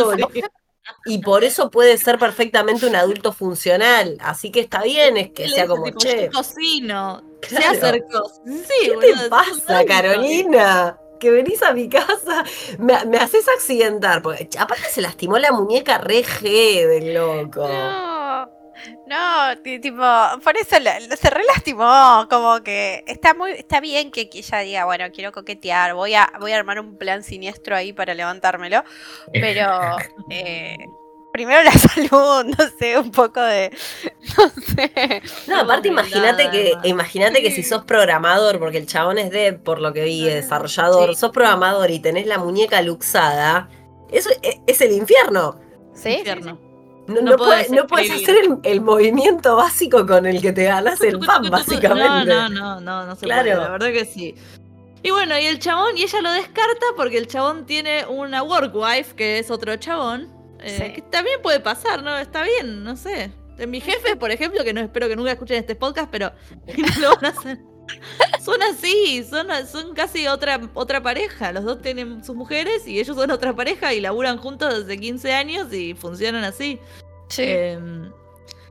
y 1.06 1.20
por 1.20 1.44
eso 1.44 1.70
puede 1.70 1.98
ser 1.98 2.18
perfectamente 2.20 2.86
un 2.86 2.96
adulto 2.96 3.32
funcional. 3.32 4.18
Así 4.22 4.52
que 4.52 4.60
está 4.60 4.82
bien, 4.84 5.18
es 5.18 5.30
que 5.32 5.48
sea 5.48 5.64
dice, 5.64 5.68
como, 5.68 5.84
tipo, 5.86 6.00
che, 6.00 6.26
yo 6.26 6.32
cocino. 6.32 7.24
Se 7.48 7.58
acercó. 7.58 8.24
Sí, 8.46 8.74
¿qué 8.86 8.92
boludo, 8.96 9.24
te 9.24 9.30
pasa. 9.30 9.86
Carolina? 9.86 10.98
Que 11.24 11.32
venís 11.32 11.64
a 11.64 11.72
mi 11.74 11.88
casa, 11.88 12.44
me, 12.78 13.06
me 13.06 13.18
haces 13.18 13.48
accidentar. 13.48 14.22
Porque 14.22 14.50
aparte 14.60 14.84
se 14.90 15.00
lastimó 15.02 15.38
la 15.40 15.54
muñeca 15.54 15.98
re 15.98 16.22
G 16.24 16.86
del 16.88 17.14
loco. 17.14 17.66
No, 17.66 18.46
no, 19.08 19.62
ti- 19.64 19.80
tipo, 19.80 20.04
por 20.44 20.58
eso 20.58 20.78
la- 20.80 21.00
se 21.00 21.30
re 21.30 21.44
lastimó, 21.46 22.28
como 22.30 22.62
que 22.62 23.06
está 23.08 23.34
muy, 23.34 23.52
está 23.52 23.80
bien 23.80 24.12
que, 24.12 24.30
que 24.30 24.40
ella 24.40 24.60
diga, 24.60 24.86
bueno, 24.86 25.06
quiero 25.14 25.32
coquetear, 25.32 25.94
voy 25.94 26.14
a, 26.16 26.30
voy 26.42 26.52
a 26.52 26.58
armar 26.58 26.80
un 26.82 26.98
plan 26.98 27.24
siniestro 27.24 27.76
ahí 27.78 27.94
para 27.94 28.14
levantármelo, 28.14 28.84
pero 29.32 29.96
eh, 30.30 30.78
primero 31.34 31.62
la 31.64 31.72
salud, 31.74 32.46
no 32.46 32.66
sé, 32.80 32.98
un 32.98 33.12
poco 33.12 33.42
de, 33.42 33.76
no 34.38 34.50
sé. 34.76 35.22
No, 35.48 35.60
aparte 35.62 35.90
imagínate 35.90 36.50
que, 36.50 36.74
imagínate 36.86 37.42
que 37.42 37.52
si 37.52 37.64
sos 37.64 37.84
programador, 37.84 38.60
porque 38.60 38.78
el 38.78 38.86
chabón 38.88 39.18
es 39.18 39.32
de, 39.32 39.52
por 39.54 39.82
lo 39.82 39.92
que 39.92 40.04
vi, 40.04 40.24
desarrollador, 40.24 41.10
Sí. 41.10 41.16
sos 41.20 41.32
programador 41.32 41.92
y 41.92 42.00
tenés 42.00 42.28
la 42.28 42.38
muñeca 42.38 42.82
luxada, 42.82 43.68
eso 44.12 44.30
es, 44.42 44.60
es 44.68 44.80
el 44.82 44.94
infierno. 44.94 45.60
¿Sí? 45.94 46.10
Infierno. 46.20 46.58
No, 47.08 47.16
No 47.16 47.32
no 47.32 47.36
podés 47.36 47.68
puedes, 47.68 47.72
no 47.82 47.88
puedes 47.88 48.10
escribir. 48.12 48.40
hacer 48.46 48.60
el, 48.64 48.72
el 48.72 48.82
movimiento 48.82 49.58
básico 49.58 50.06
con 50.08 50.26
el 50.26 50.42
que 50.42 50.54
te 50.54 50.64
ganas 50.64 51.02
el 51.02 51.20
pan, 51.20 51.50
básicamente. 51.50 52.26
No, 52.34 52.48
no, 52.48 52.50
no, 52.50 52.80
no, 52.80 53.06
no 53.08 53.16
se 53.18 53.26
Claro. 53.26 53.44
puede, 53.44 53.56
la 53.58 53.70
verdad 53.72 53.92
que 53.92 54.06
sí. 54.06 54.36
Y 55.02 55.10
bueno, 55.12 55.38
y 55.38 55.46
el 55.48 55.60
chabón, 55.60 55.98
y 55.98 56.04
ella 56.04 56.22
lo 56.22 56.32
descarta 56.32 56.86
porque 56.96 57.18
el 57.18 57.28
chabón 57.28 57.66
tiene 57.66 58.06
una 58.06 58.42
work 58.42 58.74
wife, 58.74 59.16
que 59.16 59.40
es 59.40 59.52
otro 59.52 59.76
chabón. 59.76 60.30
Eh, 60.64 60.78
Sí. 60.88 60.94
Que 60.94 61.02
también 61.04 61.42
puede 61.42 61.60
pasar, 61.60 62.02
¿no? 62.04 62.18
Está 62.18 62.44
bien, 62.44 62.84
no 62.84 62.96
sé. 62.96 63.32
De 63.58 63.68
mis 63.68 63.84
jefes, 63.84 64.16
por 64.16 64.32
ejemplo, 64.32 64.64
que 64.64 64.74
no 64.74 64.82
espero 64.82 65.08
que 65.08 65.16
nunca 65.16 65.32
escuchen 65.34 65.58
este 65.58 65.76
podcast, 65.76 66.10
pero 66.12 66.32
no 66.78 66.88
lo 67.02 67.16
van 67.16 67.26
a 67.26 67.30
hacer. 67.30 67.60
Son 68.44 68.62
así, 68.64 69.24
son, 69.30 69.48
son 69.68 69.94
casi 69.94 70.26
otra, 70.28 70.60
otra 70.74 71.04
pareja. 71.04 71.52
Los 71.52 71.64
dos 71.66 71.82
tienen 71.82 72.24
sus 72.24 72.36
mujeres 72.36 72.88
y 72.88 73.00
ellos 73.00 73.16
son 73.16 73.30
otra 73.30 73.54
pareja 73.56 73.94
y 73.94 74.02
laburan 74.02 74.38
juntos 74.38 74.74
desde 74.88 75.00
15 75.00 75.34
años 75.34 75.72
y 75.74 75.94
funcionan 75.94 76.44
así. 76.46 76.80
Sí. 77.28 77.44
Em, 77.46 78.12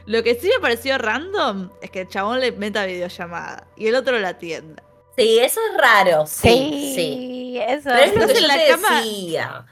lo 0.07 0.22
que 0.22 0.34
sí 0.34 0.49
me 0.49 0.61
pareció 0.61 0.99
random 0.99 1.70
es 1.82 1.90
que 1.90 2.01
el 2.01 2.09
chabón 2.09 2.40
le 2.40 2.53
meta 2.53 2.84
videollamada 2.86 3.66
y 3.76 3.86
el 3.86 3.95
otro 3.95 4.18
la 4.18 4.30
atienda. 4.30 4.82
Sí, 5.16 5.38
eso 5.38 5.61
es 5.70 5.78
raro, 5.80 6.26
sí, 6.26 6.49
sí, 6.49 6.93
sí. 6.97 7.59
eso. 7.61 7.90
Pero 7.93 7.99
es 8.01 8.14
lo 8.16 8.26
que 8.26 8.40
yo 8.40 8.47
la 8.47 8.55
te 8.57 8.66
cama- 8.68 8.97
decía. 9.03 9.66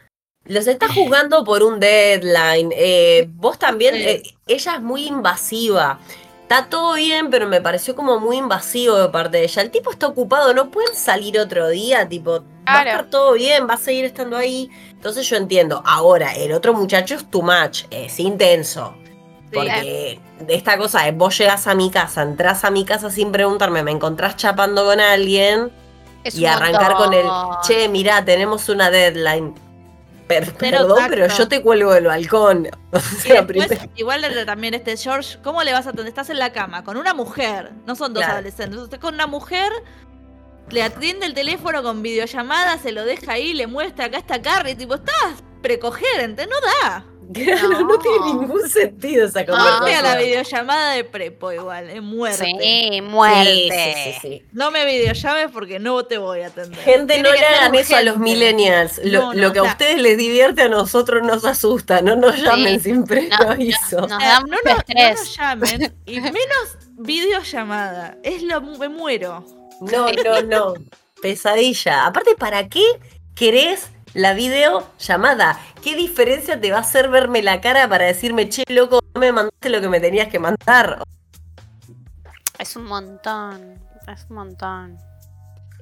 Los 0.45 0.67
está 0.67 0.93
juzgando 0.93 1.45
por 1.45 1.63
un 1.63 1.81
deadline. 1.81 2.73
eh, 2.75 3.29
vos 3.35 3.59
también, 3.59 3.95
eh, 3.95 4.23
ella 4.47 4.75
es 4.75 4.83
muy 4.83 5.07
invasiva. 5.07 5.99
Está 6.43 6.67
todo 6.67 6.95
bien, 6.95 7.31
pero 7.31 7.47
me 7.47 7.61
pareció 7.61 7.95
como 7.95 8.19
muy 8.19 8.39
invasivo 8.39 8.97
de 8.97 9.09
parte 9.09 9.39
de 9.39 9.45
ella. 9.45 9.63
El 9.63 9.71
tipo 9.71 9.93
está 9.93 10.09
ocupado, 10.09 10.53
no 10.53 10.71
pueden 10.71 10.97
salir 10.97 11.39
otro 11.39 11.69
día, 11.69 12.09
tipo, 12.09 12.43
va 12.67 12.81
a 12.81 12.83
estar 12.83 13.11
todo 13.11 13.35
bien, 13.35 13.69
va 13.69 13.75
a 13.75 13.77
seguir 13.77 14.05
estando 14.05 14.37
ahí. 14.37 14.69
Entonces 14.91 15.29
yo 15.29 15.37
entiendo. 15.37 15.81
Ahora, 15.87 16.35
el 16.35 16.51
otro 16.53 16.75
muchacho 16.75 17.15
es 17.15 17.31
too 17.31 17.43
much, 17.43 17.85
es 17.91 18.19
intenso. 18.19 18.97
Porque 19.53 20.21
de 20.41 20.55
esta 20.55 20.77
cosa 20.77 21.05
de 21.05 21.13
vos 21.13 21.37
llegás 21.39 21.67
a 21.67 21.75
mi 21.75 21.91
casa, 21.91 22.23
entras 22.23 22.65
a 22.65 22.71
mi 22.71 22.85
casa 22.85 23.11
sin 23.11 23.31
preguntarme, 23.31 23.83
me 23.83 23.91
encontrás 23.91 24.37
chapando 24.37 24.85
con 24.85 25.01
alguien 25.01 25.71
Es 26.25 26.35
y 26.37 26.47
arrancar 26.47 26.95
con 26.95 27.13
el, 27.13 27.27
che, 27.67 27.89
mirá, 27.89 28.25
tenemos 28.25 28.69
una 28.69 28.91
deadline. 28.91 29.55
Per- 30.31 30.45
Cero 30.59 30.79
perdón, 30.79 30.99
pero 31.11 31.27
yo 31.29 31.49
te 31.49 31.61
cuelgo 31.61 31.93
del 31.93 32.05
balcón. 32.07 32.69
O 32.93 32.99
Y 32.99 33.01
sea, 33.01 33.43
después, 33.43 33.79
igual 33.97 34.25
también 34.47 34.75
este 34.75 34.97
George, 34.97 35.39
¿cómo 35.45 35.63
le 35.63 35.73
vas 35.73 35.87
a 35.87 35.91
atender? 35.91 36.09
Estás 36.09 36.31
en 36.31 36.39
la 36.39 36.53
cama 36.53 36.83
con 36.85 36.97
una 36.97 37.15
mujer, 37.15 37.71
no 37.87 37.95
son 37.97 38.13
dos 38.15 38.23
Claro. 38.23 38.35
adolescentes, 38.39 38.81
estás 38.81 38.99
con 38.99 39.15
una 39.15 39.27
mujer, 39.29 39.71
le 40.71 40.83
atiende 40.83 41.27
el 41.27 41.35
teléfono 41.35 41.83
con 41.83 42.03
videollamada, 42.03 42.79
se 42.79 42.91
lo 42.93 43.05
deja 43.05 43.33
ahí, 43.35 43.53
le 43.55 43.67
muestra 43.67 44.07
acá 44.07 44.19
está 44.19 44.41
Carrie, 44.43 44.75
tipo, 44.75 44.95
estás 44.95 45.43
precogerente, 45.63 46.47
no 46.47 46.57
da. 46.83 47.05
Claro, 47.45 47.69
no. 47.69 47.81
No. 47.83 47.99
tiene 47.99 48.19
ningún 48.27 48.69
sentido 48.69 49.27
esa 49.27 49.45
No. 49.45 49.55
Muerte 49.55 49.69
a 49.71 49.79
conversación. 49.79 50.05
la 50.05 50.17
videollamada 50.19 50.93
de 50.95 51.05
prepo 51.05 51.53
igual, 51.53 51.89
es 51.91 52.03
muerte. 52.03 52.45
Sí, 52.61 53.01
muerte. 53.03 53.69
Sí, 53.71 53.71
sí, 53.71 54.13
sí, 54.13 54.19
sí. 54.21 54.45
No 54.53 54.71
me 54.71 54.85
videollames 54.85 55.51
porque 55.53 55.79
no 55.79 56.05
te 56.05 56.19
voy 56.19 56.41
a 56.41 56.49
atender. 56.49 56.79
Gente, 56.81 57.15
Tiene 57.15 57.29
no 57.29 57.35
le 57.35 57.47
hagan 57.47 57.75
eso 57.77 57.95
a 57.97 58.03
los 58.03 58.19
millennials. 58.19 59.01
Lo, 59.05 59.21
No, 59.21 59.35
no, 59.35 59.41
lo 59.43 59.53
que 59.53 59.59
a 59.61 59.63
o 59.63 59.65
sea- 59.65 59.73
ustedes 59.75 60.01
les 60.03 60.19
divierte 60.19 60.63
a 60.63 60.69
nosotros 60.69 61.23
nos 61.23 61.45
asusta. 61.45 62.03
No 62.03 62.17
nos 62.17 62.37
llamen 62.43 62.81
sin 62.81 63.05
previo 63.05 63.31
No, 63.41 63.51
aviso. 63.51 64.01
no. 64.09 64.09
Nos 64.09 65.37
llamen 65.37 65.95
y 66.07 66.21
menos 66.21 66.79
videollamada. 66.99 68.17
Es 68.23 68.43
lo 68.43 68.61
me 68.61 68.89
muero. 68.89 69.45
No, 69.81 70.11
no, 70.13 70.43
no. 70.43 70.75
Pesadilla. 71.23 72.07
Aparte, 72.07 72.35
¿para 72.37 72.69
qué 72.69 72.83
querés 73.35 73.89
la 74.15 74.35
videollamada? 74.35 75.59
¿Qué 75.83 75.97
diferencia 75.97 76.61
te 76.61 76.71
va 76.71 76.79
a 76.79 76.81
hacer 76.81 77.09
verme 77.09 77.43
la 77.43 77.61
cara 77.61 77.89
para 77.89 78.07
decirme, 78.07 78.49
che, 78.49 78.65
loco, 78.69 79.01
no 79.15 79.21
me 79.21 79.33
mandaste 79.33 79.69
lo 79.71 79.81
que 79.81 79.89
me 79.89 80.01
tenías 80.01 80.29
que 80.29 80.39
mandar? 80.39 81.03
Es 82.59 82.77
un 82.77 82.85
montón. 82.85 83.79
Es 84.07 84.27
un 84.29 84.37
montón. 84.37 84.99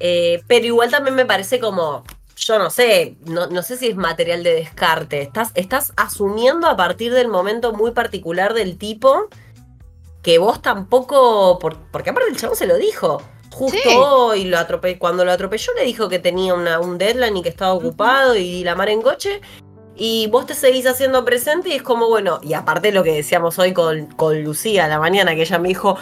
Eh, 0.00 0.42
pero 0.46 0.66
igual 0.66 0.90
también 0.90 1.16
me 1.16 1.26
parece 1.26 1.58
como, 1.58 2.04
yo 2.36 2.58
no 2.58 2.70
sé, 2.70 3.16
no, 3.24 3.48
no 3.48 3.62
sé 3.62 3.76
si 3.76 3.88
es 3.88 3.96
material 3.96 4.42
de 4.44 4.54
descarte. 4.54 5.22
Estás, 5.22 5.50
estás 5.54 5.92
asumiendo 5.96 6.68
a 6.68 6.76
partir 6.76 7.12
del 7.12 7.28
momento 7.28 7.72
muy 7.72 7.90
particular 7.90 8.54
del 8.54 8.78
tipo 8.78 9.28
que 10.22 10.38
vos 10.38 10.60
tampoco, 10.62 11.58
por- 11.58 11.78
porque 11.90 12.10
aparte 12.10 12.30
el 12.30 12.36
chabón 12.36 12.56
se 12.56 12.66
lo 12.66 12.76
dijo. 12.76 13.22
Justo 13.58 13.76
Sí. 13.82 13.88
hoy 13.96 14.44
lo 14.44 14.56
atrope- 14.56 14.98
cuando 14.98 15.24
lo 15.24 15.32
atropelló 15.32 15.72
le 15.76 15.84
dijo 15.84 16.08
que 16.08 16.20
tenía 16.20 16.54
una- 16.54 16.78
un 16.78 16.96
deadline 16.96 17.38
y 17.38 17.42
que 17.42 17.48
estaba 17.48 17.72
ocupado 17.72 18.36
y 18.36 18.62
la 18.62 18.76
mar 18.76 18.88
en 18.88 19.02
coche. 19.02 19.40
Y 19.96 20.28
vos 20.28 20.46
te 20.46 20.54
seguís 20.54 20.86
haciendo 20.86 21.24
presente 21.24 21.70
y 21.70 21.72
es 21.72 21.82
como, 21.82 22.06
bueno, 22.08 22.38
y 22.40 22.54
aparte 22.54 22.92
lo 22.92 23.02
que 23.02 23.12
decíamos 23.14 23.58
hoy 23.58 23.72
con, 23.72 24.06
con 24.14 24.44
Lucía 24.44 24.84
a 24.84 24.88
la 24.88 25.00
mañana, 25.00 25.34
que 25.34 25.42
ella 25.42 25.58
me 25.58 25.66
dijo, 25.70 25.96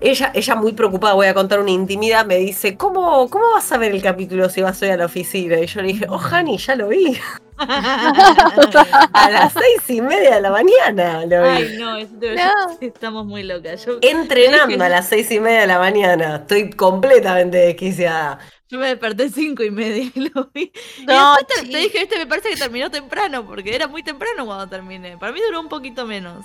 ella, 0.00 0.30
ella 0.34 0.54
muy 0.54 0.72
preocupada, 0.72 1.14
voy 1.14 1.26
a 1.26 1.34
contar 1.34 1.60
una 1.60 1.70
intimidad, 1.70 2.24
me 2.26 2.36
dice, 2.36 2.76
¿cómo, 2.76 3.28
¿cómo 3.30 3.50
vas 3.52 3.70
a 3.72 3.78
ver 3.78 3.92
el 3.92 4.02
capítulo 4.02 4.48
si 4.48 4.62
vas 4.62 4.80
hoy 4.82 4.90
a 4.90 4.96
la 4.96 5.06
oficina? 5.06 5.58
Y 5.60 5.66
yo 5.66 5.82
le 5.82 5.88
dije, 5.88 6.06
oh, 6.08 6.18
Hani, 6.18 6.58
ya 6.58 6.76
lo 6.76 6.88
vi. 6.88 7.18
A 7.58 9.30
las 9.30 9.52
seis 9.52 9.88
y 9.96 10.00
media 10.02 10.34
de 10.36 10.40
la 10.42 10.50
mañana 10.50 11.24
lo 11.26 11.42
vi. 11.42 11.48
Ay, 11.48 11.76
no, 11.78 11.96
es- 11.96 12.18
de- 12.20 12.34
No. 12.36 12.52
estamos 12.80 13.24
muy 13.26 13.42
locas. 13.42 13.84
Yo, 13.86 13.98
Entrenando 14.02 14.84
a 14.84 14.88
las 14.88 15.08
seis 15.08 15.30
y 15.30 15.40
media 15.40 15.60
de 15.62 15.66
la 15.66 15.78
mañana. 15.78 16.36
Estoy 16.36 16.70
completamente 16.70 17.56
desquiciada. 17.58 18.38
yo 18.68 18.78
me 18.78 18.88
desperté 18.88 19.30
cinco 19.30 19.62
y 19.62 19.70
media 19.70 20.10
y 20.14 20.28
lo 20.34 20.50
vi. 20.52 20.72
y 20.98 21.06
No, 21.06 21.36
te, 21.48 21.66
te 21.66 21.78
dije, 21.78 22.02
este 22.02 22.18
me 22.18 22.26
parece 22.26 22.50
que 22.50 22.56
terminó 22.56 22.90
temprano, 22.90 23.46
porque 23.46 23.74
era 23.74 23.86
muy 23.86 24.02
temprano 24.02 24.44
cuando 24.44 24.66
terminé. 24.68 25.16
Para 25.16 25.32
mí 25.32 25.40
duró 25.46 25.60
un 25.60 25.68
poquito 25.68 26.04
menos. 26.06 26.44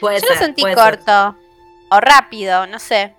Puede 0.00 0.20
Yo 0.20 0.26
lo 0.26 0.32
ser, 0.34 0.38
sentí 0.44 0.62
puede 0.62 0.74
ser. 0.74 0.82
O 1.90 2.00
rápido, 2.00 2.66
no 2.66 2.78
sé. 2.78 3.14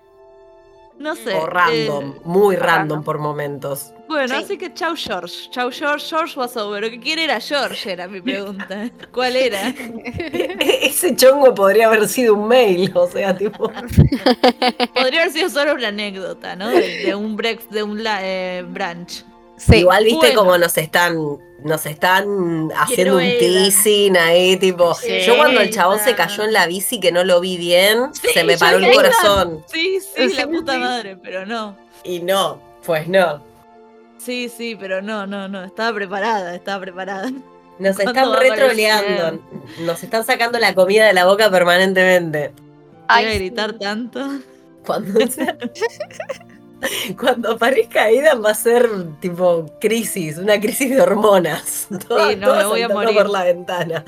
No 0.98 1.16
sé. 1.16 1.34
O 1.34 1.46
random, 1.46 2.10
eh, 2.10 2.20
muy 2.24 2.56
random. 2.56 2.76
random 2.78 3.04
por 3.04 3.18
momentos. 3.18 3.94
bueno, 4.06 4.36
Sí. 4.36 4.44
así 4.44 4.58
que 4.58 4.74
chau 4.74 4.94
George. 4.94 5.48
Chau 5.50 5.70
George, 5.72 6.06
George 6.06 6.38
was 6.38 6.56
over. 6.58 7.00
¿Quién 7.00 7.18
era 7.20 7.40
George? 7.40 7.90
Era 7.92 8.06
mi 8.06 8.20
pregunta. 8.20 8.90
¿Cuál 9.12 9.36
era? 9.36 9.68
Ese 10.82 11.16
chongo 11.16 11.54
podría 11.54 11.86
haber 11.86 12.06
sido 12.06 12.34
un 12.34 12.46
mail, 12.48 12.92
o 12.94 13.06
sea, 13.08 13.34
tipo. 13.34 13.70
Podría 14.94 15.22
haber 15.22 15.32
sido 15.32 15.48
solo 15.48 15.72
una 15.74 15.88
anécdota, 15.88 16.54
¿no? 16.54 16.68
De, 16.68 17.04
de 17.06 17.14
un 17.14 17.34
break, 17.34 17.68
de 17.70 17.82
un 17.82 18.02
la- 18.04 18.20
eh, 18.22 18.62
brunch. 18.68 19.24
Sí. 19.56 19.76
Igual 19.76 20.04
viste 20.04 20.18
bueno. 20.18 20.38
como 20.40 20.58
nos 20.58 20.76
están, 20.76 21.16
nos 21.64 21.86
están 21.86 22.70
haciendo 22.76 23.16
un 23.16 23.22
teasing 23.22 24.16
ahí, 24.16 24.56
tipo. 24.56 24.94
Sí. 24.94 25.20
Yo 25.26 25.36
cuando 25.36 25.60
el 25.60 25.70
chabón 25.70 25.98
se 25.98 26.14
cayó 26.14 26.44
en 26.44 26.52
la 26.52 26.66
bici 26.66 27.00
que 27.00 27.12
no 27.12 27.24
lo 27.24 27.40
vi 27.40 27.56
bien, 27.56 28.14
Sí, 28.14 28.28
se 28.32 28.44
me 28.44 28.56
paró 28.58 28.78
el 28.78 28.92
corazón. 28.92 29.64
Sí, 29.66 29.98
sí, 30.00 30.34
la 30.34 30.46
puta 30.46 30.78
madre, 30.78 31.16
pero 31.16 31.46
no. 31.46 31.76
Y 32.04 32.20
no, 32.20 32.60
pues 32.84 33.06
no. 33.08 33.42
Sí, 34.18 34.48
sí, 34.48 34.76
pero 34.78 35.00
no, 35.00 35.26
no, 35.26 35.48
no. 35.48 35.64
Estaba 35.64 35.94
preparada, 35.94 36.54
estaba 36.54 36.80
preparada. 36.80 37.30
Nos 37.78 37.96
¿Cuándo 37.96 38.12
están 38.12 38.38
retroleando. 38.38 39.42
Nos 39.80 40.02
están 40.02 40.24
sacando 40.24 40.58
la 40.58 40.74
comida 40.74 41.06
de 41.06 41.14
la 41.14 41.24
boca 41.24 41.50
permanentemente. 41.50 42.52
Ay, 43.08 43.24
Voy 43.24 43.32
a 43.32 43.36
gritar 43.36 43.72
tanto. 43.78 44.20
Cuando 44.84 45.26
sea- 45.26 45.56
Cuando 47.18 47.52
aparezca 47.52 48.04
Aidan 48.04 48.42
va 48.44 48.50
a 48.50 48.54
ser 48.54 48.88
tipo 49.20 49.66
crisis, 49.80 50.38
una 50.38 50.58
crisis 50.60 50.90
de 50.90 51.00
hormonas. 51.00 51.88
Todas- 52.08 52.36
no, 52.36 52.54
me 52.54 52.64
voy 52.64 52.82
a 52.82 52.88
morir. 52.88 53.14
por 53.16 53.30
la 53.30 53.44
ventana. 53.44 54.04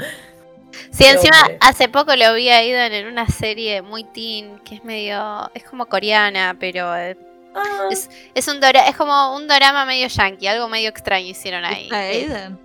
Sí, 0.91 1.05
encima 1.05 1.39
Hombre. 1.41 1.59
hace 1.61 1.89
poco 1.89 2.17
lo 2.17 2.33
vi 2.35 2.49
a 2.49 2.57
Aidan 2.59 2.93
en 2.93 3.07
una 3.07 3.27
serie 3.29 3.83
muy 3.83 4.05
teen, 4.05 4.59
que 4.61 4.77
es 4.77 4.85
medio, 4.85 5.51
es 5.55 5.65
como 5.65 5.87
coreana, 5.87 6.57
pero 6.59 6.95
eh, 6.97 7.17
Ah, 7.55 7.89
Es- 7.91 8.09
es 8.35 8.49
un 8.49 8.61
dora, 8.61 8.89
es 8.89 8.97
como 8.97 9.37
un 9.37 9.47
drama 9.47 9.85
medio 9.85 10.07
yankee, 10.09 10.47
algo 10.47 10.69
medio 10.71 10.89
extraño 10.89 11.27
hicieron 11.27 11.67
ahí. 11.67 11.85
¿Está 11.85 12.07
Eh, 12.07 12.09
Aiden? 12.23 12.59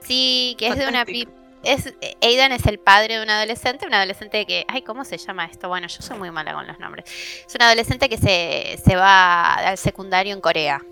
Sí, 0.00 0.56
que 0.58 0.68
es 0.68 0.76
de 0.76 0.86
una 0.88 1.00
Fantástico. 1.04 1.30
Es 1.64 1.94
Aidan 2.20 2.52
es 2.52 2.66
el 2.66 2.78
padre 2.78 3.16
de 3.16 3.22
un 3.22 3.30
adolescente, 3.30 3.86
un 3.86 3.94
adolescente 3.94 4.46
que, 4.46 4.64
ay, 4.68 4.82
¿cómo 4.82 5.04
se 5.04 5.18
llama 5.18 5.46
esto? 5.46 5.68
Bueno, 5.68 5.86
yo 5.86 6.02
soy 6.02 6.18
muy 6.18 6.30
mala 6.30 6.54
con 6.54 6.66
los 6.66 6.78
nombres. 6.78 7.04
Es 7.46 7.54
un 7.54 7.62
adolescente 7.62 8.08
que 8.08 8.18
se, 8.18 8.80
se 8.84 8.96
va 8.96 9.54
al 9.54 9.78
secundario 9.78 10.34
en 10.34 10.40
Corea. 10.40 10.82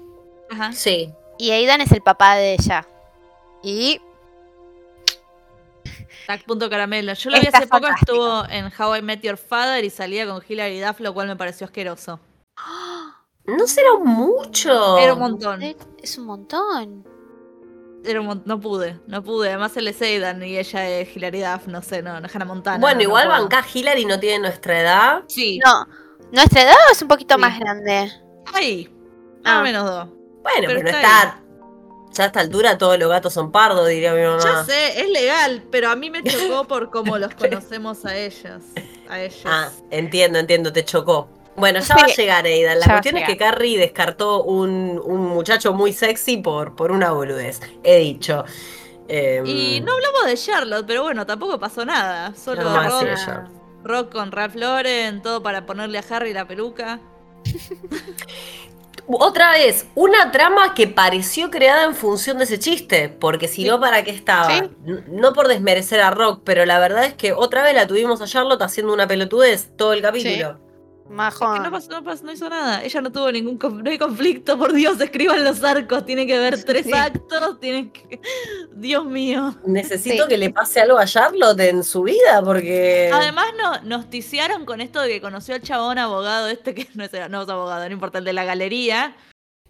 Ajá. 0.51 0.73
sí. 0.73 1.13
Y 1.39 1.53
Aidan 1.53 1.81
es 1.81 1.91
el 1.93 2.03
papá 2.03 2.37
de 2.37 2.53
ella. 2.53 2.87
Y 3.63 4.01
Tac, 6.27 6.45
punto 6.45 6.69
caramelo. 6.69 7.15
Yo 7.15 7.31
lo 7.31 7.41
vi 7.41 7.47
hace 7.47 7.67
poco, 7.67 7.87
estuvo 7.89 8.45
en 8.49 8.71
How 8.79 8.97
I 8.97 9.03
Met 9.03 9.23
Your 9.23 9.37
Father 9.37 9.85
y 9.85 9.91
salía 9.91 10.27
con 10.27 10.43
Hilary 10.47 10.81
Duff, 10.81 11.01
lo 11.01 11.15
cual 11.15 11.29
me 11.29 11.37
pareció 11.37 11.65
asqueroso. 11.65 12.21
No 13.47 13.67
será 13.67 13.95
mucho. 13.99 14.99
Era 14.99 15.15
un 15.15 15.21
montón. 15.21 15.63
es 15.63 16.19
un 16.19 16.27
montón. 16.27 17.05
Era 18.05 18.21
un 18.21 18.27
mon- 18.27 18.43
no 18.47 18.59
pude, 18.61 18.99
no 19.07 19.23
pude. 19.23 19.49
Además 19.51 19.77
él 19.77 19.89
es 19.89 20.01
Aidan 20.01 20.43
y 20.43 20.57
ella 20.59 20.89
es 20.89 21.15
Hilary 21.15 21.41
Duff, 21.43 21.67
no 21.67 21.83
sé, 21.83 22.03
no, 22.03 22.19
no 22.21 22.27
es 22.27 22.35
Hannah 22.35 22.45
Montana. 22.47 22.79
bueno, 22.79 22.95
no, 22.95 22.99
no 22.99 23.09
igual 23.11 23.27
puedo. 23.29 23.41
Banca 23.43 23.65
Hillary 23.75 24.05
no 24.07 24.19
tiene 24.19 24.39
nuestra 24.39 24.81
edad. 24.81 25.23
Sí. 25.29 25.59
No, 25.65 25.87
¿nuestra 26.33 26.63
edad 26.63 26.75
o 26.89 26.93
es 26.93 27.03
un 27.03 27.09
poquito 27.09 27.35
Sí. 27.35 27.41
más 27.41 27.59
grande? 27.59 28.11
Ahí. 28.55 28.89
Más 29.45 29.53
Ah. 29.57 29.61
o 29.61 29.63
menos 29.63 29.85
dos. 29.85 30.09
Bueno, 30.43 30.67
Pero 30.67 30.69
pero, 30.69 30.83
no 30.83 30.89
está 30.89 31.01
está. 31.23 31.41
Ya 32.13 32.25
a 32.25 32.27
esta 32.27 32.41
altura 32.41 32.77
todos 32.79 32.99
los 32.99 33.09
gatos 33.09 33.33
son 33.33 33.53
pardos, 33.53 33.87
diría 33.87 34.13
mi 34.15 34.21
Ya 34.23 34.31
mamá. 34.31 34.65
sé, 34.65 35.01
es 35.01 35.11
legal, 35.11 35.63
pero 35.71 35.91
a 35.91 35.97
mí 35.97 36.11
me 36.11 36.25
chocó 36.25 36.67
por 36.67 36.91
cómo 36.91 37.19
los 37.19 37.33
conocemos 37.37 38.05
a 38.07 38.17
ellos. 38.17 38.63
A 39.09 39.21
ellos. 39.21 39.43
Ah, 39.45 39.69
entiendo, 39.91 40.39
entiendo, 40.39 40.73
te 40.73 40.85
chocó. 40.85 41.29
Bueno, 41.57 41.81
ya 41.81 41.95
va 41.95 42.03
a 42.03 42.09
Sí. 42.09 42.23
llegar, 42.23 42.45
Aidan. 42.47 42.79
La 42.81 42.87
Ya 42.87 42.93
cuestión 42.93 43.17
es 43.19 43.27
que. 43.27 43.37
Carrie 43.37 43.79
descartó 43.79 44.43
un, 44.45 45.01
un 45.05 45.27
muchacho 45.29 45.73
muy 45.75 45.93
sexy 45.93 46.39
por, 46.39 46.75
por 46.77 46.91
una 46.93 47.11
boludez. 47.13 47.61
He 47.83 47.99
dicho. 47.99 48.45
Em, 49.09 49.45
Y 49.47 49.81
no 49.81 49.93
hablamos 49.93 50.27
de 50.27 50.37
Charlotte, 50.37 50.87
pero 50.87 51.03
bueno, 51.03 51.27
tampoco 51.27 51.59
pasó 51.59 51.85
nada. 51.85 52.33
Solo 52.35 52.63
No, 52.63 52.83
rock, 52.83 53.17
sí, 53.17 53.31
rock 53.83 54.13
con 54.13 54.31
Ralph 54.33 54.55
Lauren, 54.55 55.21
todo 55.23 55.43
para 55.43 55.67
ponerle 55.67 55.99
a 55.99 56.05
Harry 56.11 56.33
la 56.33 56.47
peluca. 56.47 57.01
Otra 59.13 59.53
vez, 59.53 59.87
una 59.97 60.31
trama 60.31 60.73
que 60.75 60.87
pareció 60.87 61.51
creada 61.51 61.85
en 61.85 61.97
función 61.97 62.39
de 62.39 62.45
ese 62.45 62.61
chiste, 62.61 63.09
porque 63.09 63.49
si 63.49 63.63
Sí. 63.63 63.69
no, 63.69 63.81
¿para 63.81 64.05
qué 64.05 64.11
estaba? 64.13 64.49
Sí. 64.57 64.63
No 65.09 65.33
por 65.33 65.49
desmerecer 65.49 66.01
a 66.01 66.11
Rock, 66.11 66.43
pero 66.45 66.65
la 66.65 66.79
verdad 66.79 67.05
es 67.05 67.15
que 67.15 67.33
otra 67.33 67.65
vez 67.65 67.75
la 67.75 67.89
tuvimos 67.89 68.21
a 68.23 68.27
Charlotte 68.27 68.63
haciendo 68.63 68.93
una 68.93 69.09
pelotudez 69.09 69.71
todo 69.77 69.95
el 69.95 70.03
capítulo. 70.03 70.51
Es 70.51 70.57
Majón. 71.11 71.55
que 71.59 71.61
no, 71.65 71.71
pasó, 71.71 71.91
no, 71.91 72.05
pasó- 72.05 72.25
no 72.25 72.33
hizo 72.33 72.49
nada. 72.49 72.83
Ella 72.83 73.01
no 73.01 73.11
tuvo 73.13 73.31
ningún 73.33 73.59
no 73.83 73.91
hay 73.91 73.99
conflicto, 73.99 74.57
por 74.59 74.73
Dios, 74.73 75.01
escriban 75.01 75.45
los 75.45 75.63
arcos. 75.65 76.07
Tiene 76.07 76.27
que 76.27 76.39
ver 76.39 76.63
tres 76.65 76.87
Sí. 76.87 76.93
actos, 76.93 77.61
tienen 77.61 77.91
que. 77.91 78.21
Dios 78.75 79.05
mío. 79.05 79.55
Necesito 79.67 80.25
Sí. 80.25 80.29
que 80.29 80.39
le 80.39 80.51
pase 80.51 80.81
algo 80.81 80.99
a 80.99 81.05
Charlotte 81.07 81.61
en 81.61 81.85
su 81.85 82.03
vida, 82.05 82.43
porque. 82.45 83.11
Además, 83.13 83.47
no, 83.61 83.81
nos 83.83 84.09
ticiaron 84.09 84.65
con 84.65 84.81
esto 84.81 85.01
de 85.01 85.09
que 85.09 85.21
conoció 85.21 85.55
al 85.55 85.63
chabón 85.63 85.99
abogado 85.99 86.49
este, 86.49 86.75
que 86.75 86.87
no 86.95 87.05
es, 87.05 87.13
no 87.29 87.43
es 87.43 87.49
abogado, 87.49 87.87
no 87.87 87.93
importa, 87.93 88.19
el 88.19 88.25
de 88.25 88.33
la 88.33 88.45
galería. 88.45 89.17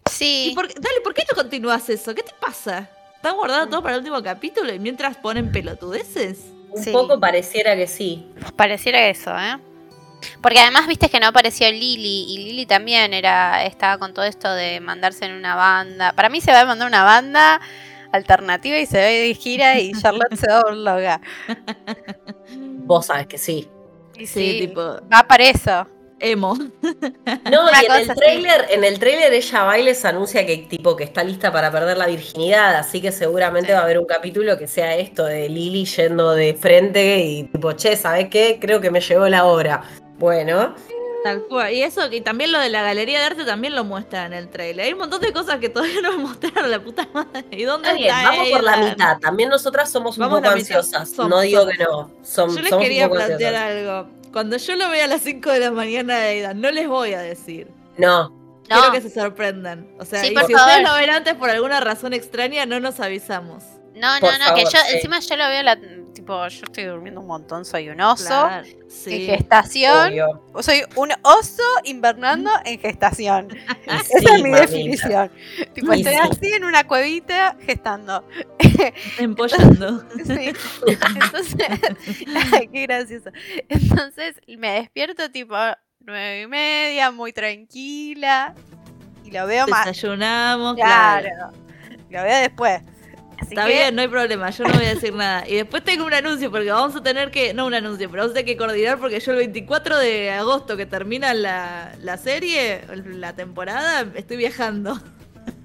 Sí. 0.09 0.49
¿Y 0.51 0.55
por 0.55 0.67
qué- 0.67 0.75
dale, 0.79 1.01
¿por 1.03 1.13
qué 1.13 1.23
no 1.29 1.35
continúas 1.35 1.89
eso? 1.89 2.13
¿Qué 2.13 2.23
te 2.23 2.33
pasa? 2.39 2.89
¿Están 3.15 3.35
guardados 3.35 3.69
todo 3.69 3.81
para 3.83 3.95
el 3.95 3.99
último 4.01 4.21
capítulo 4.23 4.73
y 4.73 4.79
mientras 4.79 5.15
ponen 5.17 5.51
pelotudeces? 5.51 6.39
un 6.73 6.81
sí. 6.81 6.91
poco 6.91 7.19
pareciera 7.19 7.75
que 7.75 7.85
sí. 7.85 8.25
Pareciera 8.55 9.07
eso, 9.09 9.31
¿eh? 9.37 9.57
Porque 10.41 10.59
además 10.59 10.87
viste 10.87 11.09
que 11.09 11.19
no 11.19 11.27
apareció 11.27 11.69
Lily 11.71 12.25
y 12.29 12.37
Lily 12.45 12.65
también 12.65 13.13
era 13.13 13.63
estaba 13.65 13.97
con 13.97 14.13
todo 14.13 14.25
esto 14.25 14.51
de 14.53 14.79
mandarse 14.79 15.25
en 15.25 15.33
una 15.33 15.55
banda. 15.55 16.13
Para 16.13 16.29
mí 16.29 16.41
se 16.41 16.51
va 16.51 16.61
a 16.61 16.65
mandar 16.65 16.87
una 16.87 17.03
banda 17.03 17.59
alternativa 18.11 18.77
y 18.77 18.85
se 18.85 18.97
va 18.97 19.05
de 19.05 19.33
gira 19.33 19.79
y 19.79 19.93
Charlotte 19.93 20.35
se 20.35 20.47
va 20.51 20.71
loca. 20.71 21.21
Vos 22.85 23.05
sabés 23.05 23.27
que 23.27 23.37
sí. 23.37 23.67
Y 24.17 24.27
Sí, 24.27 24.57
tipo, 24.67 24.81
Va 25.11 25.23
para 25.27 25.45
eso. 25.45 25.87
emo. 26.19 26.53
No, 26.55 27.63
Una 27.63 27.81
y 27.81 27.85
en 27.85 27.91
el 27.93 28.09
así. 28.11 28.19
trailer, 28.19 28.65
en 28.69 28.83
el 28.83 28.99
trailer 28.99 29.33
ella 29.33 29.63
va 29.63 29.79
y 29.79 29.83
les 29.83 30.03
anuncia 30.05 30.45
que 30.45 30.57
tipo 30.57 30.95
que 30.95 31.03
está 31.05 31.23
lista 31.23 31.51
para 31.51 31.71
perder 31.71 31.97
la 31.97 32.05
virginidad, 32.05 32.75
así 32.75 33.01
que 33.01 33.11
seguramente 33.11 33.69
Sí. 33.69 33.73
va 33.73 33.79
a 33.79 33.83
haber 33.83 33.97
un 33.97 34.05
capítulo 34.05 34.57
que 34.57 34.67
sea 34.67 34.95
esto 34.97 35.25
de 35.25 35.49
Lily 35.49 35.85
yendo 35.85 36.31
de 36.33 36.53
frente 36.53 37.19
y 37.19 37.43
tipo, 37.45 37.71
che, 37.73 37.95
¿sabes 37.97 38.27
qué? 38.29 38.59
Creo 38.61 38.79
que 38.81 38.91
me 38.91 38.99
llegó 39.01 39.27
la 39.29 39.45
hora. 39.45 39.81
Bueno, 40.21 40.75
Tal 41.23 41.43
cual. 41.43 41.71
Y 41.73 41.83
eso, 41.83 42.11
y 42.11 42.21
también 42.21 42.51
lo 42.51 42.59
de 42.59 42.69
la 42.69 42.81
galería 42.81 43.19
de 43.19 43.25
arte 43.25 43.45
también 43.45 43.75
lo 43.75 43.83
muestra 43.83 44.25
en 44.25 44.33
el 44.33 44.49
trailer. 44.49 44.87
Hay 44.87 44.93
un 44.93 44.99
montón 44.99 45.21
de 45.21 45.31
cosas 45.31 45.59
que 45.59 45.69
todavía 45.69 46.01
no 46.01 46.13
me 46.13 46.17
mostraron, 46.23 46.71
la 46.71 46.79
puta 46.79 47.07
madre. 47.13 47.45
¿Y 47.51 47.61
dónde 47.63 47.89
está 47.89 47.97
bien, 48.01 48.15
vamos 48.23 48.49
por 48.49 48.63
la 48.63 48.77
mitad. 48.77 49.19
También 49.19 49.49
nosotras 49.49 49.91
somos 49.91 50.17
un 50.17 50.21
Vamos 50.21 50.39
poco 50.39 50.51
ansiosas. 50.51 51.11
No 51.17 51.41
digo 51.41 51.67
que 51.67 51.77
no. 51.83 52.09
Som- 52.23 52.55
Yo 52.55 52.61
les 52.61 52.69
somos 52.69 52.83
quería 52.83 53.07
plantear 53.07 53.53
ansiosas. 53.55 53.87
algo. 53.99 54.09
Cuando 54.31 54.57
yo 54.57 54.75
lo 54.77 54.89
vea 54.89 55.03
a 55.05 55.07
las 55.07 55.21
5 55.21 55.51
de 55.51 55.59
la 55.59 55.69
mañana 55.71 56.17
de 56.17 56.27
Aidan, 56.29 56.59
no 56.61 56.71
les 56.71 56.87
voy 56.87 57.13
a 57.13 57.19
decir. 57.21 57.67
No, 57.97 58.33
Quiero 58.67 58.87
No, 58.87 58.91
que 58.91 59.01
se 59.01 59.09
sorprendan. 59.11 59.91
O 59.99 60.05
sea, 60.05 60.21
Sí, 60.21 60.29
y 60.29 60.33
por 60.33 60.45
si 60.47 60.53
favor. 60.53 60.69
ustedes 60.69 60.87
lo 60.89 60.95
ven 60.95 61.09
antes 61.11 61.33
por 61.35 61.49
alguna 61.51 61.81
razón 61.81 62.13
extraña, 62.13 62.65
no 62.65 62.79
nos 62.79 62.99
avisamos. 62.99 63.63
no, 63.93 64.07
Por 64.21 64.39
no, 64.39 64.49
no, 64.49 64.55
que 64.55 64.63
yo, 64.63 64.69
sí. 64.71 64.77
encima 64.95 65.19
yo 65.19 65.35
lo 65.37 65.47
veo, 65.49 65.61
la, 65.63 65.77
tipo, 66.13 66.47
yo 66.47 66.63
estoy 66.65 66.83
durmiendo 66.85 67.21
un 67.21 67.27
montón, 67.27 67.65
soy 67.65 67.89
un 67.89 67.99
oso. 68.01 68.25
Claro, 68.27 68.67
En 69.05 69.25
gestación, 69.25 70.09
obvio. 70.09 70.43
soy 70.61 70.83
un 70.95 71.09
oso 71.23 71.63
invernando 71.83 72.49
en 72.65 72.79
gestación. 72.79 73.47
Esa 73.85 74.17
es 74.35 74.43
mi 74.43 74.49
mamita. 74.51 74.61
definición. 74.61 75.31
Tipo, 75.73 75.93
Y 75.93 75.99
estoy 76.01 76.13
sí. 76.13 76.19
así 76.21 76.53
en 76.53 76.63
una 76.65 76.83
cuevita 76.85 77.55
gestando. 77.65 78.27
Empollando. 79.17 80.03
Sí. 80.25 80.53
Entonces, 80.87 81.67
ay, 82.53 82.67
qué 82.67 82.81
gracioso. 82.83 83.31
Entonces 83.69 84.35
me 84.57 84.73
despierto 84.73 85.29
tipo 85.31 85.55
nueve 85.99 86.41
y 86.43 86.47
media, 86.47 87.11
muy 87.11 87.33
tranquila. 87.33 88.53
Y 89.23 89.31
lo 89.31 89.45
veo 89.47 89.67
más. 89.67 89.85
Desayunamos, 89.85 90.75
claro. 90.75 91.27
Claro. 91.29 91.51
Lo 92.09 92.23
veo 92.23 92.39
después. 92.41 92.81
Así 93.41 93.49
Está 93.55 93.65
que, 93.65 93.73
bien, 93.73 93.95
no 93.95 94.01
hay 94.03 94.07
problema, 94.07 94.49
yo 94.51 94.63
no 94.65 94.73
voy 94.73 94.85
a 94.85 94.93
decir 94.93 95.13
nada. 95.15 95.47
Y 95.47 95.55
después 95.55 95.83
tengo 95.83 96.05
un 96.05 96.13
anuncio, 96.13 96.51
porque 96.51 96.69
vamos 96.71 96.95
a 96.95 97.01
tener 97.01 97.31
que, 97.31 97.53
no 97.55 97.65
un 97.65 97.73
anuncio, 97.73 98.07
pero 98.09 98.21
vamos 98.23 98.31
a 98.31 98.39
tener 98.39 98.45
que 98.45 98.57
coordinar 98.57 98.99
porque 98.99 99.19
yo 99.19 99.31
el 99.31 99.37
24 99.39 99.97
de 99.97 100.29
agosto 100.31 100.77
que 100.77 100.85
termina 100.85 101.33
la, 101.33 101.91
la 102.01 102.17
serie, 102.17 102.81
la 103.05 103.33
temporada, 103.35 104.05
estoy 104.13 104.37
viajando. 104.37 104.99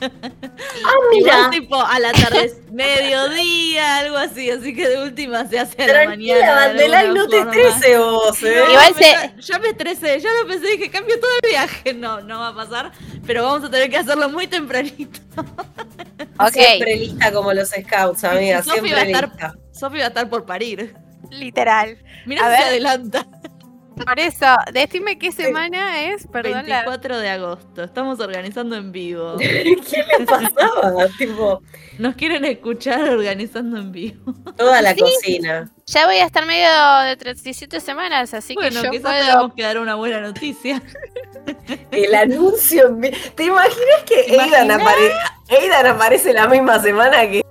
Ah, 0.00 0.08
mira. 1.12 1.50
tipo 1.50 1.76
a 1.76 1.98
la 2.00 2.12
tarde, 2.12 2.50
mediodía, 2.72 3.98
algo 3.98 4.16
así, 4.16 4.50
así 4.50 4.74
que 4.74 4.88
de 4.88 5.02
última 5.02 5.46
se 5.48 5.58
hace 5.58 5.82
a 5.82 5.86
la 5.86 5.92
Tranquila, 6.04 6.34
mañana. 6.54 6.82
y 6.82 6.92
alguna 6.94 7.12
no 7.14 7.28
te 7.28 7.38
estreses 7.40 7.98
vos, 7.98 8.42
¿eh? 8.42 8.54
No, 8.56 8.70
Igual 8.70 8.94
me 8.94 9.02
se- 9.02 9.34
ya 9.42 9.58
me 9.58 9.68
estresé, 9.68 10.20
ya 10.20 10.30
lo 10.40 10.48
pensé, 10.48 10.66
dije, 10.68 10.90
cambio 10.90 11.20
todo 11.20 11.30
el 11.42 11.50
viaje. 11.50 11.92
No, 11.94 12.20
no 12.22 12.38
va 12.40 12.48
a 12.48 12.54
pasar, 12.54 12.92
pero 13.26 13.42
vamos 13.44 13.64
a 13.64 13.70
tener 13.70 13.90
que 13.90 13.98
hacerlo 13.98 14.30
muy 14.30 14.46
tempranito. 14.46 15.20
Siempre 16.52 16.96
lista 16.96 17.32
como 17.32 17.52
los 17.52 17.68
scouts, 17.70 18.24
amiga. 18.24 18.62
Sofi 18.62 18.70
Siempre 18.80 18.92
va 18.94 19.00
a 19.00 19.04
estar- 19.04 19.28
lista. 19.28 19.54
Sofi 19.72 19.98
va 19.98 20.04
a 20.04 20.08
estar 20.08 20.28
por 20.28 20.44
parir. 20.46 20.94
literal. 21.30 21.98
Mira 22.24 22.50
si 22.56 22.62
se 22.62 22.68
adelanta. 22.68 23.26
Por 24.04 24.20
eso, 24.20 24.46
decime 24.72 25.18
qué 25.18 25.32
semana 25.32 26.02
es, 26.02 26.26
perdón. 26.26 26.68
la- 26.68 26.80
24 26.82 27.18
de 27.18 27.30
agosto, 27.30 27.82
estamos 27.82 28.20
organizando 28.20 28.76
en 28.76 28.92
vivo. 28.92 29.36
¿Qué 29.38 30.04
le 30.18 30.26
pasaba? 30.26 30.92
tipo, 31.18 31.62
Nos 31.98 32.14
quieren 32.14 32.44
escuchar 32.44 33.08
organizando 33.08 33.78
en 33.78 33.92
vivo. 33.92 34.34
toda 34.56 34.82
la 34.82 34.92
Sí. 34.94 35.00
cocina. 35.00 35.70
Ya 35.86 36.04
voy 36.06 36.16
a 36.16 36.26
estar 36.26 36.44
medio 36.46 36.68
de 37.08 37.16
37 37.16 37.80
semanas, 37.80 38.34
así 38.34 38.54
bueno, 38.54 38.80
que 38.80 38.86
yo 38.86 38.90
quizás 38.92 39.12
puedo. 39.12 39.24
tenemos 39.26 39.54
que 39.54 39.62
dar 39.62 39.78
una 39.78 39.94
buena 39.94 40.20
noticia. 40.20 40.82
El 41.90 42.14
anuncio 42.14 42.88
en 42.88 43.00
vi- 43.00 43.10
¿Te 43.34 43.44
imaginas 43.44 44.02
que 44.06 44.24
¿Te 44.24 44.40
Aidan, 44.40 44.70
apare- 44.70 45.12
Aidan 45.48 45.86
aparece 45.86 46.32
la 46.34 46.46
misma 46.48 46.80
semana 46.82 47.22
que. 47.30 47.42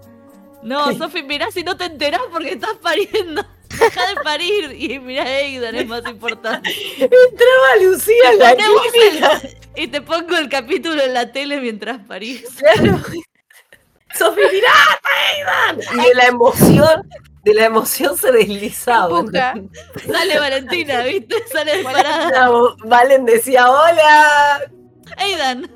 No, 0.62 0.92
Sofi, 0.98 1.24
mirá 1.24 1.50
si 1.52 1.64
no 1.64 1.76
te 1.76 1.86
enterás 1.86 2.22
porque 2.32 2.52
estás 2.54 2.76
pariendo. 2.82 3.44
Deja 3.70 4.08
de 4.08 4.16
parir 4.24 4.76
y 4.78 5.00
mirá 5.00 5.24
Aidan, 5.24 5.76
es 5.76 5.88
más 5.88 6.06
importante. 6.08 6.70
Entraba 7.00 7.76
Lucía 7.82 8.32
en 8.32 8.40
la 8.40 8.56
clínica. 8.56 9.42
Y 9.78 9.88
te 9.88 10.02
pongo 10.02 10.38
el 10.38 10.48
capítulo 10.48 11.04
en 11.04 11.14
la 11.14 11.34
tele 11.34 11.60
mientras 11.60 12.00
parís. 12.08 12.46
Claro. 12.58 12.98
Sofi, 14.18 14.40
mirá, 14.50 14.72
Aidan. 15.04 15.82
Y 16.00 16.08
de 16.08 16.16
la 16.16 16.28
emoción, 16.28 17.10
de 17.44 17.54
la 17.54 17.66
emoción 17.66 18.18
se 18.18 18.32
deslizaba. 18.32 19.22
Sale 20.10 20.40
Valentina, 20.40 21.02
¿viste? 21.02 21.36
Sale 21.52 21.76
disparada. 21.80 22.50
Valen 22.86 23.26
decía, 23.26 23.70
hola. 23.70 24.62
Aidan. 25.18 25.70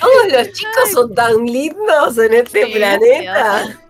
Todos 0.00 0.32
los 0.32 0.52
chicos 0.52 0.90
son 0.92 1.12
tan 1.14 1.44
lindos 1.44 2.18
en 2.18 2.34
este 2.34 2.66
Sí, 2.66 2.72
planeta. 2.72 3.80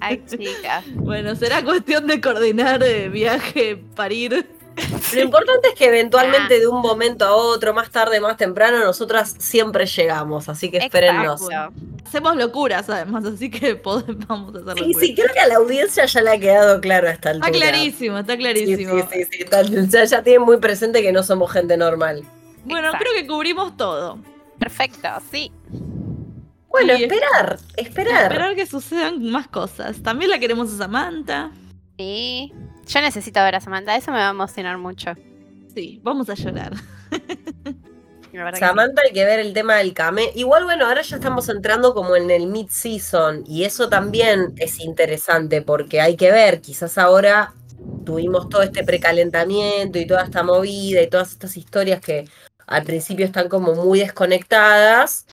Ay, 0.00 0.22
chicas. 0.28 0.84
Bueno, 0.94 1.34
será 1.34 1.62
cuestión 1.64 2.06
de 2.06 2.20
coordinar 2.20 2.82
eh, 2.82 3.08
viaje, 3.08 3.76
parir. 3.96 4.46
Lo 5.14 5.20
importante 5.20 5.68
es 5.68 5.74
que 5.74 5.86
eventualmente 5.86 6.58
de 6.58 6.66
un 6.66 6.80
momento 6.80 7.24
a 7.26 7.34
otro, 7.34 7.74
más 7.74 7.90
tarde, 7.90 8.18
más 8.20 8.36
temprano, 8.36 8.78
nosotras 8.82 9.34
siempre 9.38 9.84
llegamos, 9.84 10.48
así 10.48 10.70
que 10.70 10.78
espérennos. 10.78 11.42
Exacto. 11.42 11.74
Hacemos 12.06 12.36
locuras 12.36 12.88
además, 12.88 13.24
así 13.26 13.50
que 13.50 13.76
podemos, 13.76 14.26
vamos 14.26 14.54
a 14.54 14.58
hacer 14.60 14.74
Sí, 14.74 14.80
locuras. 14.92 15.00
sí, 15.08 15.14
creo 15.14 15.32
que 15.34 15.40
a 15.40 15.48
la 15.48 15.56
audiencia 15.56 16.06
ya 16.06 16.22
le 16.22 16.30
ha 16.30 16.38
quedado 16.38 16.80
claro 16.80 17.08
a 17.08 17.10
esta 17.10 17.32
Está 17.32 17.46
altura. 17.46 17.66
clarísimo, 17.70 18.18
está 18.18 18.32
Sí, 18.32 18.38
clarísimo. 18.38 18.94
sí, 18.94 19.04
sí, 19.12 19.24
sí, 19.30 19.42
está- 19.42 19.62
ya, 19.62 20.04
ya 20.04 20.22
tienen 20.22 20.42
muy 20.42 20.56
presente 20.58 21.02
que 21.02 21.12
no 21.12 21.22
somos 21.24 21.52
gente 21.52 21.76
normal. 21.76 22.22
Bueno, 22.64 22.86
Exacto. 22.88 23.04
creo 23.04 23.20
que 23.20 23.26
cubrimos 23.26 23.76
todo. 23.76 24.18
Perfecto, 24.58 25.08
sí. 25.30 25.50
Bueno, 26.70 26.96
Y- 26.96 27.02
esperar, 27.04 27.58
esperar. 27.76 28.22
Esperar 28.32 28.54
que 28.54 28.64
sucedan 28.66 29.22
más 29.30 29.48
cosas. 29.48 30.02
También 30.02 30.30
la 30.30 30.38
queremos 30.38 30.72
a 30.72 30.78
Samantha. 30.78 31.50
Sí. 31.98 32.52
Yo 32.86 33.00
necesito 33.02 33.40
ver 33.40 33.56
a 33.56 33.60
Samantha, 33.60 33.96
eso 33.96 34.10
me 34.10 34.18
va 34.18 34.28
a 34.28 34.30
emocionar 34.30 34.78
mucho. 34.78 35.12
Sí, 35.74 36.00
vamos 36.02 36.28
a 36.30 36.34
llorar. 36.34 36.72
Que. 38.32 38.56
Samantha, 38.60 39.02
hay 39.04 39.12
que 39.12 39.24
ver 39.24 39.40
el 39.40 39.52
tema 39.52 39.74
del 39.76 39.92
came. 39.92 40.30
Igual, 40.36 40.62
bueno, 40.64 40.86
ahora 40.86 41.02
ya 41.02 41.16
estamos 41.16 41.48
entrando 41.48 41.94
como 41.94 42.14
en 42.14 42.30
el 42.30 42.46
mid-season 42.46 43.42
y 43.44 43.64
eso 43.64 43.88
también 43.88 44.54
es 44.56 44.78
interesante 44.78 45.62
porque 45.62 46.00
hay 46.00 46.16
que 46.16 46.30
ver, 46.30 46.60
quizás 46.60 46.96
ahora 46.96 47.54
tuvimos 48.04 48.48
todo 48.48 48.62
este 48.62 48.84
precalentamiento 48.84 49.98
y 49.98 50.06
toda 50.06 50.22
esta 50.22 50.44
movida 50.44 51.02
y 51.02 51.08
todas 51.08 51.32
estas 51.32 51.56
historias 51.56 52.00
que 52.00 52.28
al 52.68 52.84
principio 52.84 53.26
están 53.26 53.48
como 53.48 53.74
muy 53.74 53.98
desconectadas 53.98 55.26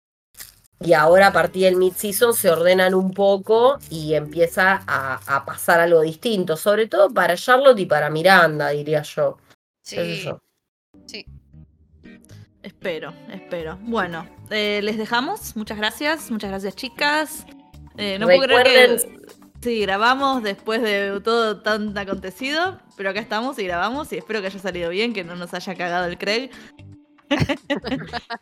y 0.80 0.94
ahora 0.94 1.28
a 1.28 1.34
partir 1.34 1.64
del 1.64 1.76
mid-season 1.76 2.34
se 2.34 2.50
ordenan 2.50 2.94
un 2.94 3.12
poco 3.14 3.80
y 3.90 4.14
empieza 4.14 4.84
a, 4.88 5.20
a 5.36 5.46
pasar 5.46 5.80
algo 5.80 6.02
distinto, 6.02 6.56
sobre 6.58 6.88
todo 6.88 7.10
para 7.10 7.36
Charlotte 7.36 7.80
y 7.80 7.86
para 7.86 8.10
Miranda, 8.10 8.70
diría 8.70 9.02
yo. 9.02 9.38
Sí. 9.82 10.22
yo. 10.24 10.40
Espero, 12.62 13.14
espero. 13.32 13.78
Bueno, 13.82 14.28
eh, 14.50 14.82
les 14.84 14.98
dejamos. 14.98 15.56
Muchas 15.56 15.78
gracias. 15.78 16.30
Muchas 16.32 16.50
gracias, 16.50 16.76
chicas. 16.76 17.46
Eh, 17.98 18.18
no 18.20 18.26
puedo 18.28 18.42
creer 18.42 18.66
Recuerden- 19.00 19.22
que. 19.22 19.28
Sí, 19.62 19.80
grabamos 19.82 20.44
después 20.44 20.84
de 20.84 21.20
todo 21.24 21.62
tan 21.62 21.98
acontecido, 21.98 22.78
pero 22.96 23.10
acá 23.10 23.20
estamos 23.20 23.58
y 23.58 23.64
grabamos 23.66 24.14
y 24.14 24.18
espero 24.18 24.40
que 24.40 24.48
haya 24.48 24.60
salido 24.60 24.92
bien, 24.92 25.14
que 25.14 25.24
no 25.24 25.36
nos 25.36 25.54
haya 25.56 25.74
cagado 25.76 26.06
el 26.06 26.18
Craig. 26.20 26.52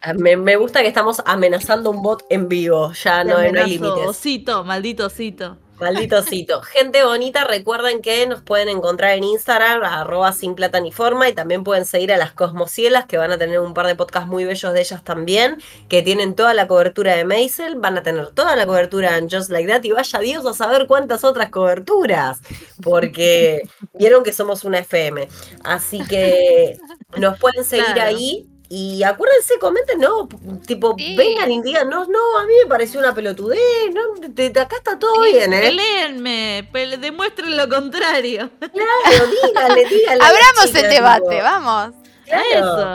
Ah, 0.02 0.14
Me, 0.14 0.38
me 0.38 0.56
gusta 0.56 0.82
que 0.82 0.88
estamos 0.88 1.22
amenazando 1.26 1.90
un 1.90 2.02
bot 2.02 2.24
en 2.30 2.48
vivo, 2.48 2.92
ya 2.94 3.24
no, 3.24 3.34
no 3.34 3.40
hay 3.40 3.52
límites. 3.52 4.08
Osito, 4.08 4.64
maldito 4.64 5.06
osito. 5.08 5.58
Maldito. 5.78 6.24
Gente 6.62 7.04
bonita, 7.04 7.44
recuerden 7.44 8.02
que 8.02 8.26
nos 8.28 8.42
pueden 8.42 8.70
encontrar 8.70 9.12
en 9.18 9.26
Instagram, 9.26 9.84
arroba 9.84 10.32
sin 10.32 10.56
plata 10.56 10.80
ni 10.80 10.94
forma, 10.94 11.28
y 11.28 11.34
también 11.34 11.66
pueden 11.66 11.84
seguir 11.86 12.14
a 12.14 12.18
las 12.18 12.32
Cosmocielas, 12.32 13.06
que 13.08 13.18
van 13.18 13.32
a 13.34 13.38
tener 13.38 13.60
un 13.60 13.74
par 13.74 13.86
de 13.88 13.96
podcasts 13.96 14.30
muy 14.30 14.46
bellos 14.46 14.72
de 14.72 14.80
ellas 14.80 15.04
también, 15.04 15.62
que 15.90 16.02
tienen 16.02 16.34
toda 16.34 16.54
la 16.54 16.68
cobertura 16.70 17.16
de 17.18 17.26
Maisel, 17.26 17.76
van 17.76 17.98
a 17.98 18.04
tener 18.04 18.28
toda 18.30 18.56
la 18.56 18.66
cobertura 18.66 19.18
en 19.18 19.30
Just 19.30 19.50
Like 19.50 19.70
That, 19.70 19.84
y 19.84 19.92
vaya 19.92 20.20
Dios 20.20 20.46
a 20.46 20.54
saber 20.54 20.88
cuántas 20.88 21.26
otras 21.26 21.50
coberturas, 21.50 22.40
porque 22.82 23.64
vieron 23.94 24.24
que 24.24 24.32
somos 24.32 24.64
una 24.64 24.80
FM. 24.80 25.28
Así 25.66 26.00
que 26.08 26.78
nos 27.18 27.38
pueden 27.38 27.66
seguir 27.66 27.86
Claro. 27.94 28.02
ahí. 28.12 28.48
Y 28.70 29.04
acuérdense, 29.04 29.60
comenten, 29.60 30.00
no, 30.00 30.28
tipo, 30.66 30.96
Sí. 30.98 31.16
vengan 31.16 31.52
y 31.52 31.62
digan, 31.62 31.88
no, 31.90 32.06
no, 32.06 32.38
a 32.40 32.46
mí 32.46 32.54
me 32.64 32.70
pareció 32.70 33.00
una 33.00 33.14
pelotudez, 33.14 33.60
no, 33.94 34.02
de, 34.28 34.50
de 34.50 34.60
acá 34.60 34.78
está 34.78 34.98
todo 34.98 35.22
bien, 35.22 35.54
¿eh? 35.54 35.62
Peleenme, 35.62 36.70
pele- 36.74 36.98
demuestren 36.98 37.56
lo 37.56 37.70
contrario. 37.70 38.50
Claro, 38.60 39.26
dígale, 39.44 39.86
dígale. 39.90 40.14
a 40.14 40.16
las 40.18 40.30
Abramos 40.30 40.66
chicas, 40.66 40.84
el 40.84 40.90
debate, 40.90 41.42
vamos. 41.42 41.94
Claro. 42.26 42.44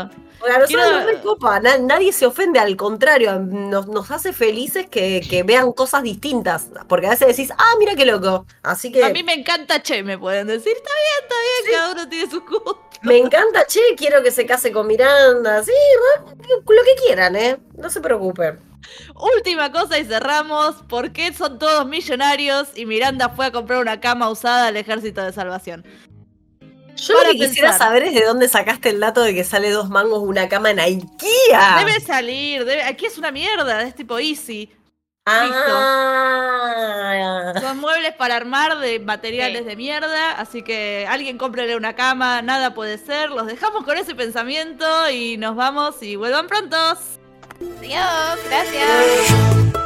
Eso. 0.09 0.11
Porque 0.41 0.55
a 0.55 0.59
nosotros 0.59 0.85
Quiero- 0.87 0.97
nos 1.01 1.07
recopa, 1.07 1.61
na- 1.61 1.77
nadie 1.79 2.13
se 2.15 2.25
ofende, 2.27 2.59
al 2.59 2.75
contrario, 2.77 3.39
nos, 3.41 3.87
nos 3.89 4.11
hace 4.11 4.33
felices 4.33 4.87
que, 4.89 5.21
que 5.29 5.43
vean 5.43 5.71
cosas 5.73 6.03
distintas. 6.03 6.69
Porque 6.89 7.07
a 7.07 7.11
veces 7.11 7.29
decís, 7.29 7.53
ah, 7.59 7.75
mira 7.79 7.95
qué 7.95 8.07
loco. 8.07 8.47
Así 8.63 8.91
que 8.91 9.05
A 9.05 9.11
mí 9.11 9.23
me 9.23 9.35
encanta 9.35 9.83
Che, 9.83 10.03
me 10.03 10.17
pueden 10.19 10.47
decir. 10.47 10.73
Está 10.75 10.91
bien, 10.95 11.23
está 11.23 11.35
bien, 11.43 11.79
cada 11.79 11.93
uno 11.93 12.09
tiene 12.09 12.31
su 12.31 12.41
gustos. 12.41 12.77
Me 13.03 13.19
encanta, 13.19 13.67
che, 13.67 13.81
quiero 13.97 14.23
que 14.23 14.31
se 14.31 14.47
case 14.47 14.73
con 14.73 14.87
Miranda. 14.87 15.63
Sí, 15.65 15.73
lo 16.27 16.65
que 16.65 17.03
quieran, 17.07 17.37
¿eh? 17.37 17.59
No 17.77 17.91
se 17.91 18.01
preocupen. 18.01 18.61
Última 19.37 19.73
cosa 19.73 19.99
y 19.99 20.05
cerramos. 20.05 20.77
¿Por 20.89 21.13
qué 21.13 21.33
son 21.33 21.59
todos 21.59 21.87
millonarios 21.87 22.69
y 22.75 22.87
Miranda 22.87 23.29
fue 23.29 23.47
a 23.47 23.53
comprar 23.53 23.81
una 23.81 24.01
cama 24.01 24.31
usada 24.31 24.69
al 24.69 24.77
ejército 24.77 25.23
de 25.23 25.33
salvación? 25.33 25.85
Yo 26.97 27.15
Para 27.15 27.29
lo 27.29 27.39
que 27.39 27.47
quisiera 27.47 27.73
saber 27.73 28.03
es 28.05 28.15
de 28.15 28.25
dónde 28.25 28.49
sacaste 28.49 28.91
el 28.91 29.01
dato 29.01 29.23
de 29.23 29.35
que 29.35 29.45
sale 29.45 29.71
dos 29.71 29.89
mangos 29.89 30.21
una 30.23 30.49
cama 30.49 30.71
en 30.71 30.81
IKEA. 30.81 31.77
Debe 31.79 32.01
salir, 32.01 32.65
debe... 32.65 32.83
aquí 32.83 33.07
es 33.07 33.17
una 33.17 33.31
mierda, 33.31 33.83
es 33.83 33.95
tipo 33.95 34.19
easy. 34.19 34.71
Ah, 36.21 37.53
Son 37.61 37.79
muebles 37.79 38.15
para 38.15 38.37
armar 38.37 38.79
de 38.79 38.99
materiales 39.01 39.63
Sí. 39.63 39.69
de 39.69 39.77
mierda, 39.77 40.33
así 40.33 40.63
que 40.63 41.07
alguien 41.09 41.39
cómprele 41.39 41.77
una 41.77 41.95
cama, 41.95 42.43
nada 42.43 42.75
puede 42.75 42.99
ser. 42.99 43.31
Los 43.31 43.47
dejamos 43.47 43.85
con 43.85 43.97
ese 43.99 44.15
pensamiento 44.15 44.87
y 45.11 45.37
nos 45.37 45.57
vamos 45.57 46.03
y 46.03 46.17
vuelvan 46.17 46.47
prontos. 46.47 47.19
Adiós, 47.79 48.39
gracias. 48.49 49.80